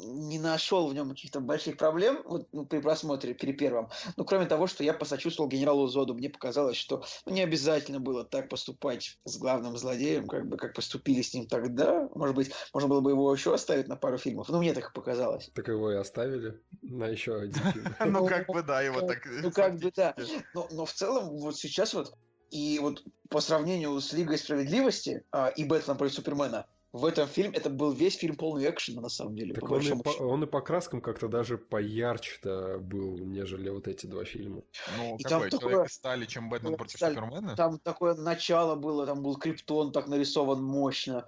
[0.00, 3.90] не нашел в нем каких-то больших проблем вот, ну, при просмотре, при первом.
[4.16, 6.14] Ну, кроме того, что я посочувствовал генералу Зоду.
[6.14, 10.74] Мне показалось, что ну, не обязательно было так поступать с главным злодеем, как бы как
[10.74, 12.08] поступили с ним тогда.
[12.14, 14.48] Может быть, можно было бы его еще оставить на пару фильмов.
[14.48, 15.50] Ну, мне так показалось.
[15.54, 17.94] Так его и оставили на еще один фильм.
[18.12, 19.26] Ну, как бы да, его так...
[19.26, 20.14] Ну, как бы да.
[20.70, 22.14] Но в целом, вот сейчас вот
[22.50, 27.56] и вот по сравнению с Лигой Справедливости а, и Бэтмен против Супермена, в этом фильме
[27.56, 29.54] это был весь фильм полный экшена, на самом деле.
[29.54, 33.88] Так по он, и по, он и по краскам как-то даже поярче-то был, нежели вот
[33.88, 34.62] эти два фильма.
[34.98, 35.50] Ну, и какой?
[35.50, 35.86] Там такое...
[35.86, 37.14] стали, чем Бэтмен против стали...
[37.14, 37.56] Супермена?
[37.56, 41.26] Там такое начало было, там был Криптон так нарисован мощно.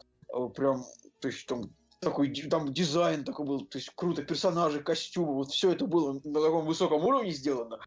[0.54, 0.84] Прям,
[1.20, 1.70] то есть там
[2.04, 6.40] такой там дизайн такой был, то есть круто, персонажи, костюмы, вот все это было на
[6.40, 7.78] таком высоком уровне сделано.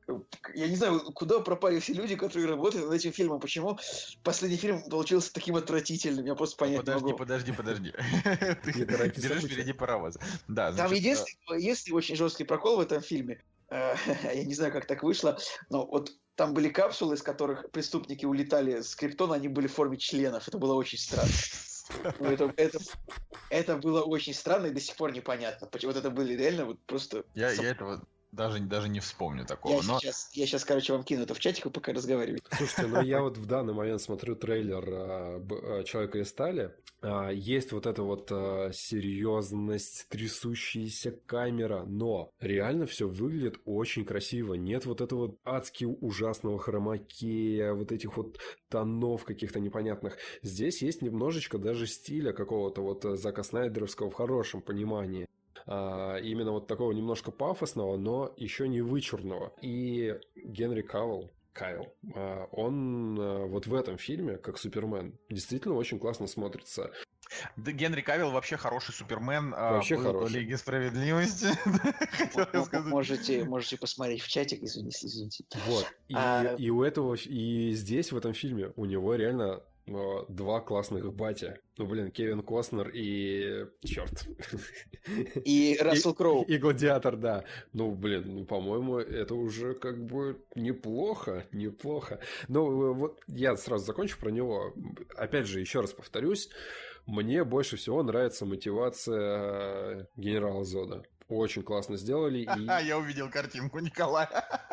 [0.54, 3.78] Я не знаю, куда пропали все люди, которые работают над этим фильмом, почему
[4.24, 7.18] последний фильм получился таким отвратительным, я просто понять подожди, не могу.
[7.18, 8.62] Подожди, подожди, подожди.
[8.64, 10.20] Ты берешь впереди паровоза.
[10.48, 13.96] Да, Там единственный, единственный очень жесткий прокол в этом фильме, э,
[14.34, 15.38] я не знаю, как так вышло,
[15.70, 19.98] но вот там были капсулы, из которых преступники улетали с Криптона, они были в форме
[19.98, 20.48] членов.
[20.48, 21.32] Это было очень странно.
[22.20, 22.80] Ну, это, это,
[23.50, 25.70] это было очень странно и до сих пор непонятно.
[25.72, 27.26] Вот это были реально вот просто...
[27.34, 28.06] Я, я этого
[28.38, 29.82] даже, даже не вспомню такого.
[29.82, 30.00] Я, но...
[30.00, 32.46] сейчас, я сейчас, короче, вам кину это в чатик, пока разговариваете.
[32.56, 35.46] Слушайте, ну я вот в данный момент смотрю трейлер а,
[35.80, 36.74] а, Человека из стали.
[37.02, 44.54] А, есть вот эта вот а, серьезность, трясущаяся камера, но реально все выглядит очень красиво.
[44.54, 48.38] Нет вот этого адски ужасного хромакея, вот этих вот
[48.70, 50.18] тонов каких-то непонятных.
[50.44, 55.28] Здесь есть немножечко даже стиля какого-то вот Зака Снайдеровского в хорошем понимании.
[55.68, 59.54] А, именно вот такого немножко пафосного, но еще не вычурного.
[59.62, 66.00] И Генри Кавелл, Кайл, а, он а, вот в этом фильме, как Супермен, действительно очень
[66.00, 66.92] классно смотрится.
[67.58, 69.52] Да, Генри Кавилл вообще хороший Супермен.
[69.52, 70.40] Вообще был хороший.
[70.40, 71.48] Лиги Справедливости.
[72.88, 75.44] можете, можете посмотреть в чатик, извините, извините.
[75.66, 75.86] Вот.
[76.08, 76.56] И, а...
[76.58, 81.60] и у этого, и здесь, в этом фильме, у него реально два классных батя.
[81.78, 83.68] Ну, блин, Кевин Костнер и...
[83.86, 84.28] Черт.
[85.46, 86.44] И Рассел Кроу.
[86.44, 87.44] И, и Гладиатор, да.
[87.74, 92.20] Ну, блин, ну, по-моему, это уже как бы неплохо, неплохо.
[92.48, 94.74] Ну, вот я сразу закончу про него.
[95.16, 96.50] Опять же, еще раз повторюсь,
[97.06, 101.04] мне больше всего нравится мотивация генерала Зода.
[101.30, 102.40] Очень классно сделали.
[102.40, 102.46] И...
[102.86, 104.30] Я увидел картинку Николая.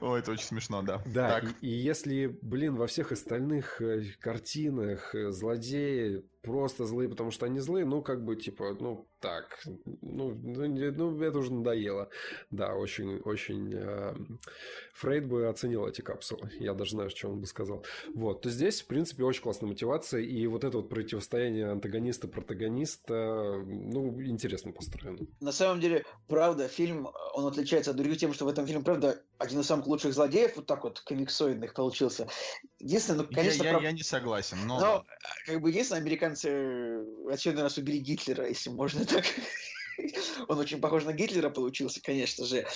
[0.00, 1.02] О, это очень смешно, да.
[1.06, 7.30] Да, и, и если, блин, во всех остальных э, картинах э, злодеи просто злые, потому
[7.30, 9.60] что они злые, ну, как бы, типа, ну, так,
[10.00, 12.08] ну, ну, ну это уже надоело.
[12.50, 13.72] Да, очень, очень...
[13.74, 14.14] Э,
[14.94, 16.50] Фрейд бы оценил эти капсулы.
[16.58, 17.84] Я даже знаю, что он бы сказал.
[18.14, 24.22] Вот, то здесь, в принципе, очень классная мотивация, и вот это вот противостояние антагониста-протагониста, ну,
[24.22, 25.26] интересно построено.
[25.40, 29.20] На самом деле, правда, фильм, он отличается от других тем, что в этом фильме, правда,
[29.38, 32.28] один из самых лучших злодеев, вот так вот, комиксоидных получился.
[32.78, 33.62] Единственное, ну, конечно...
[33.62, 33.82] Я, я, прав...
[33.82, 34.80] я не согласен, но...
[34.80, 35.04] Но,
[35.46, 39.24] как бы, единственное, американцы очередной раз убили Гитлера, если можно так...
[40.48, 42.66] Он очень похож на Гитлера получился, конечно же.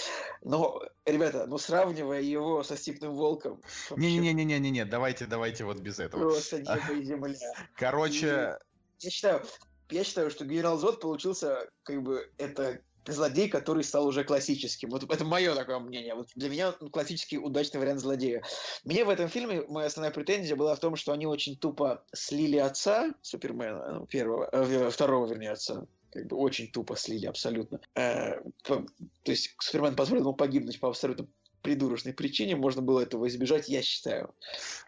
[0.42, 3.62] Но, ребята, ну сравнивая его со Степным Волком...
[3.96, 6.30] Не-не-не-не-не-не, давайте, давайте вот без этого.
[6.30, 7.54] Просто небо и земля.
[7.76, 8.58] Короче...
[8.98, 9.42] И я считаю,
[9.90, 14.90] я считаю, что генерал Зод получился, как бы, это злодей, который стал уже классическим.
[14.90, 16.14] Вот это мое такое мнение.
[16.14, 18.42] Вот для меня он классический удачный вариант злодея.
[18.84, 22.56] Мне в этом фильме моя основная претензия была в том, что они очень тупо слили
[22.56, 25.86] отца Супермена, ну, первого, э, второго, вернее, отца.
[26.12, 27.80] Как бы очень тупо слили, абсолютно.
[27.94, 28.86] Э, по,
[29.22, 31.26] то есть Супермен позволил ему погибнуть по абсолютно
[31.62, 34.34] придурочной причине можно было этого избежать, я считаю.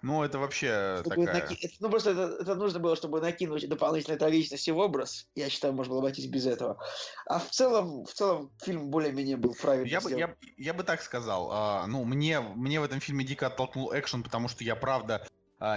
[0.02, 1.42] Ну, это вообще чтобы такая...
[1.42, 1.70] наки...
[1.80, 5.28] Ну, просто это, это нужно было, чтобы накинуть дополнительной трагичности в образ.
[5.34, 6.78] Я считаю, можно было обойтись без этого.
[7.26, 9.90] А в целом, в целом фильм более-менее был правильный.
[9.90, 11.50] Я бы, я, я бы так сказал.
[11.52, 15.26] А, ну, мне, мне в этом фильме дико оттолкнул экшен, потому что я, правда,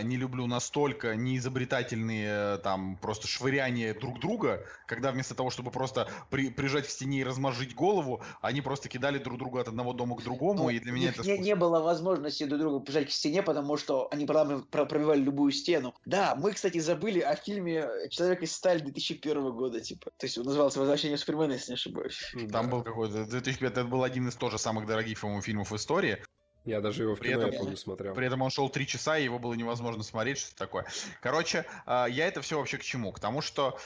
[0.04, 6.10] не люблю настолько неизобретательные э, там просто швыряния друг друга, когда вместо того, чтобы просто
[6.30, 10.18] при, прижать к стене и размозжить голову, они просто кидали друг друга от одного дома
[10.18, 11.24] к другому, ну, и для меня это...
[11.24, 15.96] Не, не было возможности друг друга прижать к стене, потому что они пробивали любую стену.
[16.06, 20.12] Да, мы, кстати, забыли о фильме «Человек из стали» 2001 года, типа.
[20.18, 22.34] То есть он назывался «Возвращение Супермена», если не ошибаюсь.
[22.52, 23.26] Там был какой-то...
[23.26, 26.24] 2005 это был один из тоже самых дорогих, по-моему, фильмов в истории.
[26.68, 28.14] Я даже его в при кино, этом, я помню, смотрел.
[28.14, 30.86] При этом он шел три часа, и его было невозможно смотреть, что такое.
[31.22, 33.12] Короче, а, я это все вообще к чему?
[33.12, 33.78] К тому, что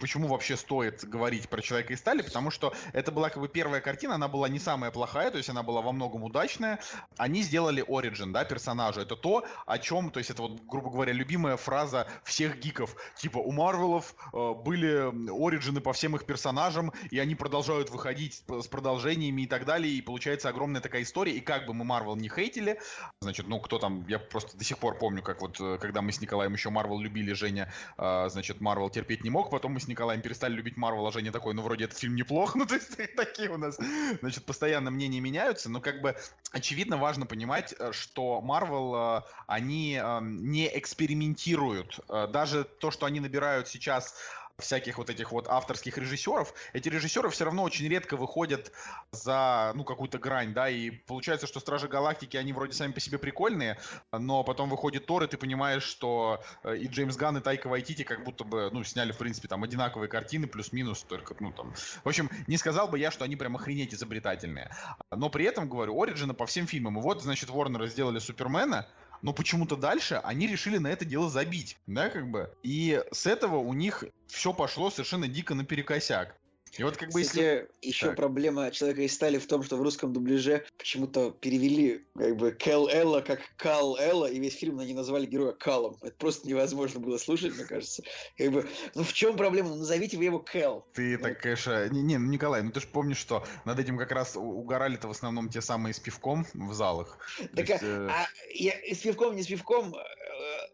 [0.00, 3.80] почему вообще стоит говорить про Человека из стали, потому что это была как бы первая
[3.80, 6.80] картина, она была не самая плохая, то есть она была во многом удачная.
[7.16, 9.02] Они сделали оригин, да, персонажа.
[9.02, 12.96] Это то, о чем, то есть это вот, грубо говоря, любимая фраза всех гиков.
[13.16, 18.66] Типа у Марвелов э, были оригины по всем их персонажам, и они продолжают выходить с
[18.66, 22.28] продолжениями и так далее, и получается огромная такая история, и как бы мы Марвел не
[22.28, 22.80] хейтили.
[23.20, 26.12] Значит, ну, кто там, я просто до сих пор помню, как вот, э, когда мы
[26.12, 29.88] с Николаем еще Марвел любили, Женя, э, значит, Марвел терпеть не мог, потом мы с
[29.88, 32.96] Николаем перестали любить Марвел, а Женя такой, ну, вроде этот фильм неплох, ну, то есть
[33.16, 33.78] такие у нас,
[34.20, 36.16] значит, постоянно мнения меняются, но как бы
[36.52, 42.00] очевидно важно понимать, э, что Марвел, они не экспериментируют.
[42.08, 44.14] Даже то, что они набирают сейчас
[44.62, 48.72] всяких вот этих вот авторских режиссеров, эти режиссеры все равно очень редко выходят
[49.12, 53.18] за, ну, какую-то грань, да, и получается, что Стражи Галактики, они вроде сами по себе
[53.18, 53.78] прикольные,
[54.12, 58.04] но потом выходит Тор, и ты понимаешь, что э, и Джеймс Ганн, и Тайка Вайтити
[58.04, 61.74] как будто бы, ну, сняли, в принципе, там, одинаковые картины, плюс-минус, только, ну, там...
[62.04, 64.70] В общем, не сказал бы я, что они прям охренеть изобретательные.
[65.10, 66.98] Но при этом, говорю, Ориджина по всем фильмам.
[66.98, 68.86] И вот, значит, Ворнеры сделали Супермена,
[69.22, 72.52] но почему-то дальше они решили на это дело забить, да, как бы.
[72.62, 76.36] И с этого у них все пошло совершенно дико наперекосяк.
[76.78, 77.68] И вот как бы Кстати, если...
[77.82, 78.16] еще так.
[78.16, 82.88] проблема человека из стали в том, что в русском дубляже почему-то перевели как бы Кэл
[82.88, 85.96] Элла как Кал Элла, и весь фильм они назвали героя Калом.
[86.00, 88.02] Это просто невозможно было слушать, мне кажется.
[88.38, 89.68] Как бы, ну в чем проблема?
[89.70, 90.86] Ну назовите вы его Кэл.
[90.94, 91.22] Ты вот.
[91.22, 91.88] так, конечно...
[91.90, 95.10] Не, не, ну, Николай, ну ты же помнишь, что над этим как раз угорали-то в
[95.10, 97.18] основном те самые с пивком в залах.
[97.54, 98.08] Так, есть, а, э...
[98.08, 99.94] а я, с пивком, не с пивком,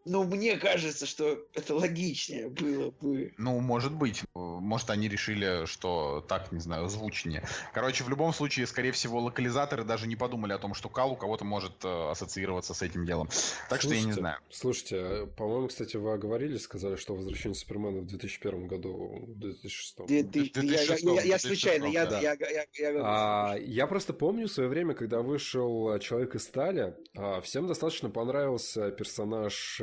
[0.04, 3.34] ну, мне кажется, что это логичнее было бы.
[3.36, 4.22] Ну, может быть.
[4.34, 5.87] Может, они решили, что
[6.28, 7.44] так, не знаю, звучнее.
[7.72, 11.16] Короче, в любом случае, скорее всего, локализаторы даже не подумали о том, что Кал у
[11.16, 13.28] кого-то может э, ассоциироваться с этим делом.
[13.68, 14.38] Так слушайте, что я не знаю.
[14.50, 20.06] Слушайте, а, по-моему, кстати, вы оговорили, сказали, что возвращение Супермена в 2001 году, в 2006.
[20.06, 22.20] 2006 я, я, я случайно, я, да.
[22.20, 26.48] я, я, я, я, а, я просто помню в свое время, когда вышел Человек из
[26.48, 29.80] стали, а, всем достаточно понравился персонаж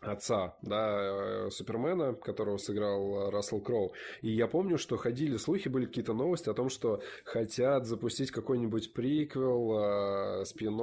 [0.00, 3.92] отца, да, э, Супермена, которого сыграл Рассел Кроу.
[4.22, 8.92] И я помню, что ходили слухи, были какие-то новости о том, что хотят запустить какой-нибудь
[8.92, 10.76] приквел, э, спин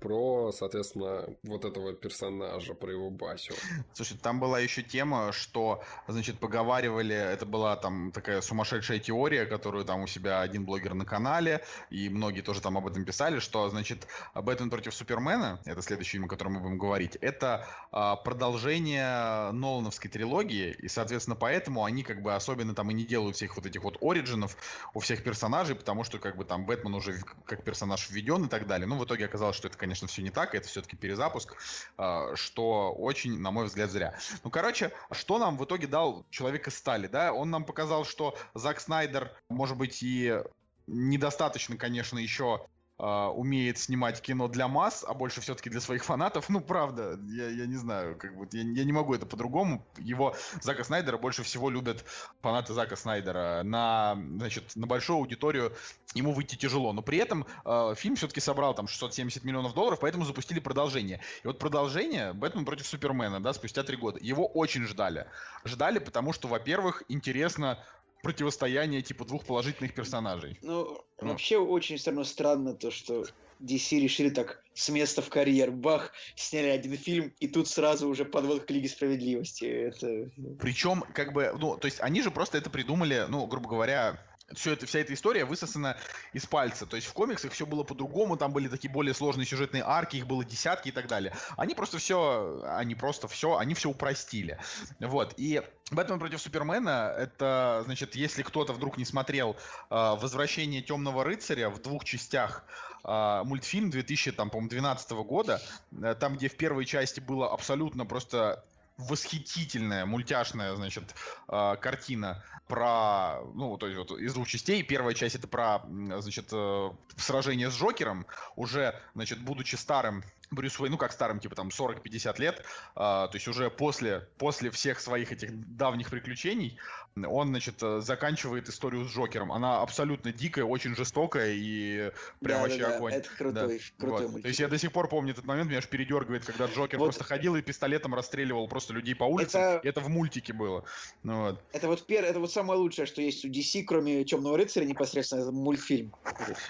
[0.00, 3.54] про, соответственно, вот этого персонажа, про его Басю.
[3.92, 9.84] Слушай, там была еще тема, что, значит, поговаривали, это была там такая сумасшедшая теория, которую
[9.84, 13.68] там у себя один блогер на канале, и многие тоже там об этом писали, что,
[13.70, 19.50] значит, Бэтмен против Супермена, это следующий фильм, о котором мы будем говорить, это а, продолжение
[19.52, 23.66] Нолановской трилогии, и, соответственно, поэтому они как бы особенно там и не делают всех вот
[23.66, 24.56] этих вот ориджинов
[24.94, 28.66] у всех персонажей, потому что как бы там Бэтмен уже как персонаж введен и так
[28.66, 28.86] далее.
[28.86, 31.54] Ну, в итоге оказалось, что это, конечно, все не так, это все-таки перезапуск,
[31.96, 34.18] а, что очень, на мой взгляд, зря.
[34.44, 37.32] Ну, короче, что нам в итоге дал Человек из стали, да?
[37.32, 40.42] Он нам показал, что Зак Снайдер, может быть, и
[40.86, 42.66] недостаточно, конечно, еще
[43.00, 46.48] Uh, умеет снимать кино для масс, а больше все-таки для своих фанатов.
[46.48, 49.86] Ну, правда, я, я не знаю, как бы я, я не могу это по-другому.
[49.98, 52.04] Его Зака Снайдера больше всего любят
[52.42, 53.62] фанаты Зака Снайдера.
[53.62, 55.72] На, значит, на большую аудиторию
[56.14, 56.92] ему выйти тяжело.
[56.92, 61.20] Но при этом uh, фильм все-таки собрал там 670 миллионов долларов, поэтому запустили продолжение.
[61.44, 64.18] И вот продолжение Бэтмен против Супермена, да, спустя три года.
[64.20, 65.28] Его очень ждали.
[65.64, 67.78] Ждали, потому что, во-первых, интересно
[68.22, 70.58] противостояние типа двух положительных персонажей.
[70.62, 71.28] Ну, ну.
[71.28, 73.24] вообще очень все равно странно то, что
[73.60, 78.24] DC решили так с места в карьер, бах, сняли один фильм, и тут сразу уже
[78.24, 79.64] подвод к Лиге Справедливости.
[79.64, 80.30] Это...
[80.60, 84.20] Причем, как бы, ну, то есть они же просто это придумали, ну, грубо говоря,
[84.54, 85.96] все это, вся эта история высосана
[86.32, 86.86] из пальца.
[86.86, 90.26] То есть в комиксах все было по-другому, там были такие более сложные сюжетные арки, их
[90.26, 91.34] было десятки и так далее.
[91.56, 94.58] Они просто все, они просто все, они все упростили.
[95.00, 95.34] Вот.
[95.36, 99.56] И Бэтмен против Супермена, это, значит, если кто-то вдруг не смотрел э,
[99.90, 102.64] «Возвращение темного рыцаря» в двух частях,
[103.04, 105.62] э, мультфильм 2012 года,
[105.92, 108.64] э, там, где в первой части было абсолютно просто
[108.98, 111.14] восхитительная мультяшная, значит,
[111.48, 114.82] э, картина про, ну, то есть вот из двух частей.
[114.82, 115.82] Первая часть это про,
[116.18, 118.26] значит, э, сражение с Джокером,
[118.56, 122.64] уже, значит, будучи старым Брюс Уэйн, ну как старым, типа там 40-50 лет,
[122.94, 126.78] а, то есть уже после, после всех своих этих давних приключений,
[127.16, 129.52] он, значит, заканчивает историю с Джокером.
[129.52, 133.12] Она абсолютно дикая, очень жестокая и прям да, вообще да, огонь.
[133.14, 134.06] Это крутой, да.
[134.06, 134.42] крутой вот.
[134.42, 137.06] То есть я до сих пор помню этот момент, меня аж передергивает, когда Джокер вот.
[137.06, 139.58] просто ходил и пистолетом расстреливал просто людей по улице.
[139.58, 140.84] Это, это в мультике было.
[141.22, 141.64] Ну, вот.
[141.72, 142.24] Это вот пер...
[142.24, 146.14] это вот самое лучшее, что есть у DC, кроме Темного рыцаря, непосредственно это мультфильм.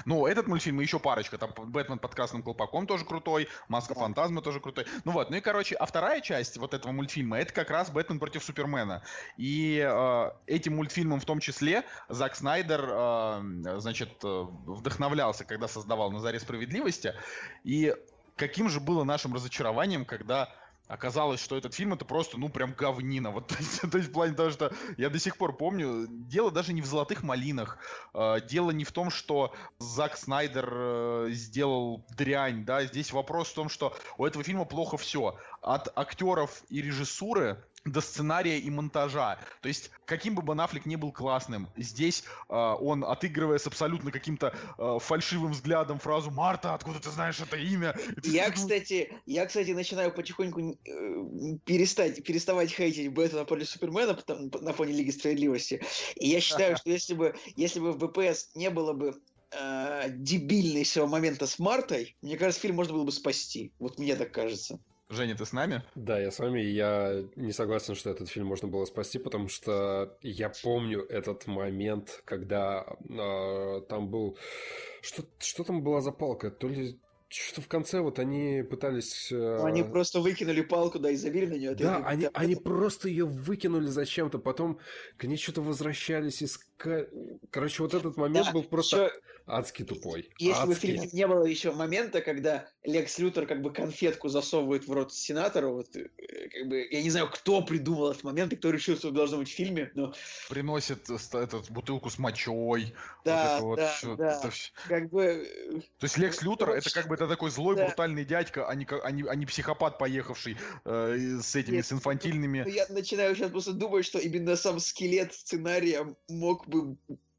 [0.05, 1.38] Ну, этот мультфильм и еще парочка.
[1.38, 4.01] Там Бэтмен под красным колпаком тоже крутой, Маска да.
[4.01, 4.86] фантазма тоже крутой.
[5.05, 8.19] Ну вот, ну и короче, а вторая часть вот этого мультфильма, это как раз Бэтмен
[8.19, 9.03] против Супермена.
[9.36, 16.11] И э, этим мультфильмом в том числе Зак Снайдер, э, значит, э, вдохновлялся, когда создавал
[16.11, 17.15] «На заре справедливости».
[17.65, 17.95] И
[18.36, 20.49] каким же было нашим разочарованием, когда
[20.89, 23.31] оказалось, что этот фильм это просто, ну, прям говнина.
[23.31, 23.48] Вот,
[23.90, 26.86] то, есть, в плане того, что я до сих пор помню, дело даже не в
[26.86, 27.78] «Золотых малинах»,
[28.15, 33.55] э, дело не в том, что Зак Снайдер э, сделал дрянь, да, здесь вопрос в
[33.55, 35.39] том, что у этого фильма плохо все.
[35.60, 37.62] От актеров и режиссуры
[37.93, 39.39] до сценария и монтажа.
[39.60, 44.10] То есть, каким бы Бен Аффлек не был классным, здесь э, он, отыгрывая с абсолютно
[44.10, 47.94] каким-то э, фальшивым взглядом фразу «Марта, откуда ты знаешь это имя?»
[48.24, 54.73] Я, кстати, я, кстати, начинаю потихоньку э, перестать, переставать хейтить Бэтмена против Супермена потом, на
[54.73, 55.82] фоне Лиги Справедливости.
[56.16, 59.20] И я считаю, что если бы, если бы в БПС не было бы
[59.52, 63.73] э, дебильного момента с Мартой, мне кажется, фильм можно было бы спасти.
[63.78, 64.81] Вот мне так кажется.
[65.10, 65.82] Женя, ты с нами?
[65.94, 66.60] Да, я с вами.
[66.60, 72.20] Я не согласен, что этот фильм можно было спасти, потому что я помню этот момент,
[72.26, 74.36] когда э, там был...
[75.01, 76.51] Что, что там была за палка?
[76.51, 76.98] То ли
[77.30, 79.30] что в конце вот они пытались...
[79.30, 79.62] Э...
[79.62, 81.74] Они просто выкинули палку, да, и забили на нее.
[81.74, 84.78] Да, они, они просто ее выкинули зачем-то, потом
[85.18, 86.64] к ней что-то возвращались, иска...
[86.78, 89.12] Короче, вот этот момент да, был просто еще...
[89.46, 90.30] адски тупой.
[90.38, 90.68] Если адски.
[90.68, 94.92] бы в фильме не было еще момента, когда Лекс Лютер как бы конфетку засовывает в
[94.92, 96.09] рот сенатору, вот, э,
[96.52, 99.38] как бы, я не знаю, кто придумал этот момент и кто решил, что это должно
[99.38, 100.14] быть в фильме, но...
[100.48, 102.94] Приносит этот бутылку с мочой.
[103.24, 104.38] Да, вот да, вот, да.
[104.38, 104.52] Это...
[104.86, 105.24] Как бы...
[105.24, 107.86] Э, То есть Лекс Лютер, это как бы это такой злой, да.
[107.86, 111.92] брутальный дядька, а не, а не, а не психопат, поехавший э, с этими, Нет, с
[111.92, 112.64] инфантильными...
[112.70, 116.97] Я начинаю сейчас просто думать, что именно сам скелет сценария мог бы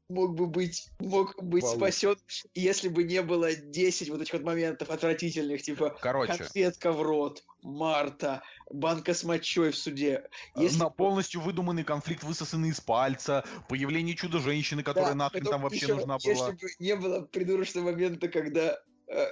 [0.08, 2.16] мог бы быть, мог быть спасен,
[2.54, 6.36] если бы не было 10 вот этих вот моментов отвратительных, типа Короче.
[6.36, 10.28] конфетка в рот, Марта, банка с мочой в суде.
[10.56, 10.78] Если...
[10.78, 15.94] На полностью выдуманный конфликт, высосанный из пальца, появление чудо-женщины, которая да, нахрен там вообще еще,
[15.94, 16.32] нужна была.
[16.32, 18.80] Если бы не было придурочного момента, когда
[19.10, 19.26] Э,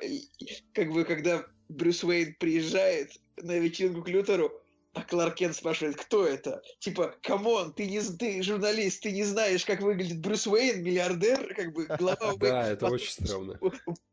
[0.74, 4.50] как бы, когда Брюс Уэйн приезжает на вечеринку к Лютеру,
[4.98, 6.60] а Кларк Кент спрашивает, кто это?
[6.80, 11.54] Типа, come on, ты не ты журналист, ты не знаешь, как выглядит Брюс Уэйн, миллиардер,
[11.54, 13.60] как бы глава Да, это очень странно.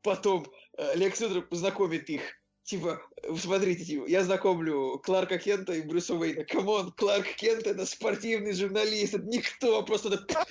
[0.04, 0.46] Потом
[0.78, 2.22] э, Лекс Лютер познакомит их
[2.66, 3.02] типа,
[3.38, 6.44] смотрите, типа, я знакомлю Кларка Кента и Брюса Уэйна.
[6.44, 10.46] Come on, Кларк Кент это спортивный журналист, это никто, просто это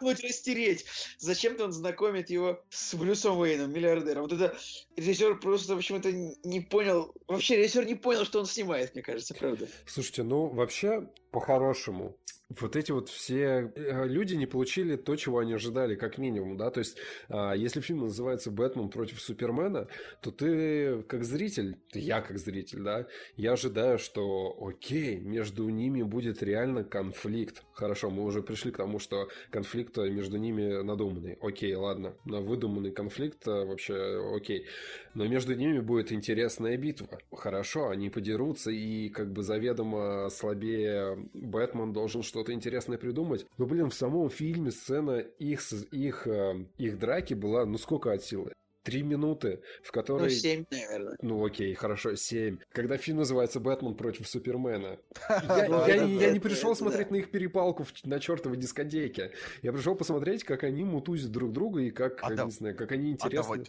[0.00, 0.86] растереть.
[1.18, 4.22] Зачем-то он знакомит его с Брюсом Уэйном, миллиардером.
[4.22, 4.56] Вот это
[4.96, 9.68] режиссер просто почему-то не понял, вообще режиссер не понял, что он снимает, мне кажется, правда.
[9.86, 12.16] Слушайте, ну вообще, по-хорошему,
[12.60, 16.70] вот эти вот все э, люди не получили то, чего они ожидали, как минимум, да,
[16.70, 16.96] то есть,
[17.28, 19.88] а, если фильм называется «Бэтмен против Супермена»,
[20.20, 23.06] то ты как зритель, я как зритель, да,
[23.36, 27.62] я ожидаю, что окей, между ними будет реально конфликт.
[27.72, 31.36] Хорошо, мы уже пришли к тому, что конфликт между ними надуманный.
[31.40, 34.66] Окей, ладно, на выдуманный конфликт э, вообще окей.
[35.14, 37.18] Но между ними будет интересная битва.
[37.32, 43.46] Хорошо, они подерутся, и как бы заведомо слабее Бэтмен должен что-то интересное придумать.
[43.56, 45.62] Но, блин, в самом фильме сцена их,
[45.92, 48.52] их, э, их драки была, ну сколько от силы?
[48.84, 50.24] Три минуты, в которой...
[50.24, 51.16] Ну, семь, наверное.
[51.22, 52.58] Ну, окей, хорошо, семь.
[52.72, 54.98] Когда фильм называется «Бэтмен против Супермена».
[55.28, 59.32] Я не пришел смотреть на их перепалку на чертовой дискотеке.
[59.62, 63.10] Я пришел посмотреть, как они мутузят друг друга и как, а не знаю, как они
[63.10, 63.64] а интересны.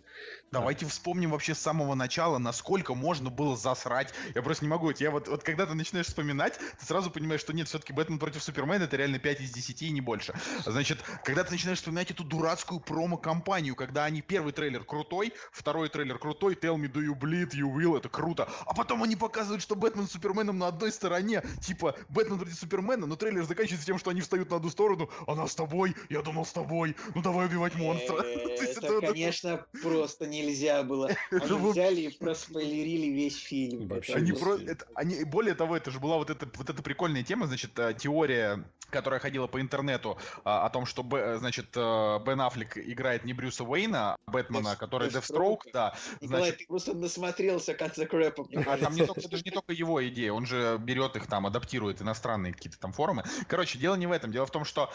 [0.52, 4.14] Давайте вспомним вообще с самого начала, насколько можно было засрать.
[4.36, 4.92] Я просто не могу.
[4.98, 8.44] Я вот, вот когда ты начинаешь вспоминать, ты сразу понимаешь, что нет, все-таки Бэтмен против
[8.44, 10.34] Супермена это реально 5 из 10 и не больше.
[10.66, 16.18] Значит, когда ты начинаешь вспоминать эту дурацкую промо-компанию, когда они первый трейлер крутой, второй трейлер
[16.18, 18.48] крутой, Tell me do you bleed, you will, это круто.
[18.66, 21.44] А потом они показывают, что Бэтмен с Суперменом на одной стороне.
[21.62, 25.48] Типа, Бэтмен против Супермена, но трейлер заканчивается тем, что они встают на одну сторону, она
[25.48, 28.16] с тобой, я думал с тобой, ну давай убивать монстра.
[28.26, 31.12] Это, конечно, просто нельзя было.
[31.32, 33.92] Они взяли и проспойлерили весь фильм.
[34.14, 34.56] Они, про...
[34.56, 37.94] это, они, более того, это же была вот эта, вот эта прикольная тема, значит, э,
[37.98, 41.04] теория, которая ходила по интернету а, о том, что,
[41.40, 45.96] значит, э, Бен Аффлек играет не Брюса Уэйна, а Бэтмена, Деф, который Дефстроук, да.
[46.22, 46.60] Николай, значит...
[46.60, 48.48] ты просто насмотрелся конца крэпа.
[48.66, 51.46] А там не только, это же не только его идея, он же берет их там,
[51.46, 53.24] адаптирует иностранные какие-то там форумы.
[53.48, 54.92] Короче, дело не в этом, дело в том, что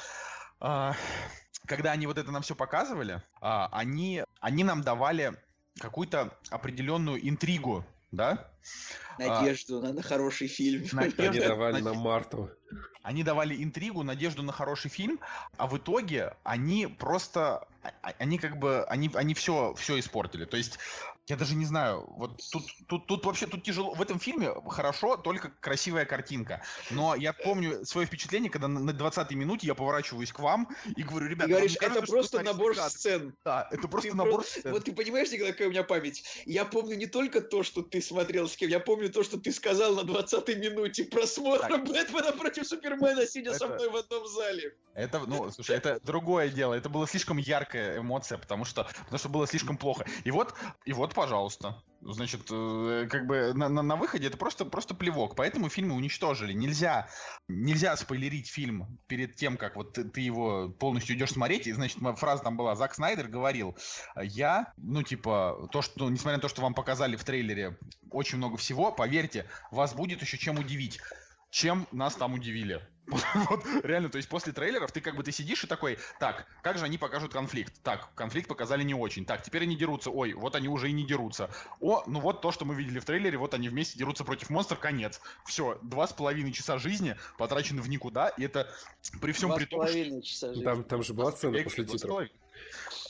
[0.60, 0.94] а,
[1.66, 5.34] когда они вот это нам все показывали, а, они, они нам давали
[5.78, 8.50] какую-то определенную интригу, да?
[9.18, 10.86] Надежду а, на, хороший фильм.
[10.92, 12.50] Надежду, они давали на Марту.
[13.02, 15.20] Они давали интригу, надежду на хороший фильм,
[15.56, 17.66] а в итоге они просто,
[18.02, 20.44] они как бы, они, они все, все испортили.
[20.44, 20.78] То есть
[21.26, 23.94] я даже не знаю, вот тут, тут, тут вообще тут тяжело.
[23.94, 26.62] В этом фильме хорошо, только красивая картинка.
[26.90, 31.28] Но я помню свое впечатление, когда на 20-й минуте я поворачиваюсь к вам и говорю,
[31.28, 33.34] ребята, ты говоришь, кажется, это просто набор сцен.
[33.44, 34.48] Да, это просто ты набор про...
[34.48, 34.72] сцен.
[34.72, 36.24] Вот ты понимаешь, Николай, какая у меня память?
[36.46, 39.52] Я помню не только то, что ты смотрел с кем, я помню то, что ты
[39.52, 41.86] сказал на 20-й минуте просмотра так.
[41.86, 43.58] Бэтмена против Супермена, сидя это...
[43.58, 44.74] со мной в одном зале.
[44.94, 46.74] Это, ну, слушай, это другое дело.
[46.74, 50.04] Это была слишком яркая эмоция, потому что, потому что было слишком плохо.
[50.24, 51.82] И вот, и вот, пожалуйста.
[52.02, 55.36] Значит, э, как бы на, на, на выходе это просто, просто плевок.
[55.36, 56.52] Поэтому фильмы уничтожили.
[56.52, 57.08] Нельзя,
[57.46, 61.66] нельзя спойлерить фильм перед тем, как вот ты, ты его полностью идешь смотреть.
[61.66, 63.76] И, значит, фраза там была, Зак Снайдер говорил,
[64.16, 67.78] я, ну, типа, то, что, несмотря на то, что вам показали в трейлере
[68.10, 71.00] очень много всего, поверьте, вас будет еще чем удивить.
[71.50, 72.80] Чем нас там удивили.
[73.50, 76.78] вот, реально, то есть после трейлеров ты как бы ты сидишь и такой, так, как
[76.78, 77.72] же они покажут конфликт?
[77.82, 79.24] Так, конфликт показали не очень.
[79.24, 80.10] Так, теперь они дерутся.
[80.10, 81.50] Ой, вот они уже и не дерутся.
[81.80, 84.80] О, ну вот то, что мы видели в трейлере, вот они вместе дерутся против монстров,
[84.80, 85.20] конец.
[85.44, 88.70] Все, два с половиной часа жизни потрачены в никуда, и это
[89.20, 89.86] при всем при том,
[90.22, 90.54] что...
[90.62, 92.28] Там, там же была сцена после титров.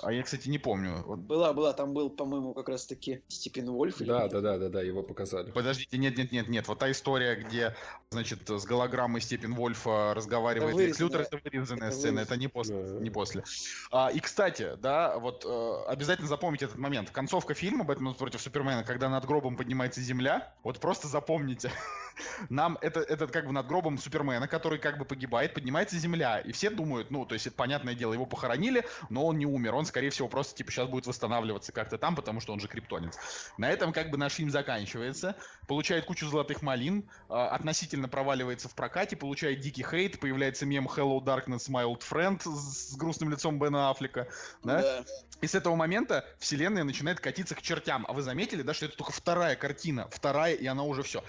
[0.02, 1.02] А я, кстати, не помню.
[1.06, 1.18] Вот.
[1.18, 3.98] Была, была, там был, по-моему, как раз-таки Степен Вольф.
[3.98, 5.50] Да, да, да, да, да, его показали.
[5.50, 6.68] Подождите, нет, нет, нет, нет.
[6.68, 7.74] Вот та история, где,
[8.10, 12.82] значит, с голограммой Степен Вольфа разговаривает это Лютер, это вырезанная это сцена, это не после.
[12.82, 13.00] Да.
[13.00, 13.44] Не после.
[13.90, 17.10] А, и, кстати, да, вот э, обязательно запомните этот момент.
[17.10, 21.70] Концовка фильма «Бэтмен против Супермена», когда над гробом поднимается земля, вот просто запомните.
[22.48, 26.52] Нам это, это как бы над гробом Супермена, который как бы погибает, поднимается земля, и
[26.52, 29.84] все думают, ну, то есть это понятное дело, его похоронили, но он не умер, он,
[29.84, 33.18] скорее всего, просто, типа, сейчас будет восстанавливаться как-то там, потому что он же криптонец.
[33.58, 35.34] На этом, как бы, наш фильм заканчивается,
[35.66, 41.20] получает кучу золотых малин, э, относительно проваливается в прокате, получает дикий хейт, появляется мем Hello
[41.20, 44.28] Darkness, my old friend с, с грустным лицом Бена Аффлека,
[44.62, 44.82] да?
[44.82, 45.04] да.
[45.40, 48.04] И с этого момента вселенная начинает катиться к чертям.
[48.08, 51.24] А вы заметили, да, что это только вторая картина, вторая, и она уже все.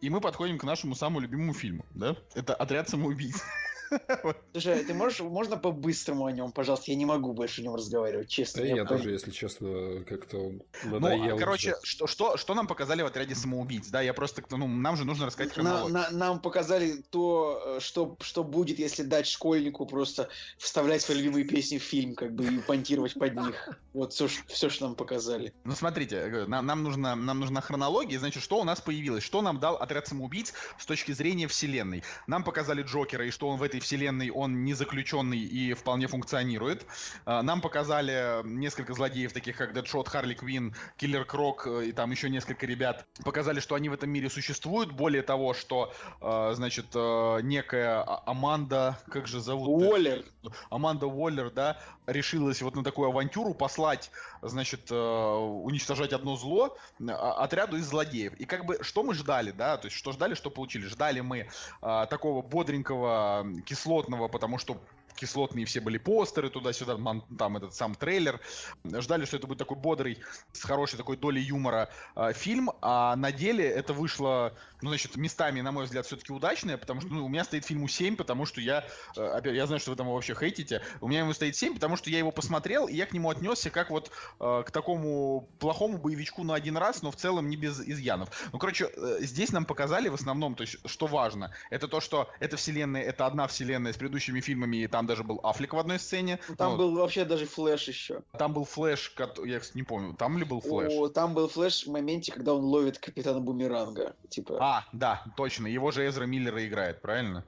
[0.00, 2.16] И мы подходим к нашему самому любимому фильму, да?
[2.34, 3.42] Это «Отряд самоубийц».
[4.52, 6.90] Слушай, ты можешь, можно по-быстрому о нем, пожалуйста?
[6.90, 8.62] Я не могу больше о нем разговаривать, честно.
[8.62, 10.52] Да я, я тоже, если честно, как-то
[10.84, 11.34] надоел.
[11.34, 13.88] Ну, короче, что, что, что нам показали в отряде самоубийц?
[13.88, 15.92] Да, я просто, ну, нам же нужно рассказать хронологию.
[15.92, 21.44] На, на, нам показали то, что, что будет, если дать школьнику просто вставлять свои любимые
[21.44, 23.68] песни в фильм, как бы, и понтировать под них.
[23.92, 25.54] Вот все, все что нам показали.
[25.64, 29.22] Ну, смотрите, нам, нам, нужна, нам нужна хронология, значит, что у нас появилось?
[29.24, 32.02] Что нам дал отряд самоубийц с точки зрения вселенной?
[32.26, 36.06] Нам показали Джокера, и что он в этой этой вселенной он не заключенный и вполне
[36.06, 36.86] функционирует.
[37.24, 42.10] А, нам показали несколько злодеев, таких как Дэдшот, Харли Квин, Киллер Крок э, и там
[42.10, 43.06] еще несколько ребят.
[43.24, 44.92] Показали, что они в этом мире существуют.
[44.92, 49.68] Более того, что, э, значит, э, некая а, Аманда, как же зовут?
[49.68, 50.24] Уоллер.
[50.70, 54.10] Аманда Уоллер, да, решилась вот на такую авантюру послать,
[54.48, 56.76] значит, уничтожать одно зло
[57.08, 58.34] а, отряду из злодеев.
[58.34, 60.86] И как бы, что мы ждали, да, то есть, что ждали, что получили?
[60.86, 61.48] Ждали мы
[61.80, 64.80] такого бодренького кислотного, потому что
[65.16, 66.96] кислотные все были постеры туда-сюда,
[67.38, 68.40] там этот сам трейлер.
[68.84, 70.18] Ждали, что это будет такой бодрый,
[70.52, 75.60] с хорошей такой долей юмора э, фильм, а на деле это вышло ну, значит, местами,
[75.60, 78.60] на мой взгляд, все-таки удачная, потому что, ну, у меня стоит фильму 7, потому что
[78.60, 78.84] я,
[79.16, 81.96] э, опять, я знаю, что вы там вообще хейтите, у меня ему стоит 7, потому
[81.96, 85.98] что я его посмотрел, и я к нему отнесся как вот э, к такому плохому
[85.98, 88.28] боевичку на один раз, но в целом не без изъянов.
[88.52, 92.28] Ну, короче, э, здесь нам показали в основном, то есть, что важно, это то, что
[92.40, 95.98] эта вселенная, это одна вселенная с предыдущими фильмами, и там даже был Аффлек в одной
[95.98, 96.38] сцене.
[96.58, 98.22] Там ну, был вообще даже Флэш еще.
[98.38, 100.92] Там был Флэш, я не помню, там ли был Флэш?
[100.92, 104.58] О, там был Флэш в моменте, когда он ловит капитана Бумеранга, типа.
[104.68, 107.44] А, да, точно, его же Эзра Миллера играет, правильно?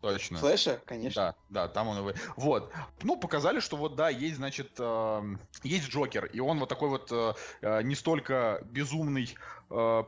[0.00, 0.38] Точно.
[0.38, 1.34] Флэша, конечно.
[1.50, 2.72] Да, да, там он и Вот.
[3.02, 5.22] Ну, показали, что вот, да, есть, значит, э,
[5.62, 9.34] есть Джокер, и он вот такой вот э, э не столько безумный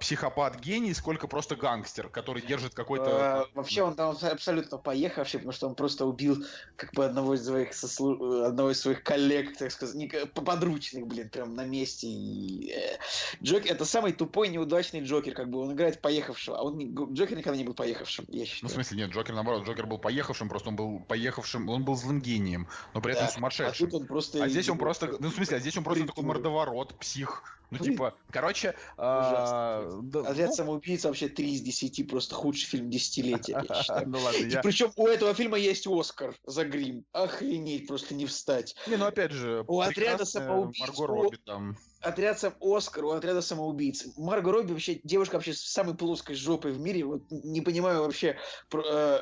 [0.01, 3.49] психопат-гений, сколько просто гангстер, который держит какой-то...
[3.51, 6.45] Э, вообще он там абсолютно поехавший, потому что он просто убил
[6.77, 8.45] как бы одного из своих, сослу...
[8.45, 10.09] одного из своих коллег, так сказать, не...
[10.09, 12.07] подручных, блин, прям на месте.
[12.07, 12.71] И...
[12.71, 12.99] Э,
[13.43, 16.79] Джокер— это самый тупой, неудачный Джокер, как бы он играет поехавшего, а он
[17.13, 18.61] Джокер никогда не был поехавшим, я считаю.
[18.63, 21.97] Ну, в смысле, нет, Джокер, наоборот, Джокер был поехавшим, просто он был поехавшим, он был
[21.97, 23.87] злым гением, но при этом сумасшедшим.
[23.87, 26.07] А, тут он просто а здесь он просто, ну, в смысле, а здесь он просто
[26.07, 28.75] такой мордоворот, псих, ну, типа, короче...
[28.97, 29.89] А,
[30.25, 30.55] Отряд ну...
[30.55, 34.09] самоубийц вообще 3 из 10, просто худший фильм десятилетия, я считаю.
[34.09, 34.61] ну ладно, я...
[34.63, 37.05] Причем у этого фильма есть Оскар за грим.
[37.13, 38.77] Охренеть, просто не встать.
[38.87, 40.81] Не, ну опять же, у отряда самоубийц...
[40.81, 41.77] Марго Робби там
[42.07, 44.07] отряд сам Оскар у отряда самоубийц.
[44.17, 47.05] Марго Робби вообще девушка вообще с самой плоской жопой в мире.
[47.05, 48.37] Вот не понимаю вообще,
[48.69, 49.21] про, э,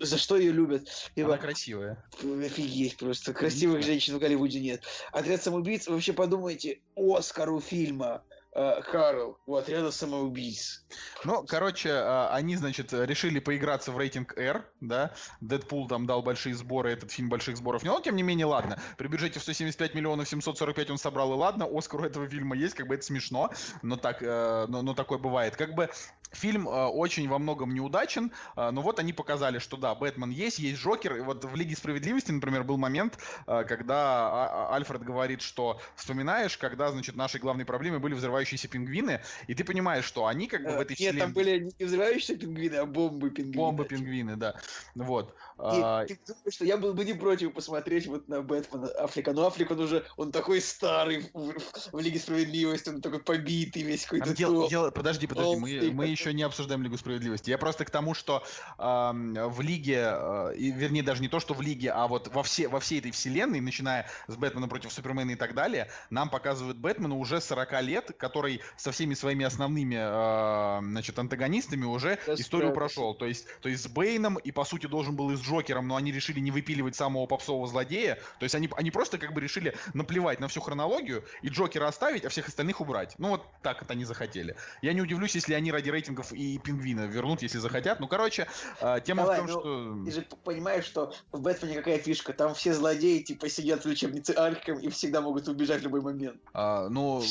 [0.00, 0.88] э, за что ее любят.
[1.16, 2.04] Она Ибо, красивая.
[2.22, 3.32] Офигеть просто.
[3.32, 4.82] Красивых женщин в Голливуде нет.
[5.12, 8.22] Отряд самоубийц, вообще подумайте, Оскар у фильма.
[8.54, 10.84] Э, Карл у отряда самоубийц.
[11.24, 15.14] Ну, короче, э, они, значит, решили поиграться в рейтинг R, да.
[15.40, 18.78] Дэдпул там дал большие сборы, этот фильм больших сборов но тем не менее, ладно.
[18.98, 21.66] При бюджете в 175 миллионов 745 он собрал, и ладно.
[21.70, 23.50] Оскар у этого фильма есть, как бы это смешно,
[23.80, 25.56] но так, э, но, но такое бывает.
[25.56, 25.88] Как бы
[26.32, 30.58] Фильм э, очень во многом неудачен, э, но вот они показали, что да, Бэтмен есть,
[30.58, 31.16] есть Джокер.
[31.16, 35.80] И вот в Лиге Справедливости, например, был момент, э, когда а- а- Альфред говорит, что
[35.94, 40.62] вспоминаешь, когда, значит, нашей главной проблемой были взрывающиеся пингвины, и ты понимаешь, что они как
[40.62, 41.14] бы в этой вселенной...
[41.14, 43.56] Нет, там были не взрывающиеся пингвины, а бомбы-пингвины.
[43.56, 44.54] Бомбы-пингвины, да.
[44.94, 45.34] Вот.
[45.62, 46.04] А...
[46.04, 49.80] и, что я был бы не против посмотреть вот на Бэтмена Африка, но Африк, он
[49.80, 54.34] уже, он такой старый в, в, в Лиге Справедливости, он такой побитый весь какой-то.
[54.34, 57.50] Дел, дел, подожди, подожди, мы, мы еще не обсуждаем Лигу Справедливости.
[57.50, 58.42] Я просто к тому, что
[58.78, 62.68] э, в Лиге, э, вернее, даже не то, что в Лиге, а вот во, все,
[62.68, 67.16] во всей этой вселенной, начиная с Бэтмена против Супермена и так далее, нам показывают Бэтмена
[67.16, 73.14] уже 40 лет, который со всеми своими основными э, значит, антагонистами уже историю прошел.
[73.14, 75.96] То есть, то есть с Бэйном и, по сути, должен был и с Джокером, но
[75.96, 78.16] они решили не выпиливать самого попсового злодея.
[78.38, 82.24] То есть они, они просто как бы решили наплевать на всю хронологию и Джокера оставить,
[82.24, 83.14] а всех остальных убрать.
[83.18, 84.56] Ну вот так это они захотели.
[84.80, 88.00] Я не удивлюсь, если они ради рейтингов и пингвина вернут, если захотят.
[88.00, 88.48] Ну, короче,
[88.80, 90.04] а, тема Давай, в том, ну, что...
[90.04, 92.32] Ты же понимаешь, что в Бэтмене какая фишка?
[92.32, 96.40] Там все злодеи, типа, сидят в лечебнице Архем и всегда могут убежать в любой момент.
[96.54, 97.22] А, ну,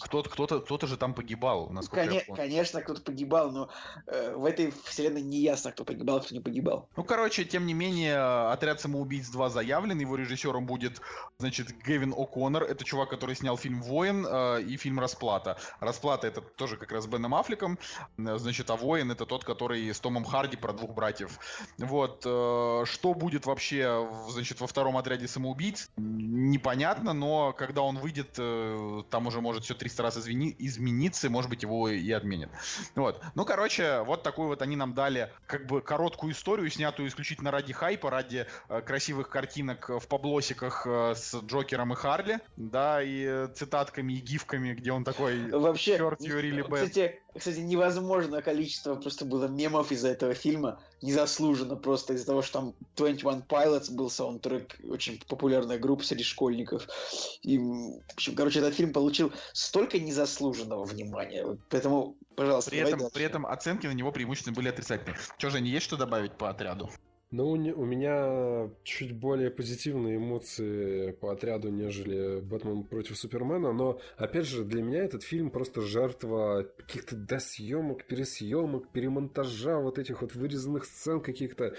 [0.00, 2.42] кто-то, кто-то, кто-то же там погибал, насколько Коне- я помню.
[2.42, 3.68] Конечно, кто-то погибал, но
[4.06, 6.88] э, в этой вселенной не ясно, кто погибал, кто не погибал.
[6.96, 8.18] Ну, короче, тем не менее,
[8.50, 11.00] «Отряд самоубийц 2» заявлен, его режиссером будет,
[11.38, 15.58] значит, Гевин О'Коннор, это чувак, который снял фильм «Воин» э, и фильм «Расплата».
[15.80, 17.78] «Расплата» это тоже как раз Беном Аффлеком,
[18.16, 21.38] значит, а воин это тот, который с Томом Харди про двух братьев.
[21.78, 22.22] Вот.
[22.24, 29.02] Э, что будет вообще, значит, во втором отряде самоубийц, непонятно, но когда он выйдет, э,
[29.10, 32.50] там уже может все 300 раз извини, измениться, может быть, его и отменят.
[32.94, 33.20] Вот.
[33.34, 37.72] Ну, короче, вот такую вот они нам дали как бы короткую историю, снятую исключительно ради
[37.72, 44.20] хайпа, ради э, красивых картинок в поблосиках с Джокером и Харли, да, и цитатками, и
[44.20, 45.50] гифками, где он такой...
[45.50, 50.80] Вообще, черт, кстати, кстати, невозможно количество просто было мемов из-за этого фильма.
[51.00, 56.88] Незаслуженно просто из-за того, что там 21 Pilots был саундтрек, очень популярная группа среди школьников.
[57.42, 61.56] И, в общем, короче, этот фильм получил столько незаслуженного внимания.
[61.68, 65.16] Поэтому, пожалуйста, при этом, при этом оценки на него преимущественно были отрицательные.
[65.38, 66.90] Что же, не есть что добавить по отряду?
[67.32, 74.46] Ну, у меня чуть более позитивные эмоции по отряду, нежели Бэтмен против Супермена, но, опять
[74.46, 80.84] же, для меня этот фильм просто жертва каких-то досъемок, пересъемок, перемонтажа вот этих вот вырезанных
[80.84, 81.76] сцен каких-то.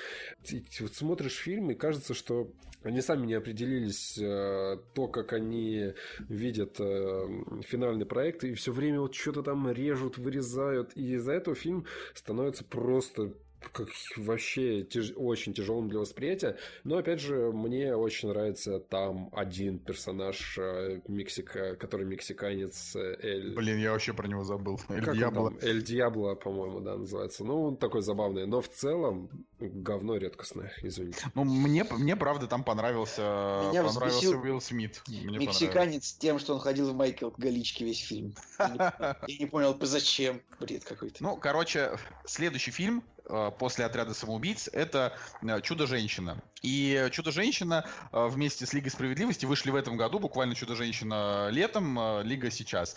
[0.80, 2.50] Вот смотришь фильм, и кажется, что
[2.84, 5.94] они сами не определились э, то, как они
[6.30, 7.28] видят э,
[7.68, 12.64] финальный проект, и все время вот что-то там режут, вырезают, и из-за этого фильм становится
[12.64, 13.34] просто
[13.74, 15.14] как вообще тяж...
[15.16, 16.58] очень тяжелым для восприятия.
[16.84, 23.56] Но, опять же, мне очень нравится там один персонаж э, Мексика, который мексиканец э, Эль...
[23.56, 24.80] Блин, я вообще про него забыл.
[24.90, 25.54] Эль как Диабло.
[25.62, 27.44] Эль Диабло, по-моему, да, называется.
[27.44, 28.46] Ну, он такой забавный.
[28.48, 29.30] Но в целом
[29.60, 31.26] говно редкостное, извините.
[31.36, 33.22] Ну, мне, мне правда, там понравился,
[33.70, 35.02] Меня понравился Уилл Смит.
[35.08, 38.34] Мне Мексиканец тем, что он ходил в Майкл Галички весь фильм.
[38.60, 40.42] Я не понял, зачем.
[40.60, 41.24] Бред какой-то.
[41.24, 43.04] Ну, короче, следующий фильм
[43.60, 46.42] после отряда самоубийц, это э, Чудо-женщина.
[46.62, 52.52] И Чудо-женщина э, вместе с Лигой справедливости вышли в этом году, буквально Чудо-женщина летом, Лига
[52.52, 52.96] сейчас.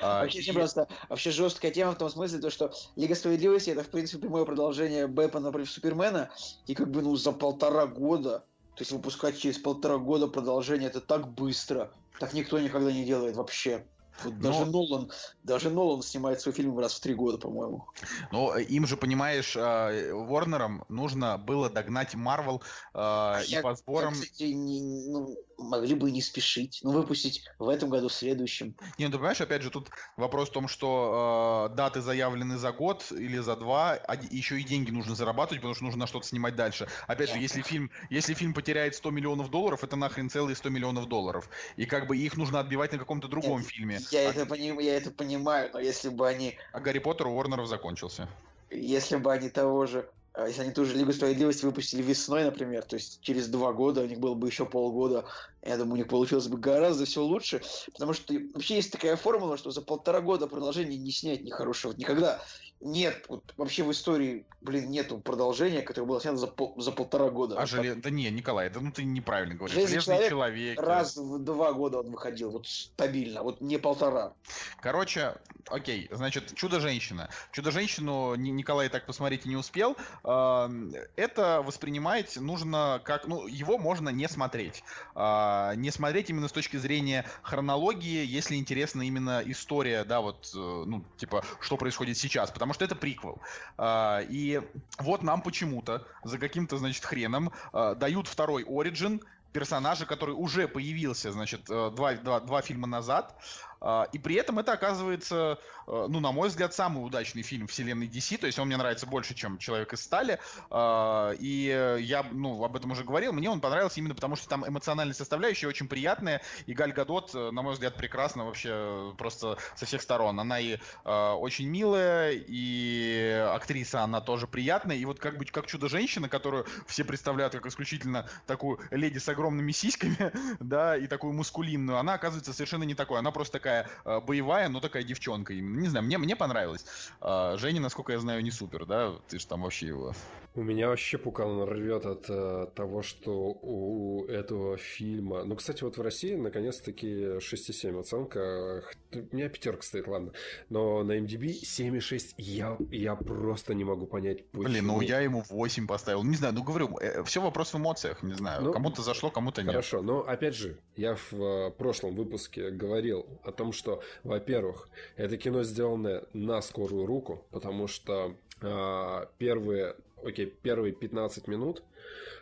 [0.00, 0.52] Вообще, и...
[0.52, 4.44] просто вообще жесткая тема в том смысле, то, что Лига справедливости это, в принципе, прямое
[4.44, 6.30] продолжение Бэтмена против Супермена,
[6.66, 8.44] и как бы, ну, за полтора года,
[8.74, 11.90] то есть выпускать через полтора года продолжение, это так быстро.
[12.18, 13.84] Так никто никогда не делает вообще.
[14.24, 14.72] Вот даже Но...
[14.72, 15.10] Нолан,
[15.42, 17.86] даже Нолан снимает свой фильм раз в три года, по-моему.
[18.32, 22.62] Ну, им же, понимаешь, Ворнерам нужно было догнать Марвел
[22.94, 24.14] э, и по сборам...
[24.14, 28.74] Я, кстати, не, ну, могли бы не спешить, ну, выпустить в этом году, в следующем.
[28.98, 32.72] Не, ну, ты понимаешь, опять же, тут вопрос в том, что э, даты заявлены за
[32.72, 36.26] год или за два, а еще и деньги нужно зарабатывать, потому что нужно на что-то
[36.26, 36.88] снимать дальше.
[37.06, 41.06] Опять же, если фильм, если фильм потеряет 100 миллионов долларов, это нахрен целые 100 миллионов
[41.08, 41.48] долларов.
[41.76, 44.00] И как бы их нужно отбивать на каком-то другом Нет, фильме.
[44.10, 44.32] Я, а...
[44.32, 46.58] это поним, я это понимаю, но если бы они...
[46.72, 48.28] А Гарри Поттер у Уорнеров закончился.
[48.70, 52.82] Если бы они того же а если они ту же Лигу Справедливости выпустили весной, например,
[52.82, 55.24] то есть через два года, у них было бы еще полгода,
[55.62, 57.62] я думаю, у них получилось бы гораздо все лучше,
[57.94, 62.42] потому что вообще есть такая формула, что за полтора года продолжение не снять нехорошего никогда
[62.80, 67.30] нет, вот, вообще в истории, блин, нету продолжения, которое было снято за, пол, за полтора
[67.30, 67.58] года.
[67.58, 67.94] А желе...
[67.94, 69.74] Да не, Николай, да ну ты неправильно говоришь.
[69.74, 70.80] Железный, Железный человек, человек.
[70.80, 74.34] Раз в два года он выходил, вот стабильно, вот не полтора.
[74.80, 75.34] Короче,
[75.68, 77.30] окей, значит, Чудо-женщина.
[77.52, 79.96] Чудо-женщину Николай так посмотреть не успел.
[80.22, 84.84] Это воспринимать нужно как, ну, его можно не смотреть.
[85.14, 90.58] А, не смотреть именно с точки зрения хронологии, если интересна именно история, да, вот, э,
[90.58, 93.40] ну, типа, что происходит сейчас, потому потому что это приквел.
[93.78, 94.60] А, и
[94.98, 99.22] вот нам почему-то за каким-то, значит, хреном а, дают второй Origin,
[99.52, 103.34] персонажа, который уже появился, значит, э, два, два, два фильма назад,
[103.75, 103.75] а,
[104.12, 108.38] и при этом это оказывается, э, ну, на мой взгляд, самый удачный фильм вселенной DC,
[108.38, 110.38] то есть он мне нравится больше, чем «Человек из стали»,
[110.70, 114.66] а, и я, ну, об этом уже говорил, мне он понравился именно потому, что там
[114.66, 119.86] эмоциональная составляющая очень приятная, и Галь Гадот, э, на мой взгляд, прекрасна вообще просто со
[119.86, 120.38] всех сторон.
[120.40, 125.66] Она и э, очень милая, и актриса, она тоже приятная, и вот как быть как
[125.66, 131.98] чудо-женщина, которую все представляют как исключительно такую леди с огромными сиськами, да, и такую мускулинную,
[131.98, 135.54] она оказывается совершенно не такой, она просто такая э, боевая, но такая девчонка.
[135.54, 136.86] Не знаю, мне, мне понравилось.
[137.20, 139.14] Э, Женя, насколько я знаю, не супер, да?
[139.28, 140.12] Ты же там вообще его...
[140.54, 145.44] У меня вообще пукан рвет от э, того, что у этого фильма...
[145.44, 148.84] Ну, кстати, вот в России наконец-таки 6,7 оценка.
[149.30, 150.32] У меня пятерка стоит, ладно.
[150.68, 154.64] Но на MDB 7,6 я, я просто не могу понять, почему.
[154.64, 156.22] Блин, ну я ему 8 поставил.
[156.24, 158.62] Не знаю, ну говорю, э, все вопрос в эмоциях, не знаю.
[158.62, 159.70] Ну, кому-то зашло, кому-то нет.
[159.70, 165.36] Хорошо, но опять же, я в э, прошлом выпуске говорил о том, что, во-первых, это
[165.36, 171.82] кино сделанное на скорую руку, потому что э, первые окей, первые 15 минут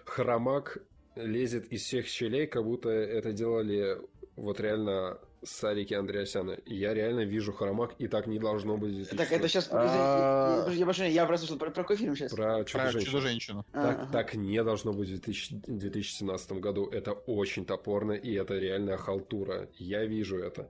[0.05, 0.79] хромак
[1.17, 3.99] лезет из всех щелей, как будто это делали
[4.37, 6.59] вот реально Сарики Андреасяна.
[6.67, 9.09] Я реально вижу хромак, и так не должно быть.
[9.11, 9.69] Так, это сейчас...
[9.71, 10.69] А...
[10.71, 12.33] Я, я, я просто слушал, про, какой фильм сейчас?
[12.33, 13.65] Про Чудо-женщину.
[13.73, 16.87] Так, так не должно быть в 2017 году.
[16.87, 19.69] Это очень топорно, и это реальная халтура.
[19.77, 20.69] Я вижу это.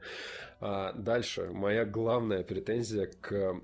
[0.60, 1.50] А дальше.
[1.52, 3.60] Моя главная претензия к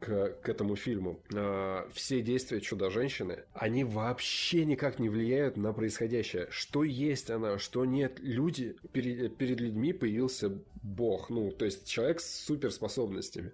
[0.00, 1.20] к, к этому фильму.
[1.32, 6.48] Э, все действия Чудо-женщины, они вообще никак не влияют на происходящее.
[6.50, 8.18] Что есть она, что нет.
[8.20, 13.52] Люди, перед, перед людьми появился бог, ну, то есть человек с суперспособностями.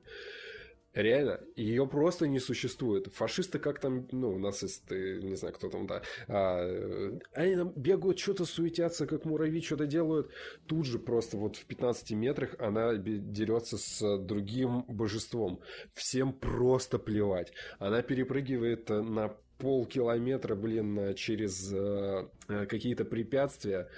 [0.97, 3.09] Реально, ее просто не существует.
[3.13, 6.01] Фашисты как там, ну, нацисты, не знаю, кто там, да.
[6.27, 10.31] А, они там бегают, что-то суетятся, как муравьи, что-то делают.
[10.67, 15.61] Тут же просто вот в 15 метрах она дерется с другим божеством.
[15.93, 17.53] Всем просто плевать.
[17.79, 23.91] Она перепрыгивает на полкилометра, блин, через э, какие-то препятствия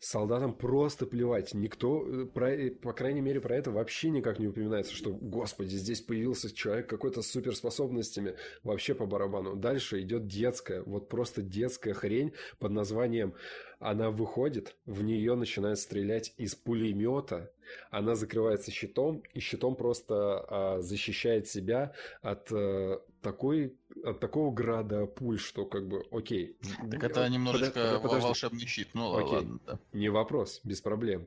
[0.00, 1.52] солдатам просто плевать.
[1.54, 5.76] Никто, э, про, э, по крайней мере, про это вообще никак не упоминается, что, господи,
[5.76, 8.34] здесь появился человек какой-то с суперспособностями.
[8.64, 9.56] Вообще по барабану.
[9.56, 13.34] Дальше идет детская, вот просто детская хрень под названием
[13.78, 17.50] Она выходит, в нее начинают стрелять из пулемета,
[17.90, 23.74] она закрывается щитом, и щитом просто а, защищает себя от а, такой
[24.04, 26.56] от такого града пуль, что как бы окей.
[26.90, 28.26] Так это немножечко Под, подожди.
[28.26, 29.36] волшебный щит, ну окей.
[29.36, 29.58] ладно.
[29.66, 29.78] Да.
[29.92, 31.26] Не вопрос, без проблем.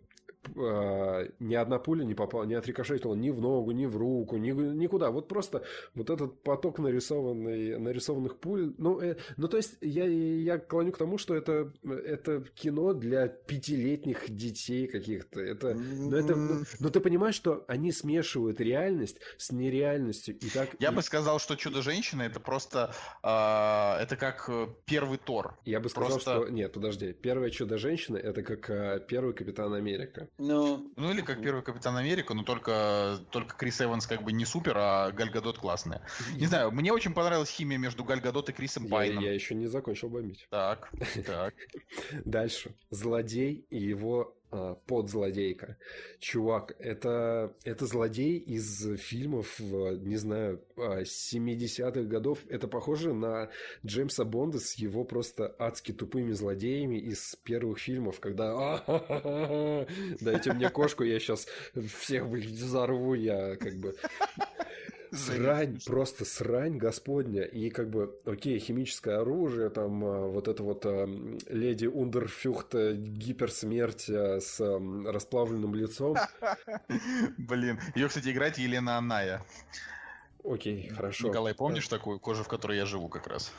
[0.55, 4.51] А, ни одна пуля не попала, не отрикошетила ни в ногу, ни в руку, ни,
[4.51, 5.11] никуда.
[5.11, 5.63] Вот просто
[5.95, 8.73] вот этот поток нарисованный, нарисованных пуль.
[8.77, 13.27] Ну, э, ну то есть я, я клоню к тому, что это, это кино для
[13.27, 15.39] пятилетних детей каких-то.
[15.41, 20.37] Это, ну, это, ну, но ты понимаешь, что они смешивают реальность с нереальностью.
[20.37, 20.95] И так, я и...
[20.95, 22.93] бы сказал, что «Чудо-женщина» это просто...
[23.23, 25.57] Э, это как э, первый Тор.
[25.65, 26.43] Я бы сказал, просто...
[26.43, 26.49] что...
[26.49, 27.13] Нет, подожди.
[27.13, 30.29] Первое «Чудо-женщина» это как э, первый Капитан Америка.
[30.37, 30.91] Ну...
[30.95, 34.73] ну или как первый Капитан Америка, но только, только Крис Эванс как бы не супер,
[34.77, 36.01] а Гальгадот классная.
[36.35, 39.23] Не знаю, мне очень понравилась химия между Гальгадот и Крисом Пайном.
[39.23, 40.47] Я, я еще не закончил бомбить.
[40.49, 40.91] Так,
[41.25, 41.53] так.
[42.25, 42.73] Дальше.
[42.89, 44.35] Злодей и его
[44.85, 45.77] подзлодейка.
[46.19, 52.39] Чувак, это, это злодей из фильмов, не знаю, 70-х а, годов.
[52.49, 53.49] Это похоже на
[53.85, 58.83] Джеймса Бонда с его просто адски тупыми злодеями из первых фильмов, когда
[60.21, 61.47] дайте мне кошку, я сейчас
[61.99, 63.95] всех взорву, я как бы
[65.13, 67.43] Срань, просто срань господня.
[67.43, 71.07] И как бы, окей, химическое оружие, там а, вот это вот а,
[71.49, 76.17] леди Ундерфюхт гиперсмерть а, с расплавленным лицом.
[77.37, 79.43] Блин, ее, кстати, играет Елена Аная.
[80.43, 81.29] Окей, хорошо.
[81.29, 83.51] Николай, помнишь такую кожу, в которой я живу как раз?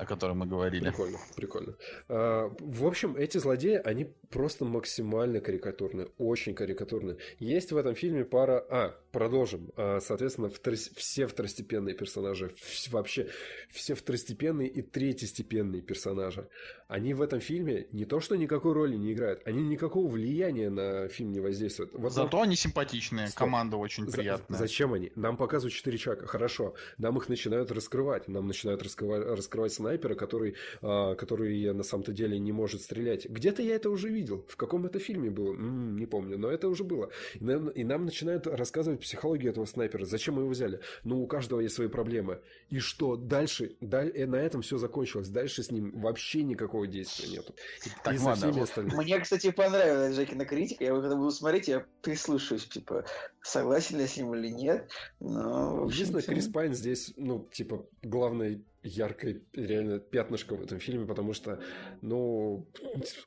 [0.00, 0.88] О котором мы говорили.
[0.88, 1.74] Прикольно, прикольно.
[2.08, 7.18] А, в общем, эти злодеи, они просто максимально карикатурные, очень карикатурные.
[7.38, 8.64] Есть в этом фильме пара...
[8.70, 9.72] А, продолжим.
[9.76, 10.74] А, соответственно, втор...
[10.74, 12.50] все второстепенные персонажи,
[12.90, 13.28] вообще
[13.68, 16.48] все второстепенные и третьестепенные персонажи,
[16.90, 21.08] они в этом фильме не то что никакой роли не играют, они никакого влияния на
[21.08, 21.92] фильм не воздействуют.
[21.94, 22.48] Вот Зато нам...
[22.48, 23.38] они симпатичные, Стоп.
[23.38, 24.16] команда очень За...
[24.16, 24.58] приятная.
[24.58, 25.12] Зачем они?
[25.14, 30.56] Нам показывают четыре человека, хорошо, нам их начинают раскрывать, нам начинают раскрывать, раскрывать снайпера, который,
[30.82, 33.26] а, который на самом-то деле не может стрелять.
[33.28, 34.44] Где-то я это уже видел.
[34.48, 35.52] В каком это фильме было?
[35.52, 37.10] М-м, не помню, но это уже было.
[37.34, 40.04] И нам, и нам начинают рассказывать психологию этого снайпера.
[40.04, 40.80] Зачем мы его взяли?
[41.04, 42.40] Ну, у каждого есть свои проблемы.
[42.68, 43.14] И что?
[43.14, 45.28] Дальше, даль, на этом все закончилось.
[45.28, 47.54] Дальше с ним вообще никакого действия нету.
[48.02, 48.76] Так, и ладно, вот.
[48.76, 50.84] Мне, кстати, понравилась Жекина критика.
[50.84, 53.04] Я когда буду смотреть, я прислушаюсь, типа,
[53.42, 54.90] согласен ли с ним или нет.
[55.20, 61.32] Но, Единственное, Крис Пайн здесь, ну, типа, главный яркое реально пятнышко в этом фильме, потому
[61.32, 61.60] что,
[62.00, 62.66] ну,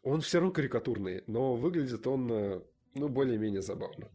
[0.01, 2.61] он все равно карикатурный, но выглядит он э,
[2.95, 4.07] ну, более-менее забавно.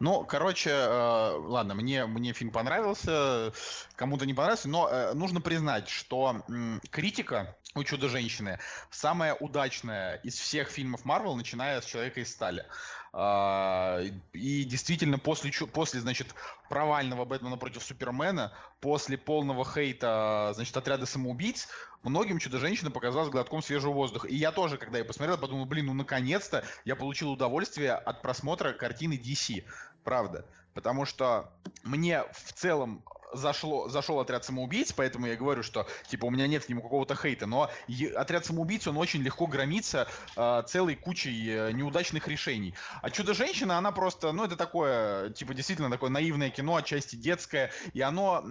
[0.00, 3.52] Ну, короче, э, ладно, мне, мне фильм понравился,
[3.96, 8.58] кому-то не понравился, но э, нужно признать, что э, критика у Чудо-женщины
[8.90, 12.66] самая удачная из всех фильмов Марвел, начиная с Человека из стали.
[13.14, 14.00] А,
[14.32, 16.28] и действительно, после, после, значит,
[16.70, 21.68] провального Бэтмена против Супермена, после полного хейта, значит, отряда самоубийц,
[22.02, 24.28] многим Чудо-женщина показалась глотком свежего воздуха.
[24.28, 28.72] И я тоже, когда я посмотрел, подумал, блин, ну наконец-то я получил удовольствие от просмотра
[28.72, 29.64] картины DC.
[30.04, 30.46] Правда.
[30.72, 31.52] Потому что
[31.82, 36.64] мне в целом зашло, зашел отряд самоубийц, поэтому я говорю, что типа у меня нет
[36.64, 37.70] к нему какого-то хейта, но
[38.16, 42.74] отряд самоубийц, он очень легко громится э, целой кучей э, неудачных решений.
[43.00, 48.00] А Чудо-женщина, она просто, ну это такое, типа действительно такое наивное кино, отчасти детское, и
[48.00, 48.44] оно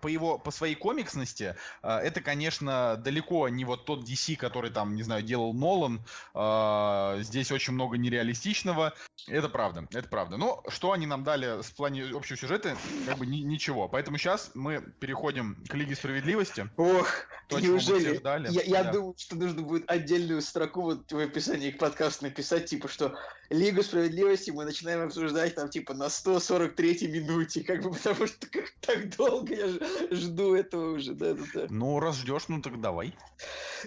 [0.00, 4.94] по его, по своей комиксности, э, это, конечно, далеко не вот тот DC, который там,
[4.94, 6.04] не знаю, делал Нолан,
[6.34, 8.94] э, здесь очень много нереалистичного,
[9.28, 10.36] это правда, это правда.
[10.36, 12.76] Но что они нам дали в плане общего сюжета,
[13.06, 16.70] как бы ни, ничего, поэтому сейчас мы переходим к Лиге Справедливости.
[16.76, 17.08] Ох,
[17.48, 18.18] то, неужели?
[18.18, 18.52] Ждали.
[18.52, 18.92] Я, я да.
[18.92, 23.18] думаю, что нужно будет отдельную строку вот в описании к подкасту написать, типа, что
[23.50, 28.70] Лигу Справедливости мы начинаем обсуждать там, типа, на 143 минуте, как бы, потому что как,
[28.80, 31.66] так долго я жду этого уже, да, да, да.
[31.68, 33.16] Ну, раз ждешь, ну так давай.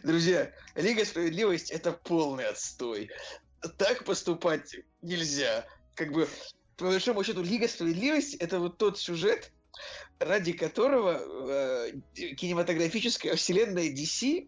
[0.03, 3.09] Друзья, Лига Справедливости это полный отстой.
[3.77, 5.65] Так поступать нельзя.
[5.95, 6.27] Как бы,
[6.75, 9.53] по большому счету, Лига Справедливости это вот тот сюжет,
[10.19, 11.91] ради которого э,
[12.35, 14.47] кинематографическая вселенная DC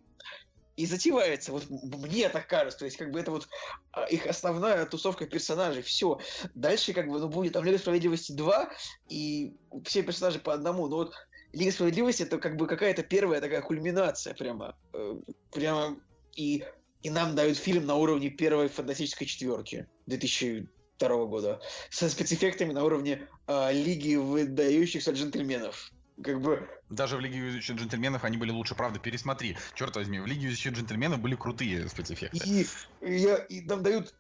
[0.78, 1.52] и затевается.
[1.52, 2.80] Вот мне так кажется.
[2.80, 3.50] То есть, как бы это вот
[3.92, 5.82] а, их основная тусовка персонажей.
[5.82, 6.20] Все.
[6.54, 8.70] Дальше, как бы, ну, будет там Лига Справедливости 2,
[9.10, 10.88] и все персонажи по одному.
[10.88, 11.14] Но вот
[11.52, 14.78] Лига Справедливости это как бы какая-то первая такая кульминация прямо.
[14.94, 15.16] Э,
[15.52, 15.98] прямо
[16.36, 16.64] и,
[17.02, 22.84] и нам дают фильм на уровне первой фантастической четверки 2000 второго года со спецэффектами на
[22.84, 25.92] уровне э, Лиги выдающихся джентльменов.
[26.24, 26.68] как бы...
[26.90, 29.58] Даже в Лиге везучих джентльменов они были лучше, правда, пересмотри.
[29.76, 32.40] Черт возьми, в Лиге везучих джентльменов были крутые спецэффекты.
[32.44, 32.66] И,
[33.02, 34.16] и, я, и нам дают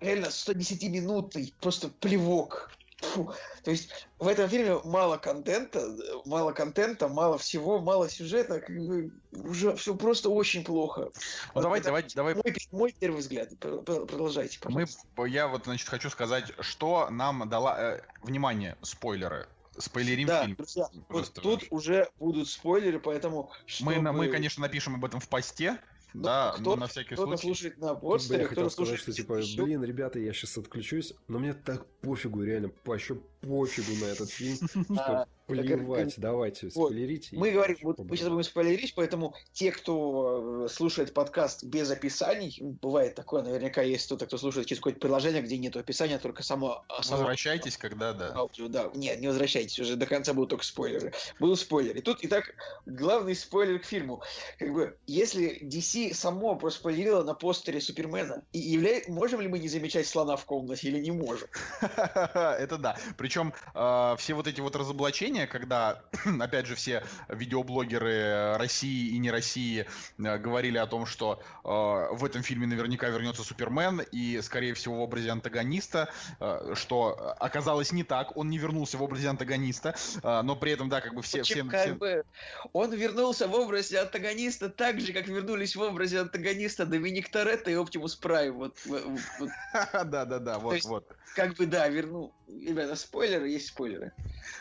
[0.00, 2.70] реально 110-минутный просто плевок.
[3.00, 3.32] Фу.
[3.62, 9.12] То есть в этом фильме мало контента, мало контента, мало всего, мало сюжета, как бы
[9.32, 11.02] уже все просто очень плохо.
[11.02, 11.10] Ну
[11.54, 12.34] вот давай, давай, давай.
[12.34, 13.50] Мой, мой первый взгляд.
[13.60, 15.02] Продолжайте, пожалуйста.
[15.16, 17.76] Мы, я вот, значит, хочу сказать, что нам дала...
[17.78, 19.48] Э, внимание, спойлеры
[19.78, 20.56] спойлерим да, фильм.
[20.56, 23.52] Друзья, вот тут уже будут спойлеры, поэтому...
[23.66, 23.94] Чтобы...
[23.94, 25.78] Мы, мы, конечно, напишем об этом в посте.
[26.14, 27.42] Ну, да, кто, но на всякий кто случай.
[27.42, 29.00] слушает на постере, кто слушает...
[29.00, 34.04] Сказать, что, типа, блин, ребята, я сейчас отключусь, но мне так пофигу, реально, вообще пофигу
[34.04, 37.36] на этот фильм, что плевать, давайте, спойлерите.
[37.36, 42.58] Мы говорим, вот мы сейчас будем спойлерить, поэтому те, кто э, слушает подкаст без описаний,
[42.60, 46.84] бывает такое, наверняка есть кто-то, кто слушает через какое-то приложение, где нет описания, только само...
[46.88, 48.36] Возвращайтесь, когда, да.
[48.68, 48.90] Да.
[48.94, 51.12] Нет, не возвращайтесь, уже до конца будут только спойлеры.
[51.40, 51.98] Будут спойлеры.
[51.98, 52.54] И тут, итак,
[52.84, 54.22] главный спойлер к фильму.
[54.58, 59.08] Как бы, если DC само проспойлерило на постере Супермена, и являет...
[59.08, 61.48] можем ли мы не замечать слона в комнате или не можем?
[61.80, 62.98] Это да.
[63.28, 66.00] Причем э, все вот эти вот разоблачения, когда,
[66.40, 69.84] опять же, все видеоблогеры России и не России
[70.16, 74.96] э, говорили о том, что э, в этом фильме наверняка вернется Супермен и, скорее всего,
[74.96, 76.10] в образе антагониста,
[76.40, 80.88] э, что оказалось не так, он не вернулся в образе антагониста, э, но при этом,
[80.88, 81.42] да, как бы все...
[81.42, 81.92] все, как все...
[81.92, 82.24] бы
[82.72, 87.74] он вернулся в образе антагониста так же, как вернулись в образе антагониста Доминик Торетто и
[87.74, 88.54] Оптимус Прайм.
[88.54, 88.78] Вот,
[89.92, 91.14] Да-да-да, вот, вот.
[91.34, 92.32] Как бы, да, вернул.
[92.48, 94.12] Ребята, спойлеры есть спойлеры.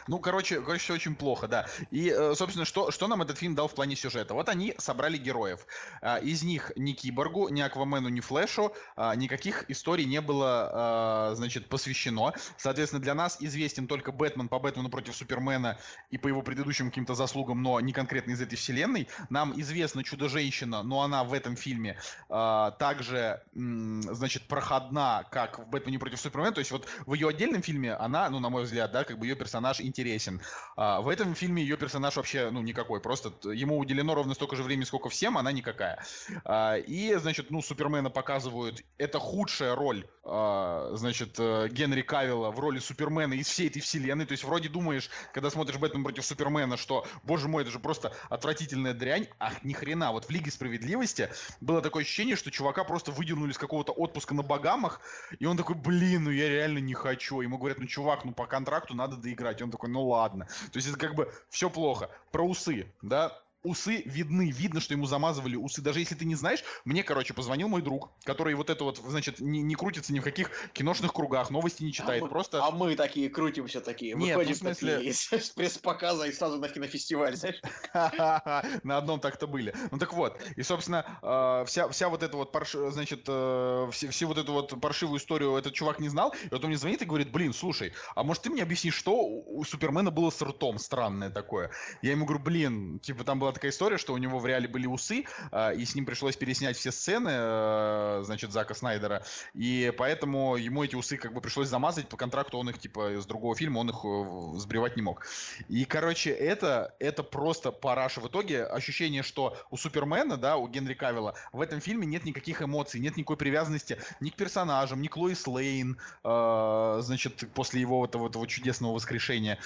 [0.07, 1.67] Ну, короче, короче, все очень плохо, да.
[1.89, 4.33] И, э, собственно, что, что нам этот фильм дал в плане сюжета?
[4.33, 5.65] Вот они собрали героев.
[6.01, 11.35] А, из них ни Киборгу, ни Аквамену, ни Флэшу а, никаких историй не было, а,
[11.35, 12.33] значит, посвящено.
[12.57, 15.77] Соответственно, для нас известен только Бэтмен по Бэтмену против Супермена
[16.11, 19.07] и по его предыдущим каким-то заслугам, но не конкретно из этой вселенной.
[19.29, 21.97] Нам известна Чудо-женщина, но она в этом фильме
[22.27, 26.51] также, значит, проходна, как в Бэтмене против Супермена.
[26.51, 29.27] То есть вот в ее отдельном фильме она, ну, на мой взгляд, да, как бы
[29.27, 30.41] ее персонаж интересен.
[30.75, 32.99] А, в этом фильме ее персонаж вообще, ну, никакой.
[32.99, 36.03] Просто ему уделено ровно столько же времени, сколько всем, она никакая.
[36.43, 38.81] А, и, значит, ну, Супермена показывают.
[38.97, 44.25] Это худшая роль, а, значит, э, Генри Кавилла в роли Супермена из всей этой вселенной.
[44.25, 48.13] То есть вроде думаешь, когда смотришь Бэтмен против Супермена, что, боже мой, это же просто
[48.29, 49.27] отвратительная дрянь.
[49.39, 50.11] Ах, ни хрена.
[50.11, 51.29] Вот в Лиге Справедливости
[51.61, 55.01] было такое ощущение, что чувака просто выдернули с какого-то отпуска на Багамах,
[55.39, 57.41] и он такой, блин, ну я реально не хочу.
[57.41, 59.61] Ему говорят, ну, чувак, ну, по контракту надо доиграть.
[59.61, 60.47] Он такой, ну, ладно.
[60.71, 62.09] То есть это как бы все плохо.
[62.31, 65.81] Про усы, да, усы видны, видно, что ему замазывали усы.
[65.81, 69.39] Даже если ты не знаешь, мне, короче, позвонил мой друг, который вот это вот, значит,
[69.39, 72.63] не, не крутится ни в каких киношных кругах, новости не читает, а мы, просто...
[72.63, 74.95] А мы такие крутимся такие, Нет, выходим ну, в смысле...
[74.95, 77.61] такие с пресс-показа и сразу на кинофестиваль, знаешь?
[78.83, 79.73] На одном так-то были.
[79.91, 82.55] Ну так вот, и, собственно, э, вся, вся вот эта вот,
[82.91, 86.69] значит, э, все, вот эту вот паршивую историю этот чувак не знал, и вот он
[86.69, 90.29] мне звонит и говорит, блин, слушай, а может ты мне объяснишь, что у Супермена было
[90.29, 91.71] с ртом странное такое?
[92.01, 94.87] Я ему говорю, блин, типа там была такая история, что у него в реале были
[94.87, 100.55] усы, э, и с ним пришлось переснять все сцены, э, значит, Зака Снайдера, и поэтому
[100.55, 103.79] ему эти усы как бы пришлось замазать по контракту, он их типа с другого фильма,
[103.79, 105.25] он их э, сбривать не мог.
[105.67, 108.21] И, короче, это, это просто параша.
[108.21, 112.61] В итоге ощущение, что у Супермена, да, у Генри Кавилла, в этом фильме нет никаких
[112.61, 118.05] эмоций, нет никакой привязанности ни к персонажам, ни к Лоис Лейн, э, значит, после его
[118.05, 119.59] этого, этого чудесного воскрешения.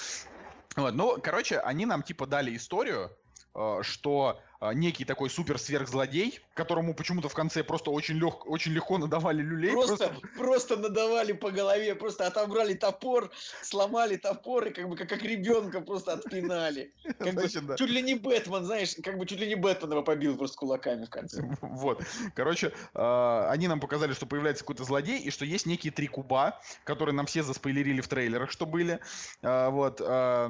[0.76, 3.12] Вот, ну, короче, они нам типа дали историю,
[3.82, 4.38] что а,
[4.73, 9.71] некий такой супер сверхзлодей, которому почему-то в конце просто очень, лег, очень легко надавали люлей.
[9.71, 10.27] Просто, просто...
[10.38, 13.31] просто надавали по голове, просто отобрали топор,
[13.61, 16.93] сломали топор и как бы как, как ребенка просто отпинали.
[17.19, 17.77] Как Значит, бы, да.
[17.77, 21.05] Чуть ли не Бэтмен, знаешь, как бы чуть ли не Бэтмен его побил просто кулаками
[21.05, 21.41] в конце.
[21.61, 22.03] Вот.
[22.35, 26.59] Короче, э, они нам показали, что появляется какой-то злодей и что есть некие три куба,
[26.83, 28.99] которые нам все заспойлерили в трейлерах, что были.
[29.41, 30.01] Э, вот.
[30.01, 30.49] Э,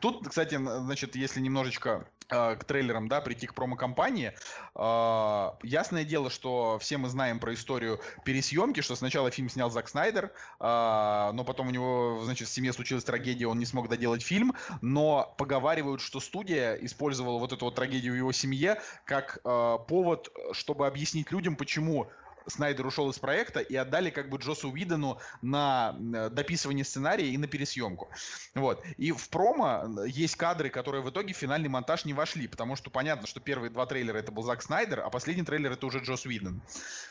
[0.00, 4.32] тут, кстати, значит, если немножечко к трейлерам, да, прийти к промо-компании.
[4.74, 9.88] Э, ясное дело, что все мы знаем про историю пересъемки, что сначала фильм снял Зак
[9.88, 10.30] Снайдер, э,
[10.60, 15.34] но потом у него, значит, в семье случилась трагедия, он не смог доделать фильм, но
[15.38, 20.86] поговаривают, что студия использовала вот эту вот трагедию в его семье как э, повод, чтобы
[20.86, 22.08] объяснить людям, почему
[22.48, 25.92] Снайдер ушел из проекта и отдали как бы Джосу Уидону на
[26.30, 28.08] дописывание сценария и на пересъемку.
[28.54, 28.84] Вот.
[28.96, 32.90] И в промо есть кадры, которые в итоге в финальный монтаж не вошли, потому что
[32.90, 36.26] понятно, что первые два трейлера это был Зак Снайдер, а последний трейлер это уже Джос
[36.26, 36.62] Уидон.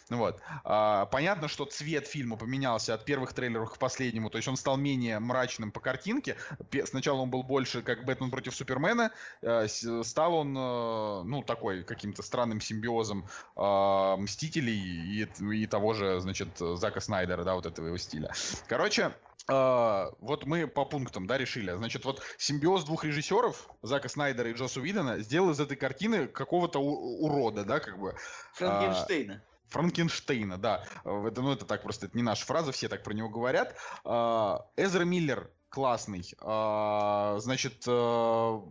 [0.10, 0.40] Вот.
[0.64, 4.78] А, понятно, что цвет фильма поменялся от первых трейлеров к последнему, то есть он стал
[4.78, 6.38] менее мрачным по картинке.
[6.86, 9.12] Сначала он был больше как Бэтмен против Супермена,
[9.42, 16.20] э, стал он, э, ну, такой каким-то странным симбиозом э, Мстителей и, и того же,
[16.20, 18.32] значит, Зака Снайдера, да, вот этого его стиля.
[18.68, 19.14] Короче,
[19.50, 21.72] Uh, вот мы по пунктам, да, решили.
[21.72, 26.80] Значит, вот симбиоз двух режиссеров, Зака Снайдера и Джосу Уидона, сделал из этой картины какого-то
[26.80, 28.14] урода, да, как бы.
[28.56, 29.34] Франкенштейна.
[29.34, 29.40] Uh,
[29.70, 30.84] Франкенштейна, да.
[31.06, 33.74] Это, ну, это так просто, это не наша фраза, все так про него говорят.
[34.04, 36.24] Uh, Эзра Миллер классный.
[36.40, 38.62] А, значит, э,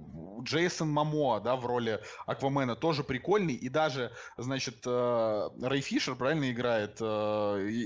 [0.42, 3.54] Джейсон Мамо, да, в роли Аквамена тоже прикольный.
[3.54, 7.04] И даже, значит, э, Рэй Фишер, правильно играет, э,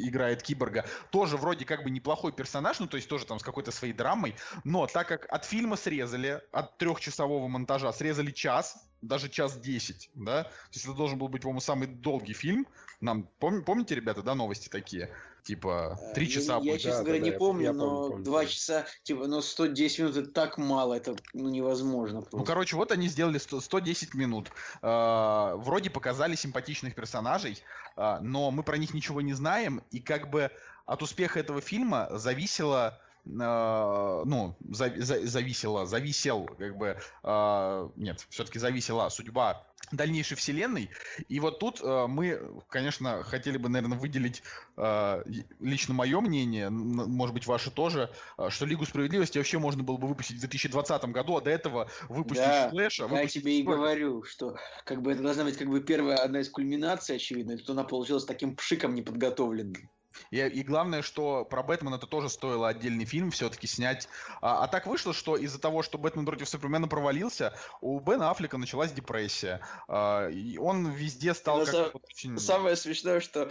[0.04, 3.70] играет Киборга, тоже вроде как бы неплохой персонаж, ну, то есть тоже там с какой-то
[3.70, 4.36] своей драмой.
[4.64, 10.44] Но так как от фильма срезали, от трехчасового монтажа срезали час, даже час десять, да,
[10.44, 12.66] то есть это должен был быть, по-моему, самый долгий фильм.
[13.00, 15.08] Нам, пом- помните, ребята, да, новости такие?
[15.42, 18.24] Типа, э, три часа Я, я честно да, говоря, да, не помню, я, но помню,
[18.24, 22.20] два часа, типа, но 110 минут это так мало, это ну, невозможно.
[22.20, 22.36] Просто.
[22.36, 24.50] Ну, короче, вот они сделали 100, 110 минут.
[24.82, 27.58] Э, вроде показали симпатичных персонажей,
[27.96, 30.50] э, но мы про них ничего не знаем, и как бы
[30.86, 38.58] от успеха этого фильма зависело ну, за, за, зависела, зависел, как бы, uh, нет, все-таки
[38.58, 40.90] зависела судьба дальнейшей вселенной.
[41.28, 44.42] И вот тут э, мы, конечно, хотели бы, наверное, выделить
[44.76, 45.24] э,
[45.58, 48.10] лично мое мнение, может быть, ваше тоже,
[48.48, 52.44] что Лигу справедливости вообще можно было бы выпустить в 2020 году, а до этого выпустить
[52.44, 53.08] да, Флэша.
[53.10, 56.48] Я тебе и говорю, что как бы это должна быть как бы первая одна из
[56.48, 59.90] кульминаций, очевидно, и тут она получилась таким пшиком неподготовленным.
[60.30, 64.08] И, и главное, что про Бэтмена это тоже стоило отдельный фильм все-таки снять.
[64.40, 68.58] А, а так вышло, что из-за того, что Бэтмен против Супермена провалился, у Бена Аффлека
[68.58, 69.60] началась депрессия.
[69.88, 71.64] А, и он везде стал...
[71.64, 72.38] Как очень...
[72.38, 73.50] Самое смешное, что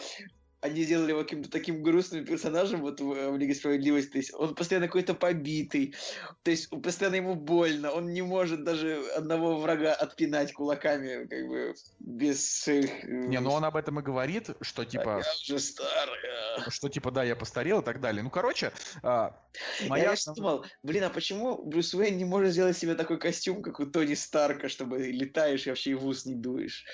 [0.62, 4.12] они сделали его каким-то таким грустным персонажем вот в, в Лиге Справедливости.
[4.12, 5.96] То есть он постоянно какой-то побитый,
[6.44, 11.76] то есть постоянно ему больно, он не может даже одного врага отпинать кулаками, как бы
[12.00, 13.06] без своих...
[13.06, 15.18] Э, не, ну он об этом и говорит, что типа...
[15.18, 16.20] А я уже старый.
[16.68, 18.24] Что типа, да, я постарел и так далее.
[18.24, 18.74] Ну, короче...
[19.02, 19.40] А,
[19.88, 20.12] моя...
[20.12, 23.86] Я думал, блин, а почему Брюс Уэйн не может сделать себе такой костюм, как у
[23.86, 26.86] Тони Старка, чтобы летаешь и вообще и в ус не дуешь?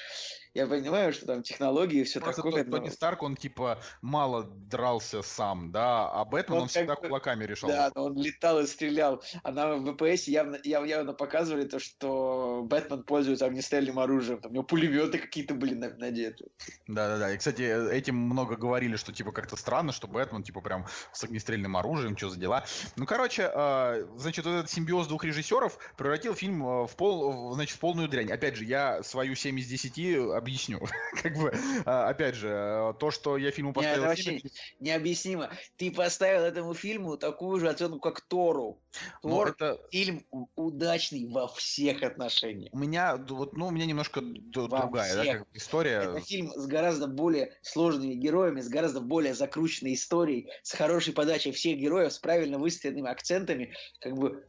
[0.55, 2.63] Я понимаю, что там технологии и все Просто такое.
[2.63, 2.77] Тот, но...
[2.77, 7.09] Тони Старк, он типа мало дрался сам, да, а Бэтмен он, он всегда бы...
[7.09, 7.69] кулаками решал.
[7.69, 9.21] Да, но он летал и стрелял.
[9.43, 14.39] А на ВПС явно, явно показывали то, что Бэтмен пользуется огнестрельным оружием.
[14.39, 16.45] Там у него пулеметы какие-то были надеты.
[16.87, 17.33] Да-да-да.
[17.33, 21.75] И, кстати, этим много говорили, что типа как-то странно, что Бэтмен типа прям с огнестрельным
[21.75, 22.63] оружием, что за дела.
[22.95, 27.75] Ну, короче, э, значит, вот этот симбиоз двух режиссеров превратил фильм э, в, пол, значит,
[27.75, 28.31] в полную дрянь.
[28.31, 29.97] Опять же, я свою 7 из 10
[30.45, 30.79] объясню.
[31.23, 31.53] как бы,
[31.85, 34.03] а, опять же, э, то, что я фильму поставил...
[34.05, 34.49] Нет, это вообще
[34.79, 35.49] необъяснимо.
[35.77, 38.81] Ты поставил этому фильму такую же оценку, как Тору.
[39.21, 39.79] Тор это...
[39.91, 42.71] фильм удачный во всех отношениях.
[42.73, 45.25] У меня, вот, ну, у меня немножко во другая всех.
[45.25, 45.95] да, как история.
[45.97, 51.51] Это фильм с гораздо более сложными героями, с гораздо более закрученной историей, с хорошей подачей
[51.51, 54.45] всех героев, с правильно выстроенными акцентами, как бы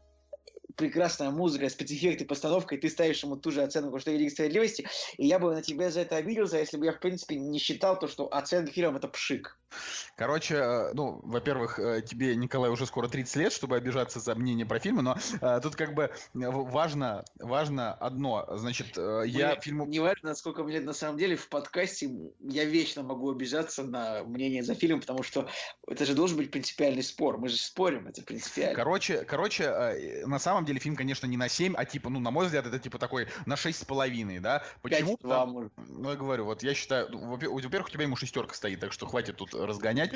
[0.77, 4.87] прекрасная музыка, спецэффекты, постановка, и ты ставишь ему ту же оценку, что и Лига Справедливости,
[5.17, 7.99] и я бы на тебя за это обиделся, если бы я, в принципе, не считал
[7.99, 9.59] то, что оценка фильма– это пшик.
[10.17, 14.65] Короче, э, ну, во-первых, э, тебе, Николай, уже скоро 30 лет, чтобы обижаться за мнение
[14.65, 18.47] про фильмы, но э, тут как бы важно, важно одно.
[18.57, 19.87] Значит, э, я Мне фильму...
[19.87, 24.63] Не важно, сколько мне на самом деле в подкасте я вечно могу обижаться на мнение
[24.63, 25.49] за фильм, потому что
[25.87, 27.39] это же должен быть принципиальный спор.
[27.39, 28.75] Мы же спорим, это принципиально.
[28.75, 32.31] Короче, короче э, на самом деле фильм, конечно, не на 7, а типа, ну, на
[32.31, 34.63] мой взгляд, это типа такой на 6,5, да?
[34.83, 35.17] Почему?
[35.17, 35.73] 5, 2, может.
[35.77, 39.07] Ну, я говорю, вот я считаю, ну, во-первых, у тебя ему шестерка стоит, так что
[39.07, 40.13] хватит тут разгонять.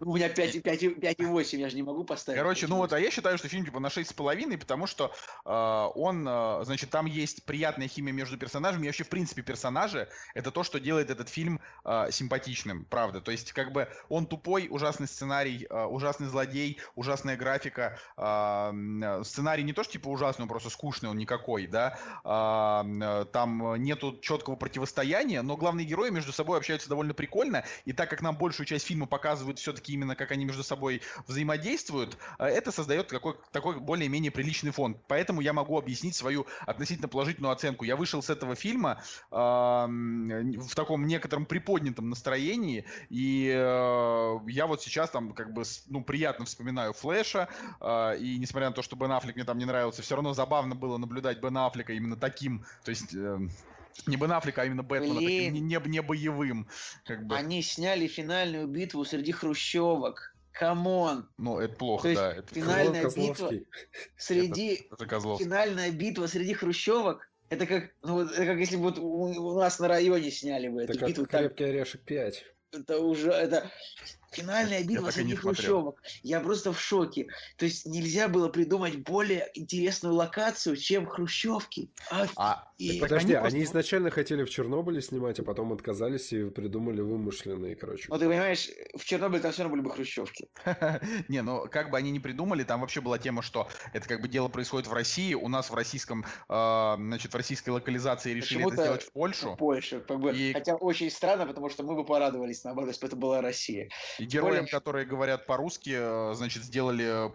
[0.00, 2.38] У меня 5,8, я же не могу поставить.
[2.38, 5.12] Короче, ну вот, а я считаю, что фильм типа на 6,5, потому что
[5.44, 10.08] э, он, э, значит, там есть приятная химия между персонажами, и вообще, в принципе, персонажи—
[10.34, 13.20] это то, что делает этот фильм э, симпатичным, правда.
[13.20, 19.62] То есть, как бы, он тупой, ужасный сценарий, э, ужасный злодей, ужасная графика, э, сценарий
[19.62, 22.84] не то, что типа ужасный, он просто скучный, он никакой, да, а,
[23.32, 28.22] там нету четкого противостояния, но главные герои между собой общаются довольно прикольно, и так как
[28.22, 33.08] нам большую часть фильма показывают все-таки именно, как они между собой взаимодействуют, э, это создает
[33.08, 34.96] какой, такой более-менее приличный фон.
[35.06, 37.84] Поэтому я могу объяснить свою относительно положительную оценку.
[37.84, 39.00] Я вышел с этого фильма
[39.30, 46.02] э, в таком некотором приподнятом настроении, и э, я вот сейчас там как бы, ну,
[46.02, 47.48] приятно вспоминаю Флэша,
[47.80, 50.74] э, и несмотря на то, что Бен Аффлек мне там не нравился, все равно забавно
[50.74, 53.14] было наблюдать Бен Аффлека именно таким, то есть...
[53.14, 53.38] Э,
[54.06, 56.68] не Бен Аффлека, а именно Бэтмена, таким не, не, не боевым.
[57.04, 57.36] Как бы.
[57.36, 60.34] Они сняли финальную битву среди хрущевок.
[60.50, 61.28] Come on.
[61.38, 62.32] Ну, это плохо, То да.
[62.32, 62.54] Это...
[62.54, 63.52] Финальная битва
[64.16, 64.88] среди...
[64.90, 69.04] Это, это финальная битва среди хрущевок это как, ну, это как если бы вот у,
[69.04, 71.26] у нас на районе сняли бы эту битву.
[71.26, 71.68] Крепкий так...
[71.68, 72.44] орешек 5.
[72.72, 73.70] Это уже, это,
[74.34, 76.00] Финальная битва среди хрущевок.
[76.22, 77.28] Я просто в шоке.
[77.56, 81.90] То есть нельзя было придумать более интересную локацию, чем хрущевки.
[82.10, 83.00] А, а и...
[83.00, 88.06] Подожди, они, они изначально хотели в Чернобыле снимать, а потом отказались и придумали вымышленные, короче.
[88.08, 90.48] Ну ты понимаешь, в Чернобыле там все равно были бы хрущевки.
[91.28, 94.28] Не, ну как бы они не придумали, там вообще была тема, что это как бы
[94.28, 98.82] дело происходит в России, у нас в российском, а, значит, в российской локализации решили это
[98.82, 99.52] сделать в Польшу.
[99.52, 100.52] В Польшу, как бы.
[100.52, 103.88] Хотя очень странно, потому что мы бы порадовались, наоборот, если бы это была Россия.
[104.24, 107.30] И героям, которые говорят по-русски, э, значит, сделали,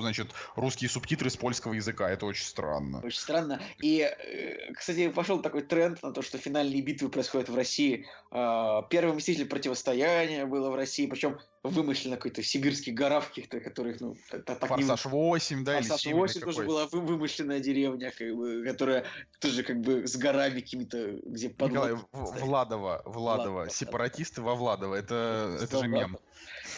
[0.00, 2.10] значит, русские субтитры с польского языка.
[2.10, 3.00] Это очень странно.
[3.04, 3.60] Очень странно.
[3.80, 8.06] И, э, кстати, пошел такой тренд на то, что финальные битвы происходят в России.
[8.30, 14.16] Первый мститель противостояния было в России, причем вымышленно какой-то сибирский гора в каких-то, которых, ну,
[14.28, 19.04] так Форсаж 8, да, Форсаж или 8 тоже была вымышленная деревня, как бы, которая
[19.38, 21.70] тоже как бы с горами какими-то, где под...
[21.70, 26.18] Николай, Владова, Владова, Владова, сепаратисты во Владово, это, это же мем.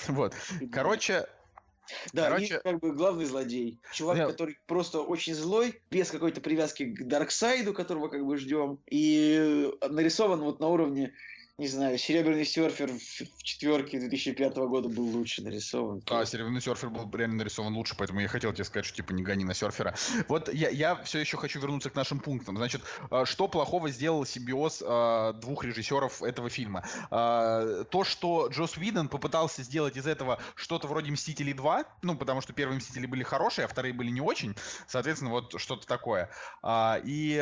[0.08, 0.34] Вот.
[0.70, 1.26] Короче,
[2.12, 2.56] да, Короче...
[2.56, 3.78] и как бы главный злодей.
[3.92, 4.26] Чувак, yeah.
[4.26, 8.78] который просто очень злой, без какой-то привязки к Дарксайду, которого как бы ждем.
[8.90, 11.12] И нарисован вот на уровне
[11.56, 16.02] не знаю, Серебряный серфер в четверке 2005 года был лучше нарисован.
[16.10, 19.22] А, Серебряный серфер был реально нарисован лучше, поэтому я хотел тебе сказать, что типа не
[19.22, 19.94] гони на серфера.
[20.26, 22.56] Вот я, я все еще хочу вернуться к нашим пунктам.
[22.56, 26.84] Значит, а, что плохого сделал симбиоз а, двух режиссеров этого фильма?
[27.12, 32.40] А, то, что Джос Уидон попытался сделать из этого что-то вроде Мстителей 2, ну, потому
[32.40, 34.56] что первые Мстители были хорошие, а вторые были не очень,
[34.88, 36.30] соответственно, вот что-то такое.
[37.04, 37.40] И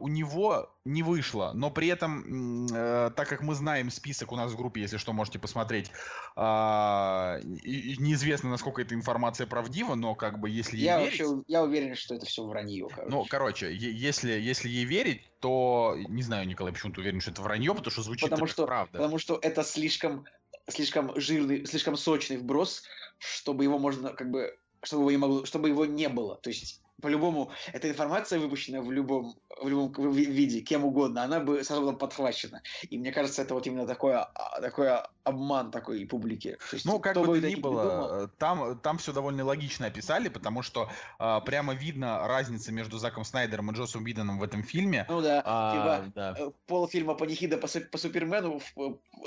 [0.00, 4.52] у него не вышло, но при этом, э, так как мы знаем список у нас
[4.52, 5.90] в группе, если что, можете посмотреть,
[6.36, 11.44] и, неизвестно, насколько эта информация правдива, но как бы если я ей верить...
[11.48, 12.86] я уверен, что это все вранье.
[12.88, 13.10] Короче.
[13.10, 17.42] Ну, короче, если, если ей верить, то, не знаю, Николай, почему ты уверен, что это
[17.42, 18.98] вранье, потому что звучит потому что, правда.
[18.98, 20.24] Потому что это слишком,
[20.68, 22.84] слишком жирный, слишком сочный вброс,
[23.18, 26.36] чтобы его можно как бы чтобы его не могло, чтобы его не было.
[26.36, 31.62] То есть по-любому, эта информация, выпущенная в любом, в любом виде, кем угодно, она бы
[31.62, 32.62] сразу была подхвачена.
[32.88, 36.56] И мне кажется, это вот именно такое, а, такое обман такой публики.
[36.72, 40.88] Есть, ну, как бы то ни было, там, там все довольно логично описали, потому что
[41.18, 45.04] а, прямо видно разница между Заком Снайдером и Джосом Биденом в этом фильме.
[45.08, 46.34] Ну да, а, типа да.
[46.38, 48.60] Э, полфильма панихида по, по Супермену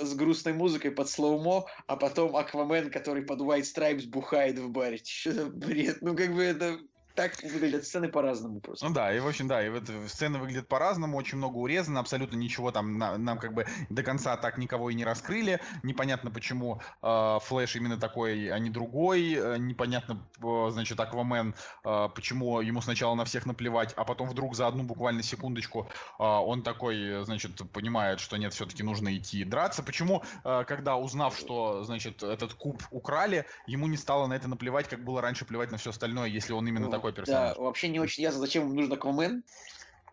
[0.02, 4.98] с грустной музыкой под slow-mo, а потом Аквамен, который под White Stripes бухает в баре.
[5.04, 5.98] Что за бред?
[6.02, 6.80] Ну, как бы это
[7.20, 8.88] так выглядят сцены по-разному просто.
[8.88, 12.38] Ну да, и в общем, да, и вот сцены выглядят по-разному, очень много урезано, абсолютно
[12.38, 15.60] ничего там на, нам как бы до конца так никого и не раскрыли.
[15.84, 19.34] Непонятно, почему э, Флэш именно такой, а не другой.
[19.34, 24.56] Э, непонятно, э, значит, Аквамен, э, почему ему сначала на всех наплевать, а потом вдруг
[24.56, 25.90] за одну буквально секундочку
[26.20, 29.84] э, он такой, значит, понимает, что нет, все-таки нужно идти драться.
[29.84, 34.88] Почему, э, когда узнав, что, значит, этот куб украли, ему не стало на это наплевать,
[34.88, 37.56] как было раньше плевать на все остальное, если он именно ну, такой персонаж.
[37.56, 39.44] Да, вообще не очень ясно, зачем ему нужен Аквамен,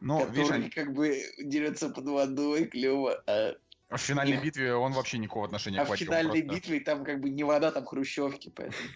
[0.01, 3.23] ну, который видишь, как бы дерется под водой, клево.
[3.27, 3.55] А...
[3.89, 4.43] В финальной Нет.
[4.43, 6.61] битве он вообще никакого отношения а к А в финальной просто...
[6.61, 8.89] битве там как бы не вода, там хрущевки, поэтому...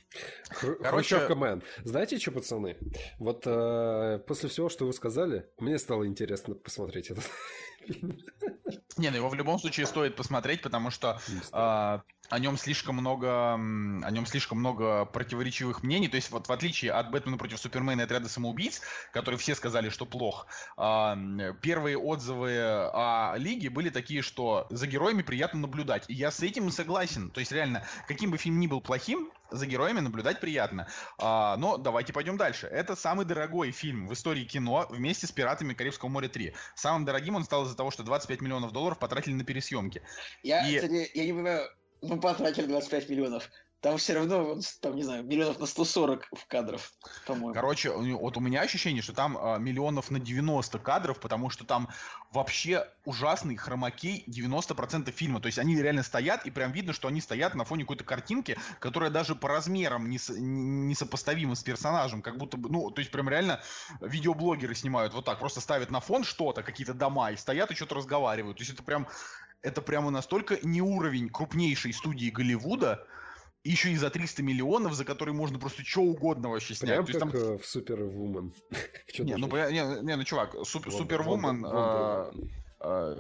[0.49, 0.89] Короче...
[0.89, 1.63] Хрущевка мэн.
[1.85, 2.77] Знаете что, пацаны?
[3.19, 7.25] Вот э, после всего, что вы сказали, мне стало интересно посмотреть этот
[7.87, 8.19] фильм.
[8.97, 11.21] Не, ну его в любом случае стоит посмотреть, потому что
[12.31, 16.09] о нем слишком много, о нем слишком много противоречивых мнений.
[16.09, 18.81] То есть вот в отличие от Бэтмена против Супермена и отряда самоубийц,
[19.13, 20.47] которые все сказали, что плох,
[20.77, 21.19] а,
[21.61, 22.57] первые отзывы
[22.93, 26.05] о Лиге были такие, что за героями приятно наблюдать.
[26.09, 27.31] И я с этим согласен.
[27.31, 30.87] То есть реально, каким бы фильм ни был плохим, за героями наблюдать приятно.
[31.19, 32.69] А, но давайте пойдем дальше.
[32.69, 36.55] Это самый дорогой фильм в истории кино вместе с «Пиратами Карибского моря 3».
[36.77, 40.03] Самым дорогим он стал из-за того, что 25 миллионов долларов потратили на пересъемки.
[40.45, 40.77] Я, и...
[40.77, 41.69] кстати, я не понимаю,
[42.03, 43.51] мы потратили 25 миллионов.
[43.81, 46.93] там все равно, там, не знаю, миллионов на 140 в кадров,
[47.27, 47.55] по-моему.
[47.55, 51.89] Короче, вот у меня ощущение, что там а, миллионов на 90 кадров, потому что там
[52.31, 55.41] вообще ужасный хромакей 90% фильма.
[55.41, 58.59] То есть они реально стоят, и прям видно, что они стоят на фоне какой-то картинки,
[58.79, 62.23] которая даже по размерам не, с, не сопоставима с персонажем.
[62.23, 63.61] Как будто бы, ну, то есть прям реально
[64.01, 67.95] видеоблогеры снимают вот так, просто ставят на фон что-то, какие-то дома, и стоят и что-то
[67.95, 68.59] разговаривают.
[68.59, 69.07] То есть это прям
[69.63, 73.07] это прямо настолько не уровень крупнейшей студии Голливуда,
[73.63, 76.93] еще и за 300 миллионов, за которые можно просто что угодно вообще снять.
[76.93, 77.41] Прям То есть, как там...
[77.41, 78.55] Э, в Супервумен.
[79.19, 81.67] не, ну, не, не, ну, чувак, Супервумен...
[81.67, 82.33] А,
[82.81, 83.17] а,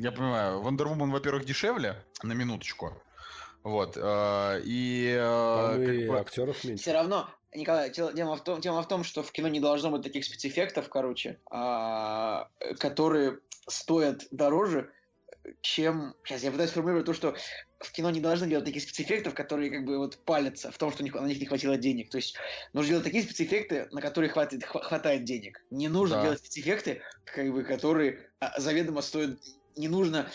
[0.00, 2.94] я понимаю, Вандервумен, во-первых, дешевле, на минуточку.
[3.62, 3.98] Вот.
[4.00, 5.14] А, и...
[5.18, 6.18] Там и бы...
[6.18, 6.82] актеров меньше.
[6.82, 10.02] Все равно, Николай, тема в, том, тема в том, что в кино не должно быть
[10.02, 11.38] таких спецэффектов, короче,
[12.78, 14.90] которые стоят дороже,
[15.60, 16.14] чем...
[16.24, 17.34] Сейчас я пытаюсь сформулировать то, что
[17.78, 21.02] в кино не должны делать таких спецэффектов, которые как бы вот палятся в том, что
[21.02, 22.10] на них не хватило денег.
[22.10, 22.36] То есть
[22.72, 25.64] нужно делать такие спецэффекты, на которые хватит, хватает денег.
[25.70, 26.22] Не нужно да.
[26.22, 29.38] делать спецэффекты, как бы, которые а, заведомо стоят...
[29.76, 30.30] Не нужно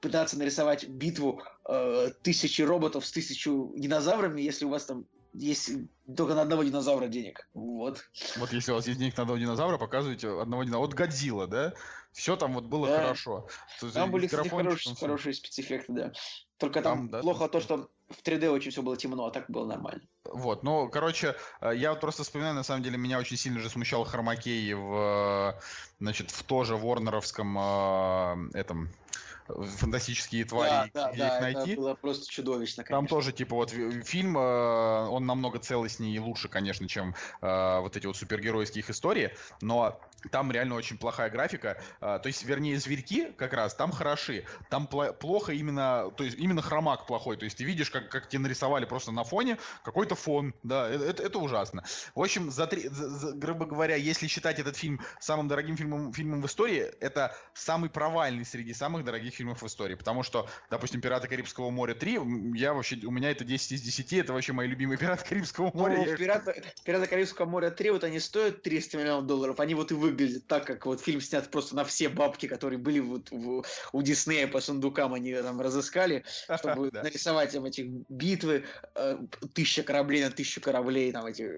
[0.00, 5.70] пытаться нарисовать битву э, тысячи роботов с тысячу динозаврами, если у вас там есть
[6.16, 7.48] только на одного динозавра денег.
[7.54, 8.04] Вот.
[8.38, 10.86] Вот если у вас есть денег на одного динозавра, показываете одного динозавра.
[10.86, 11.74] Вот Годзилла, да?
[12.18, 12.96] Все там вот было да.
[12.96, 13.46] хорошо.
[13.94, 16.12] Там были, кстати, хорошие, хорошие спецэффекты, да.
[16.56, 19.48] Только там, там да, плохо то, что в 3D очень все было темно, а так
[19.48, 20.02] было нормально.
[20.24, 23.70] Вот, ну, короче, э, я вот просто вспоминаю, на самом деле, меня очень сильно же
[23.70, 25.60] смущал Хромакей в, э,
[26.00, 28.90] значит, в тоже Ворнеровском э, этом
[29.48, 31.72] фантастические твари, да, где да, их найти.
[31.72, 32.84] Это было просто чудовищно.
[32.84, 32.96] Конечно.
[32.96, 38.16] Там тоже, типа, вот фильм, он намного целостнее и лучше, конечно, чем вот эти вот
[38.16, 40.00] супергеройские их истории, но
[40.30, 41.80] там реально очень плохая графика.
[42.00, 44.44] А, то есть, вернее, зверьки как раз там хороши.
[44.68, 47.36] Там плохо именно, то есть именно хромак плохой.
[47.36, 50.54] То есть ты видишь, как, как тебе нарисовали просто на фоне какой-то фон.
[50.64, 51.84] Да, это, это, это ужасно.
[52.16, 56.12] В общем, за три, за, за, грубо говоря, если считать этот фильм самым дорогим фильмом,
[56.12, 59.94] фильмом в истории, это самый провальный среди самых дорогих фильмов в истории.
[59.94, 64.12] Потому что, допустим, «Пираты Карибского моря 3», я вообще, у меня это 10 из 10,
[64.14, 66.04] это вообще мои любимые «Пираты Карибского моря».
[66.04, 69.94] Ну, «Пираты, «Пираты Карибского моря 3», вот они стоят 300 миллионов долларов, они вот и
[69.94, 73.64] вы выглядит так, как вот фильм снят просто на все бабки, которые были вот в,
[73.92, 76.24] у Диснея по сундукам, они там разыскали,
[76.58, 79.18] чтобы нарисовать там эти битвы, э,
[79.54, 81.48] тысяча кораблей на тысячу кораблей, там эти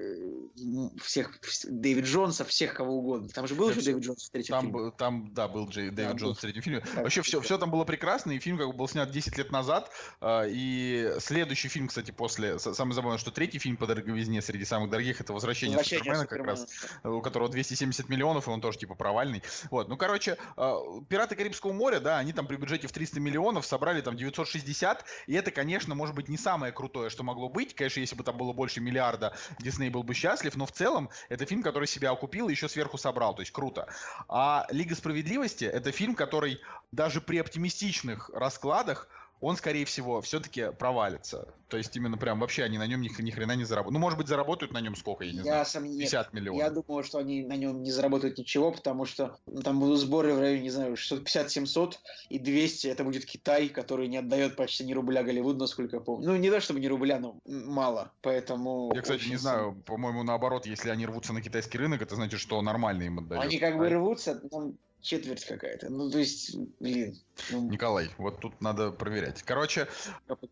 [1.03, 3.29] всех Дэвид Джонса, всех кого угодно.
[3.29, 4.93] Там же был уже Дэвид Джонс в третьем там, фильме.
[4.99, 6.83] Там, да, был Джей, Дэвид Джонс в третьем фильме.
[6.97, 9.91] Вообще все, все там было прекрасно, и фильм как бы был снят 10 лет назад,
[10.21, 14.91] э, и следующий фильм, кстати, после, самое забавное, что третий фильм по дороговизне среди самых
[14.91, 16.67] дорогих, это «Возвращение, Возвращение Супермена», как раз,
[17.05, 19.43] у которого 270 миллионов, и он тоже типа провальный.
[19.71, 20.75] Вот, ну, короче, э,
[21.09, 25.35] «Пираты Карибского моря», да, они там при бюджете в 300 миллионов собрали там 960, и
[25.35, 27.75] это, конечно, может быть не самое крутое, что могло быть.
[27.75, 31.47] Конечно, если бы там было больше миллиарда, Дисней был бы счастлив, но в целом это
[31.47, 33.89] фильм, который себя окупил и еще сверху собрал, то есть круто.
[34.29, 36.61] А «Лига справедливости»— это фильм, который
[36.93, 39.09] даже при оптимистичных раскладах
[39.41, 41.49] он, скорее всего, все-таки провалится.
[41.69, 43.95] То есть именно прям вообще они на нем ни, ни хрена не заработают.
[43.95, 45.85] Ну, может быть, заработают на нем сколько, я не я знаю, сам...
[45.85, 46.61] 50 миллионов.
[46.61, 50.35] Я думаю, что они на нем не заработают ничего, потому что ну, там будут сборы
[50.35, 51.95] в районе, не знаю, 650-700
[52.29, 56.29] и 200 это будет Китай, который не отдает почти ни рубля Голливуду, насколько я помню.
[56.29, 58.93] Ну, не то чтобы не рубля, но мало, поэтому...
[58.95, 62.61] Я, кстати, не знаю, по-моему, наоборот, если они рвутся на китайский рынок, это значит, что
[62.61, 63.43] нормально им отдают.
[63.43, 65.91] Они как бы рвутся, там четверть какая-то.
[65.91, 67.17] Ну, то есть, блин.
[67.51, 67.71] Ну...
[67.71, 69.43] Николай, вот тут надо проверять.
[69.43, 69.89] Короче,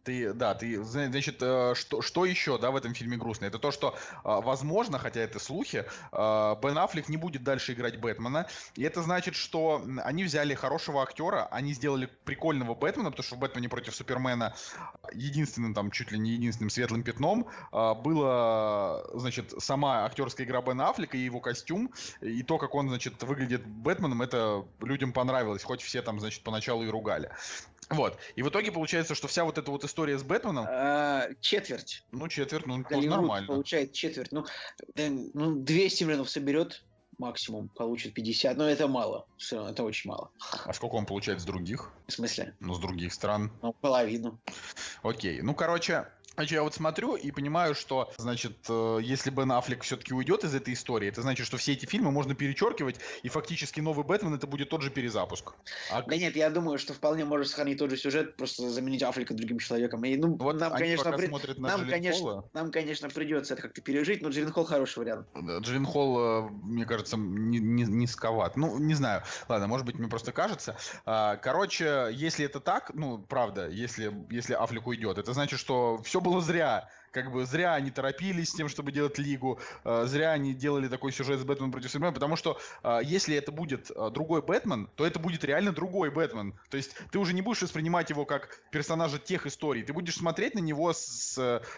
[0.05, 3.47] ты, да, ты, значит, э, что, что еще, да, в этом фильме грустно?
[3.47, 7.98] Это то, что, а, возможно, хотя это слухи, а, Бен Аффлек не будет дальше играть
[8.01, 8.47] Бэтмена.
[8.74, 13.39] И это значит, что они взяли хорошего актера, они сделали прикольного Бэтмена, потому что в
[13.39, 14.55] Бэтмене против Супермена
[15.12, 21.16] единственным, там, чуть ли не единственным светлым пятном было, значит, сама актерская игра Бена Аффлека
[21.16, 21.90] и его костюм,
[22.20, 26.78] и то, как он, значит, выглядит Бэтменом, это людям понравилось, хоть все там, значит, поначалу
[26.83, 27.31] и ругали.
[27.91, 28.19] Вот.
[28.37, 30.67] И в итоге получается, что вся вот эта вот история с Бэтменом...
[30.69, 32.05] А, четверть.
[32.13, 33.49] Ну, четверть, ну, Голливуд нормально.
[33.49, 34.31] получает четверть.
[34.31, 34.45] Ну,
[34.95, 36.85] ну, 200 миллионов соберет
[37.19, 38.57] максимум, получит 50.
[38.57, 39.27] Но это мало.
[39.39, 40.31] Все равно, это очень мало.
[40.65, 41.91] А сколько он получает с других?
[42.07, 42.55] В смысле?
[42.61, 43.51] Ну, с других стран.
[43.63, 44.39] Ну, половину.
[45.03, 45.41] Окей.
[45.41, 50.15] Ну, короче, Значит, я вот смотрю и понимаю, что, значит, э, если Бен Аффлек все-таки
[50.15, 54.05] уйдет из этой истории, это значит, что все эти фильмы можно перечеркивать, и фактически новый
[54.05, 55.55] Бэтмен это будет тот же перезапуск.
[55.90, 56.02] А...
[56.02, 59.59] Да нет, я думаю, что вполне может сохранить тот же сюжет, просто заменить Аффлека другим
[59.59, 60.05] человеком.
[60.05, 61.27] И, ну, вот нам, конечно, при...
[61.59, 65.27] нам, конечно, нам, конечно, придется это как-то пережить, но Джиллен Холл хороший вариант.
[65.35, 68.56] Джиллен Холл, э, мне кажется, не, не, низковат.
[68.56, 69.24] Ну, не знаю.
[69.48, 70.77] Ладно, может быть, мне просто кажется.
[71.05, 76.20] А, короче, если это так, ну, правда, если, если Аффлек уйдет, это значит, что все
[76.29, 80.55] было зря как бы зря они торопились с тем, чтобы делать лигу, э, зря они
[80.55, 84.43] делали такой сюжет с Бэтменом против Супермена, потому что э, если это будет э, другой
[84.43, 86.55] Бэтмен, то это будет реально другой Бэтмен.
[86.71, 90.55] То есть ты уже не будешь воспринимать его как персонажа тех историй, ты будешь смотреть
[90.55, 91.35] на него с,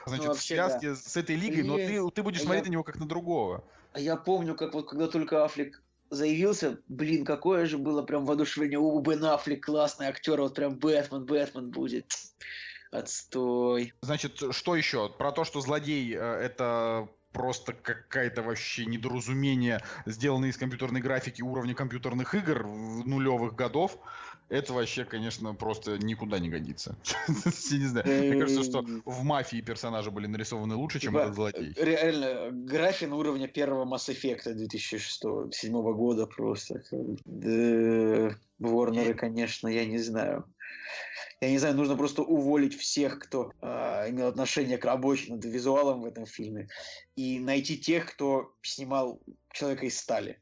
[0.07, 0.97] значит, ну, в связке да.
[0.97, 2.69] с этой лигой, но ты, ты будешь смотреть я...
[2.69, 3.65] на него как на другого.
[3.93, 8.79] А я помню, как вот когда только Аффлек заявился, блин, какое же было прям воодушевление,
[8.79, 12.07] у Бен Аффлек классный актер, вот прям Бэтмен, Бэтмен будет.
[12.91, 13.95] Отстой.
[14.03, 15.09] Значит, что еще?
[15.09, 21.75] Про то, что злодей э, это просто какая-то вообще недоразумение, сделанное из компьютерной графики уровня
[21.75, 23.97] компьютерных игр нулевых годов.
[24.49, 26.97] Это вообще, конечно, просто никуда не годится.
[27.71, 28.07] Я не знаю.
[28.07, 31.73] Мне кажется, что в мафии персонажи были нарисованы лучше, чем типа, этот злодей.
[31.77, 36.83] Реально, график на уровне первого Mass Effect 2006-2007 года просто.
[38.59, 40.45] Ворнеры, конечно, я не знаю
[41.41, 46.03] я не знаю, нужно просто уволить всех, кто э, имел отношение к рабочим над визуалом
[46.03, 46.69] в этом фильме,
[47.17, 49.21] и найти тех, кто снимал
[49.53, 50.41] человека из стали.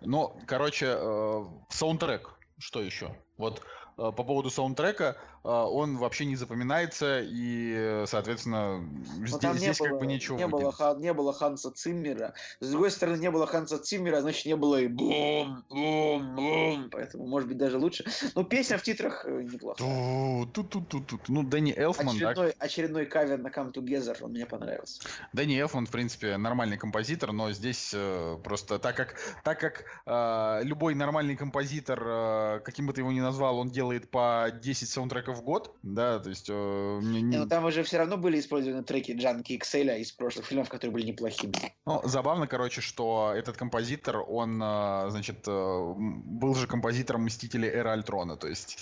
[0.00, 3.16] Ну, короче, э, саундтрек, что еще?
[3.36, 3.62] Вот
[3.96, 8.80] Э, по поводу саундтрека, он вообще не запоминается, и, соответственно,
[9.18, 12.34] Но здесь, здесь было, как бы ничего не было, ха, не было Ханса Циммера.
[12.60, 16.88] С другой стороны, не было Ханса Циммера, значит, не было и бум, бум, бум.
[16.90, 18.04] Поэтому, может быть, даже лучше.
[18.34, 20.46] Но песня в титрах э, неплохая.
[20.52, 21.28] Тут, тут, тут, тут.
[21.28, 22.56] Ну, Дэнни Элфман, очередной, так?
[22.64, 25.02] очередной кавер на Come Together, он мне понравился.
[25.32, 30.64] Дэнни Элфман, в принципе, нормальный композитор, но здесь э, просто так как, так как э,
[30.64, 35.33] любой нормальный композитор, э, каким бы ты его ни назвал, он делает по 10 саундтреков
[35.34, 36.46] в год, да, то есть...
[36.48, 37.36] Э, не, не...
[37.36, 41.06] Но там уже все равно были использованы треки Джанки Excel из прошлых фильмов, которые были
[41.06, 41.54] неплохими.
[41.86, 47.92] Ну, забавно, короче, что этот композитор, он, э, значит, э, был же композитором Мстителей Эра
[47.92, 48.78] Альтрона, то есть...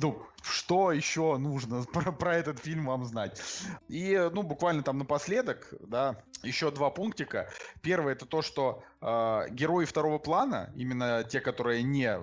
[0.00, 3.40] Ну, что еще нужно про, про этот фильм вам знать?
[3.88, 7.50] И, ну, буквально там напоследок, да, еще два пунктика.
[7.82, 12.18] Первое это то, что э, герои второго плана, именно те, которые не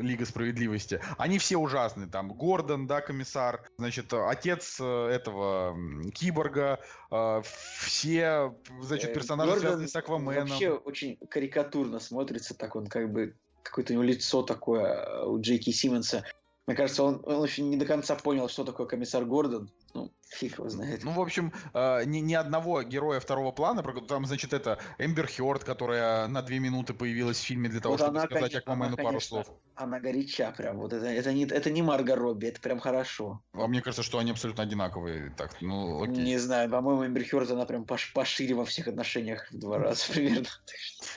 [0.00, 2.08] Лига справедливости, они все ужасные.
[2.08, 5.76] Там Гордон, да, комиссар, значит, отец э, этого
[6.12, 6.80] киборга,
[7.10, 7.42] э,
[7.78, 10.48] все, значит, э, персонажи, Гордон связанные с Акваменом.
[10.48, 15.40] Вообще очень карикатурно смотрится, так он как бы какое-то у него лицо такое э, у
[15.40, 16.24] Джейки Симмонса.
[16.66, 19.70] Мне кажется, он, он еще не до конца понял, что такое комиссар Гордон.
[19.94, 21.02] Ну, фиг его знает.
[21.04, 25.64] Ну, в общем, э, ни, ни одного героя второго плана, там, значит, это Эмбер Хёрд,
[25.64, 28.96] которая на две минуты появилась в фильме для того, вот чтобы она, сказать конечно, Аквамену
[28.96, 29.46] пару слов.
[29.74, 33.42] Она горяча прям, вот это, это, не, это не Марго Робби, это прям хорошо.
[33.52, 35.34] А мне кажется, что они абсолютно одинаковые.
[35.36, 36.22] Так, ну, окей.
[36.22, 40.04] Не знаю, по-моему, Эмбер Хёрд, она прям пош, пошире во всех отношениях в два раза
[40.12, 40.46] примерно.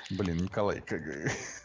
[0.09, 1.01] Блин, Николай, как...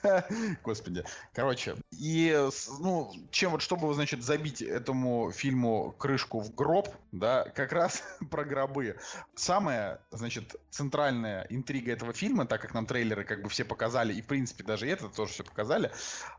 [0.64, 1.04] господи.
[1.32, 2.48] Короче, и,
[2.80, 8.44] ну, чем вот, чтобы, значит, забить этому фильму крышку в гроб, да, как раз про
[8.44, 8.96] гробы.
[9.34, 14.22] Самая, значит, центральная интрига этого фильма, так как нам трейлеры как бы все показали, и
[14.22, 15.90] в принципе даже это тоже все показали,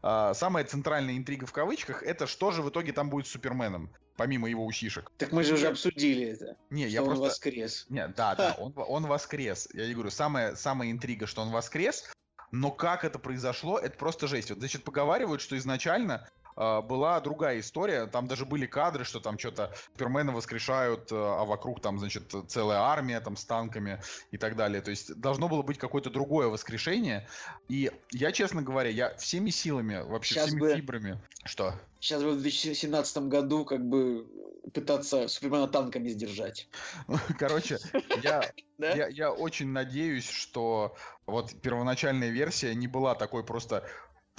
[0.04, 3.90] э, самая центральная интрига в кавычках, это что же в итоге там будет с Суперменом
[4.20, 5.10] помимо его усишек.
[5.18, 6.58] Так мы же уже обсудили это.
[6.70, 7.24] Не, я он просто...
[7.24, 7.86] воскрес.
[7.88, 9.70] Не, да, да, он, он воскрес.
[9.74, 12.04] Я не говорю, самая, самая интрига, что он воскрес,
[12.52, 14.50] но как это произошло, это просто жесть.
[14.50, 16.28] Вот, значит, поговаривают, что изначально
[16.60, 18.06] была другая история.
[18.08, 22.80] Там даже были кадры, что там что-то Супермена воскрешают, э, а вокруг там, значит, целая
[22.80, 24.82] армия там с танками и так далее.
[24.82, 27.28] То есть должно было быть какое-то другое воскрешение.
[27.70, 30.76] И я, честно говоря, я всеми силами, вообще Сейчас всеми бы...
[30.76, 31.22] фибрами...
[31.46, 31.74] Что?
[32.00, 34.28] Сейчас бы в 2017 году как бы
[34.74, 36.68] пытаться Супермена танками сдержать.
[37.40, 37.78] Короче,
[38.22, 40.96] я, я, я очень надеюсь, что
[41.26, 43.88] вот первоначальная версия не была такой просто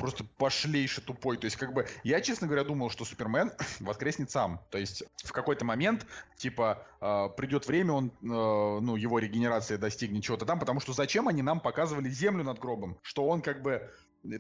[0.01, 1.37] просто пошлейше тупой.
[1.37, 4.61] То есть, как бы, я, честно говоря, думал, что Супермен воскреснет сам.
[4.71, 6.07] То есть, в какой-то момент,
[6.37, 11.29] типа, э, придет время, он, э, ну, его регенерация достигнет чего-то там, потому что зачем
[11.29, 12.99] они нам показывали землю над гробом?
[13.03, 13.91] Что он, как бы,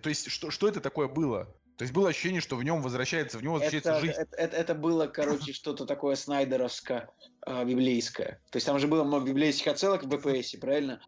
[0.03, 1.45] то есть, что, что это такое было?
[1.77, 4.15] То есть было ощущение, что в нем возвращается, в него возвращается это, жизнь.
[4.19, 7.11] Это, это, это было, короче, что-то такое снайдеровское,
[7.47, 7.65] э.
[8.51, 11.01] То есть там же было много библейских отсылок в БПСе, правильно?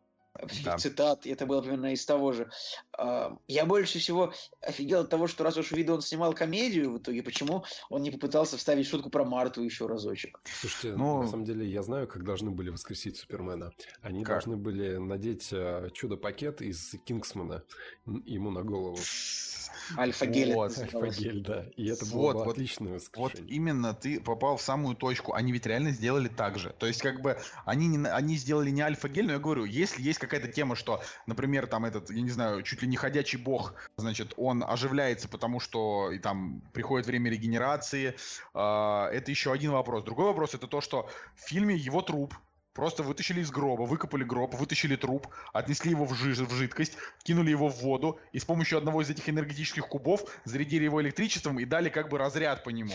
[0.65, 0.79] да.
[0.79, 2.51] цитат, это было примерно из того же.
[2.99, 7.23] Я больше всего офигел от того, что раз уж видно он снимал комедию в итоге,
[7.23, 10.41] почему он не попытался вставить шутку про Марту еще разочек?
[10.61, 13.73] Слушайте, ну, на самом деле я знаю, как должны были воскресить Супермена.
[14.03, 14.35] Они как?
[14.37, 17.63] должны были надеть э, чудо-пакет из Кингсмана
[18.07, 18.99] ему на голову.
[19.97, 20.55] Альфа-гель.
[20.55, 21.67] Вот, альфа-гель, да.
[21.77, 25.35] И это вот, было вот, отличное Вот именно ты попал в самую точку.
[25.35, 26.75] Они ведь реально сделали так же.
[26.79, 30.19] То есть, как бы, они, не, они сделали не альфа-гель, но я говорю, если есть
[30.19, 33.75] какая-то тема, что, например, там этот, я не знаю, чуть чуть ли не ходячий бог.
[33.97, 38.15] Значит, он оживляется, потому что и там приходит время регенерации.
[38.55, 40.05] Э, это еще один вопрос.
[40.05, 42.35] Другой вопрос это то, что в фильме его труп
[42.75, 47.51] Просто вытащили из гроба, выкопали гроб, вытащили труп, отнесли его в, жиж, в жидкость, кинули
[47.51, 51.67] его в воду и с помощью одного из этих энергетических кубов зарядили его электричеством и
[51.67, 52.95] дали как бы разряд по нему.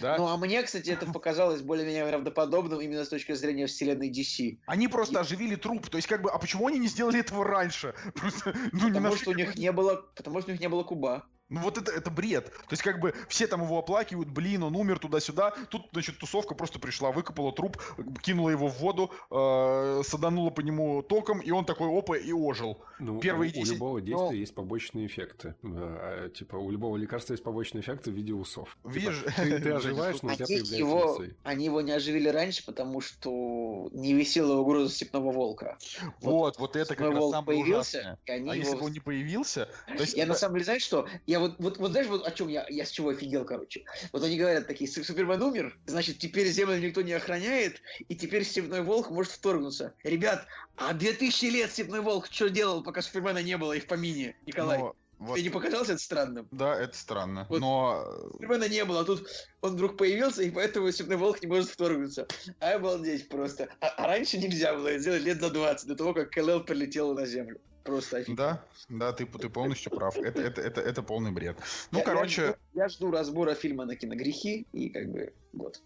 [0.00, 0.16] Да?
[0.16, 4.58] Ну, а мне, кстати, это показалось более-менее правдоподобным именно с точки зрения вселенной DC.
[4.66, 5.20] Они просто и...
[5.20, 5.88] оживили труп.
[5.88, 7.94] То есть, как бы, а почему они не сделали этого раньше?
[8.14, 10.82] Просто, ну, потому не что у них не было, потому что у них не было
[10.82, 11.24] куба.
[11.50, 12.46] Ну вот это, это бред.
[12.46, 15.54] То есть как бы все там его оплакивают, блин, он умер туда-сюда.
[15.68, 17.80] Тут, значит, тусовка просто пришла, выкопала труп,
[18.22, 22.82] кинула его в воду, э, саданула по нему током, и он такой опа и ожил.
[22.98, 23.70] Ну, Первые у, 10...
[23.70, 24.32] у любого действия Но...
[24.32, 25.54] есть побочные эффекты.
[25.62, 28.76] А, типа у любого лекарства есть побочные эффекты в виде усов.
[28.84, 29.20] Видишь?
[29.20, 31.36] Типа, ты, ты оживаешь, но у тебя появляются его, усы.
[31.42, 35.76] Они его не оживили раньше, потому что не висела угроза степного волка.
[36.20, 38.18] Вот, вот, вот это как раз самое появился, ужасное.
[38.26, 38.52] а его...
[38.54, 39.68] если бы он не появился...
[39.86, 40.14] То есть...
[40.14, 41.06] Я на самом деле, знаешь что?
[41.26, 43.84] Я вот, вот, вот знаешь, вот о чем я, я с чего офигел, короче.
[44.12, 48.80] Вот они говорят такие, Супермен умер, значит, теперь Землю никто не охраняет, и теперь Степной
[48.80, 49.94] Волк может вторгнуться.
[50.02, 50.46] Ребят,
[50.76, 54.78] а 2000 лет Степной Волк что делал, пока Супермена не было и в помине, Николай?
[54.78, 54.96] Но...
[55.18, 55.34] Вот.
[55.34, 56.48] Тебе не показалось это странным?
[56.50, 57.46] Да, это странно.
[57.48, 58.04] Вот но...
[58.32, 59.28] Супермена не было, а тут
[59.60, 62.26] он вдруг появился, и поэтому Степной Волк не может вторгнуться.
[62.60, 63.68] А обалдеть просто.
[63.80, 67.26] А, а раньше нельзя было сделать лет за 20, до того, как КЛЛ прилетел на
[67.26, 67.60] Землю.
[67.84, 68.36] Просто офигенно.
[68.36, 70.16] Да, да, ты, ты полностью прав.
[70.16, 71.58] Это, это, это, это полный бред.
[71.90, 72.56] Ну, я, короче...
[72.74, 75.82] Я, я жду разбора фильма на киногрехи, и как бы вот.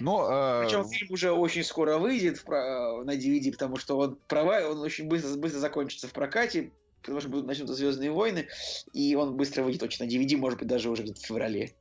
[0.00, 0.64] Но, э...
[0.66, 5.34] Причем фильм уже очень скоро выйдет на DVD, потому что он права, он очень быстро,
[5.36, 8.48] быстро закончится в прокате, потому что будут начнутся Звездные войны,
[8.92, 11.74] и он быстро выйдет точно на DVD, может быть, даже уже где-то в феврале.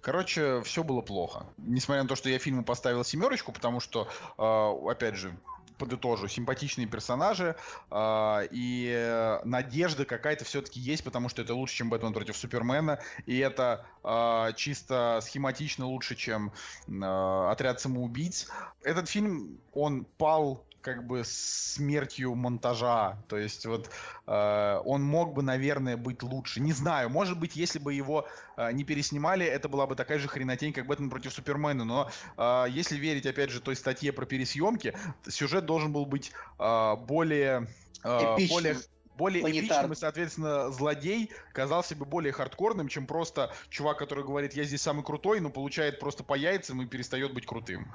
[0.00, 1.46] Короче, все было плохо.
[1.58, 5.36] Несмотря на то, что я фильму поставил семерочку, потому что, э, опять же,
[5.78, 7.56] подытожу, симпатичные персонажи
[7.90, 13.38] э, и надежда какая-то все-таки есть, потому что это лучше, чем Бэтмен против Супермена, и
[13.38, 16.52] это э, чисто схематично лучше, чем
[16.88, 18.48] э, Отряд самоубийц.
[18.82, 23.16] Этот фильм, он пал как бы смертью монтажа.
[23.28, 23.88] То есть вот
[24.26, 26.60] э, он мог бы, наверное, быть лучше.
[26.60, 28.26] Не знаю, может быть, если бы его
[28.56, 31.84] э, не переснимали, это была бы такая же хренотень, как Бэтмен против Супермена.
[31.84, 34.94] Но э, если верить, опять же, той статье про пересъемки,
[35.28, 37.68] сюжет должен был быть э, более...
[38.04, 38.76] Э, более
[39.16, 44.64] более эпичным, и, соответственно, злодей казался бы более хардкорным, чем просто чувак, который говорит, я
[44.64, 47.92] здесь самый крутой, но получает просто по яйцам и перестает быть крутым.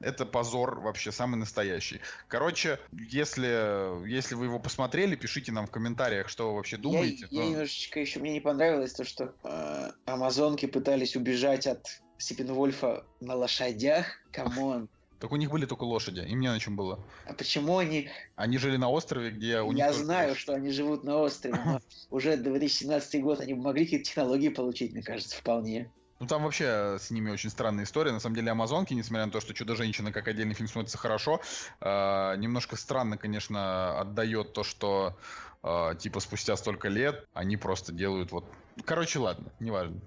[0.00, 2.00] Это позор вообще самый настоящий.
[2.28, 7.22] Короче, если, если вы его посмотрели, пишите нам в комментариях, что вы вообще думаете.
[7.22, 7.34] Я, то...
[7.34, 13.34] я немножечко еще мне не понравилось то, что э, амазонки пытались убежать от Сипенвольфа на
[13.34, 14.06] лошадях.
[14.32, 14.88] Come on.
[15.18, 17.04] Так у них были только лошади, им не на чем было.
[17.26, 18.08] А почему они...
[18.36, 19.78] Они жили на острове, где у них...
[19.78, 20.42] Я знаю, лошадь.
[20.42, 21.80] что они живут на острове, но
[22.10, 25.90] уже 2017 год они могли какие-то технологии получить, мне кажется, вполне.
[26.20, 28.12] Ну там вообще с ними очень странная история.
[28.12, 31.40] На самом деле Амазонки, несмотря на то, что Чудо-женщина как отдельный фильм смотрится хорошо,
[31.80, 35.16] э, немножко странно, конечно, отдает то, что
[35.62, 38.44] э, типа спустя столько лет они просто делают вот.
[38.84, 40.00] Короче, ладно, неважно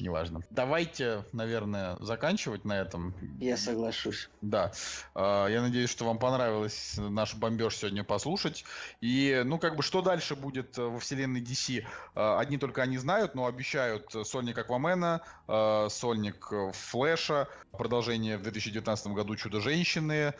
[0.00, 0.40] неважно.
[0.50, 3.14] Давайте, наверное, заканчивать на этом.
[3.40, 4.28] Я соглашусь.
[4.40, 4.72] Да.
[5.14, 8.64] А, я надеюсь, что вам понравилось наш бомбеж сегодня послушать.
[9.00, 11.84] И, ну, как бы, что дальше будет во вселенной DC?
[12.14, 15.22] А, одни только они знают, но обещают сольник Аквамена,
[15.90, 20.34] сольник Флэша, продолжение в 2019 году Чудо-женщины.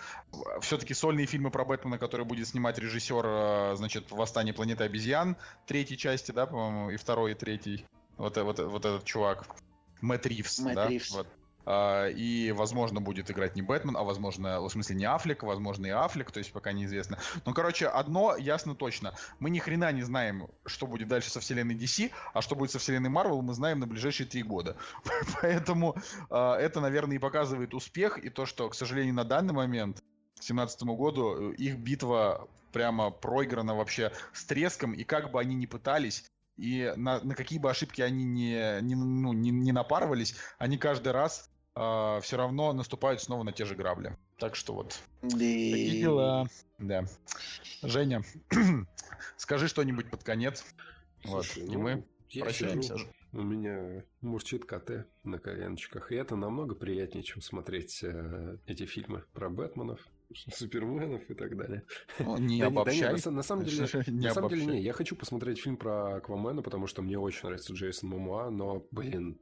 [0.61, 6.33] Все-таки сольные фильмы про Бэтмена, которые будет снимать режиссер, значит, Восстание планеты обезьян, третьей части,
[6.33, 7.87] да, по-моему, и второй, и третий.
[8.17, 9.45] Вот, вот, вот этот чувак.
[10.01, 10.89] Мэтт Ривз, Мэтт да?
[10.89, 11.11] Ривз.
[11.11, 11.27] Вот.
[11.67, 15.91] Uh, и, возможно, будет играть не Бэтмен, а, возможно, в смысле, не Аффлек, возможно, и
[15.91, 17.19] Аффлек, то есть пока неизвестно.
[17.45, 19.17] Но, короче, одно ясно точно.
[19.41, 22.79] Мы ни хрена не знаем, что будет дальше со вселенной DC, а что будет со
[22.79, 24.77] вселенной Marvel, мы знаем на ближайшие три года.
[25.43, 25.97] Поэтому
[26.31, 30.47] uh, это, наверное, и показывает успех, и то, что, к сожалению, на данный момент, к
[30.47, 36.31] 2017 году, их битва прямо проиграна вообще с треском, и как бы они ни пытались,
[36.57, 41.13] и на, на какие бы ошибки они не, не, ну, не, не напарывались, они каждый
[41.13, 44.17] раз э, а, все равно наступают снова на те же грабли.
[44.39, 44.99] Так что вот.
[45.23, 45.31] Да.
[45.31, 46.49] Такие дела.
[46.79, 47.05] Да.
[47.83, 48.23] Женя,
[49.37, 50.65] скажи что-нибудь под конец.
[51.25, 52.05] Слушай, вот, ну, и мы
[52.41, 52.95] прощаемся.
[52.97, 56.13] Сижу, у меня мурчит КТ на коленочках.
[56.13, 60.01] И это намного приятнее, чем смотреть э, эти фильмы про Бэтменов,
[60.53, 61.83] суперменов и так далее.
[62.19, 63.17] Ну, не да, обобщай.
[63.17, 64.83] Да, на, на самом деле, не на самом деле, не.
[64.83, 69.39] Я хочу посмотреть фильм про Аквамена, потому что мне очень нравится Джейсон Момуа, но, блин,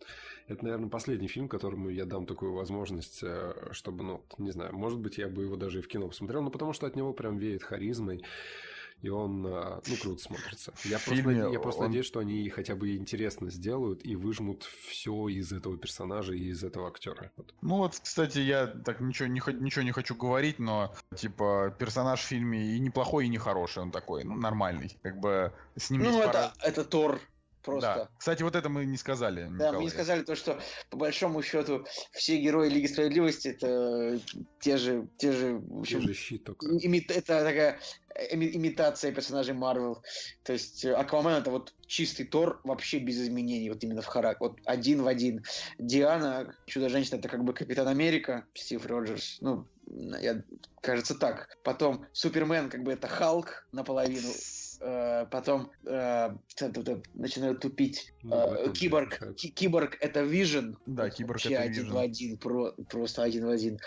[0.47, 5.01] это, наверное, последний фильм, которому я дам такую возможность, э, чтобы, ну, не знаю, может
[5.01, 7.39] быть, я бы его даже и в кино посмотрел, но потому что от него прям
[7.39, 8.23] веет харизмой.
[9.03, 10.73] И он, а, ну, круто смотрится.
[10.85, 11.89] Я просто, я просто он...
[11.89, 16.65] надеюсь, что они хотя бы интересно сделают и выжмут все из этого персонажа и из
[16.65, 17.31] этого актера.
[17.37, 17.55] Вот.
[17.61, 22.25] Ну вот, кстати, я так ничего не, ничего не хочу говорить, но, типа, персонаж в
[22.25, 24.99] фильме и неплохой, и не хороший, он такой, ну, нормальный.
[25.03, 26.53] Как бы с ним Ну, это, пара...
[26.63, 27.21] это Тор
[27.65, 27.95] Просто.
[27.95, 28.09] Да.
[28.19, 29.45] Кстати, вот это мы не сказали.
[29.45, 29.59] Николай.
[29.59, 30.61] Да, мы не сказали то, что
[30.91, 34.21] по большому счету все герои Лиги Справедливости это
[34.61, 36.67] те же, те же, в общем, те же щит только.
[36.67, 37.81] Ими, это такая
[38.31, 40.03] имитация персонажей Марвел.
[40.43, 44.61] То есть Аквамен это вот чистый Тор вообще без изменений, вот именно в характере, вот
[44.65, 45.45] один в один.
[45.79, 50.43] Диана, Чудо-женщина, это как бы Капитан Америка, Стив Роджерс, ну, я,
[50.81, 51.57] кажется так.
[51.65, 54.29] Потом Супермен, как бы это Халк наполовину.
[54.87, 56.31] Э, потом э,
[57.15, 58.13] начинают тупить.
[58.23, 60.77] Ну, э, киборг, киборг это Vision.
[60.85, 63.81] Да, киборг это один в один, про, просто один в один.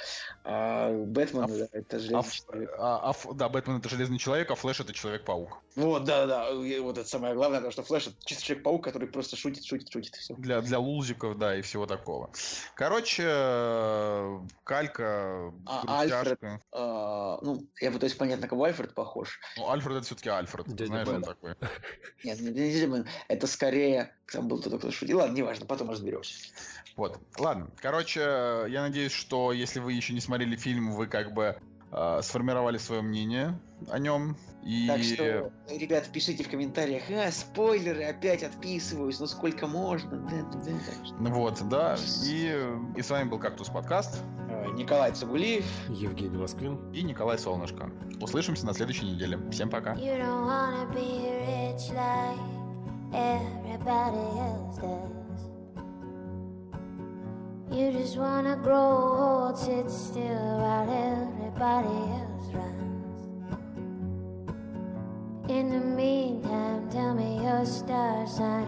[0.44, 2.70] А Бэтмен а, да, это железный а, человек.
[2.80, 5.62] А, а, да, Бэтмен это железный человек, а Флэш это человек-паук.
[5.76, 9.36] Вот, да, да, вот это самое главное, потому что Флэш это чисто человек-паук, который просто
[9.36, 10.34] шутит, шутит, шутит, и все.
[10.34, 12.32] Для, для лузиков, да, и всего такого.
[12.74, 16.40] Короче, э, калька, а, Альфред,
[16.72, 19.40] а, ну, я пытаюсь понять, на кого Альфред похож.
[19.58, 20.66] Ну, Альфред это все-таки Альфред.
[20.68, 21.56] Дядя знаешь, он такой.
[22.24, 23.06] Нет, не Дядя Бен.
[23.28, 24.14] Это скорее...
[24.32, 25.20] Там был кто-то, кто шутил.
[25.20, 26.34] Ладно, неважно, потом разберемся.
[26.96, 27.20] Вот.
[27.38, 27.70] Ладно.
[27.78, 31.58] Короче, я надеюсь, что если вы еще не смотрели фильм, вы как бы
[31.92, 33.60] э, сформировали свое мнение
[33.90, 34.38] о нем.
[34.64, 34.88] И...
[34.88, 40.18] Так что, ребят, пишите в комментариях, а, спойлеры, опять отписываюсь, ну сколько можно.
[40.18, 40.72] Да, да, да.
[41.20, 41.96] Ну вот, да.
[42.26, 42.54] И,
[42.96, 44.22] и с вами был Кактус Подкаст.
[44.50, 45.66] Э, Николай Цугулиев.
[45.90, 46.92] Евгений Москвин.
[46.92, 47.90] И Николай Солнышко.
[48.20, 49.40] Услышимся на следующей неделе.
[49.52, 49.94] Всем пока.
[49.94, 50.18] You
[58.08, 63.20] just wanna grow old, sit still while everybody else runs.
[65.50, 68.68] In the meantime, tell me your star sign.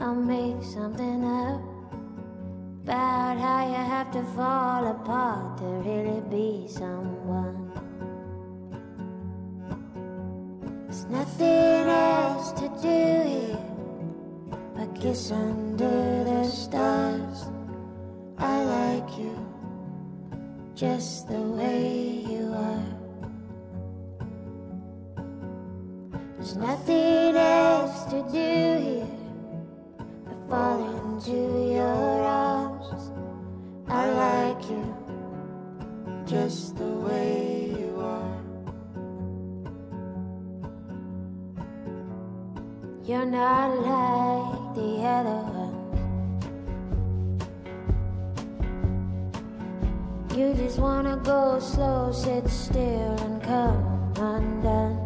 [0.00, 1.62] I'll make something up
[2.82, 7.70] about how you have to fall apart to really be someone.
[10.88, 13.58] There's nothing else to do here
[14.74, 17.53] but kiss under the stars.
[18.44, 19.34] I like you
[20.74, 22.92] just the way you are.
[26.36, 28.50] There's nothing else to do
[28.84, 29.16] here
[30.26, 31.38] but fall into
[31.72, 33.12] your arms.
[33.88, 34.84] I like you
[36.26, 38.42] just the way you are.
[43.06, 45.73] You're not like the other ones.
[50.36, 54.98] You just wanna go slow, sit still, and come undone.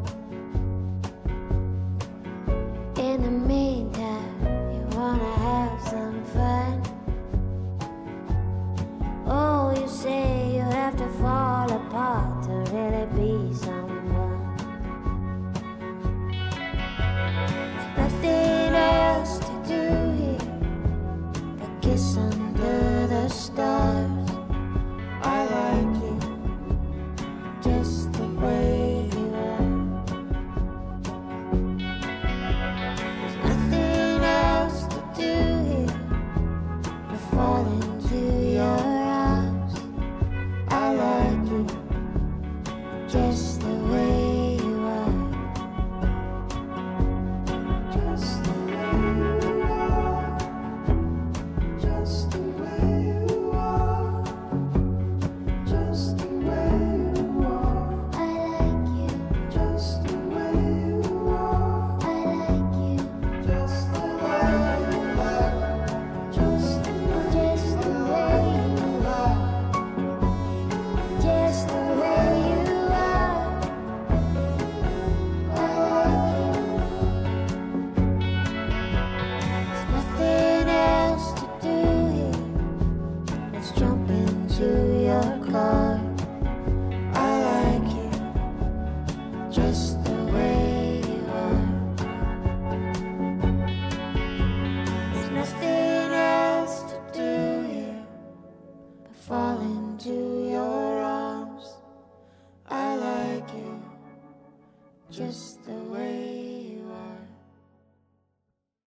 [2.96, 4.40] In the meantime,
[4.72, 6.82] you wanna have some fun.
[9.26, 14.56] Oh, you say you have to fall apart to really be someone.
[17.94, 19.84] There's nothing else to do
[20.16, 20.54] here
[21.58, 24.17] but kiss under the stars
[25.50, 25.97] like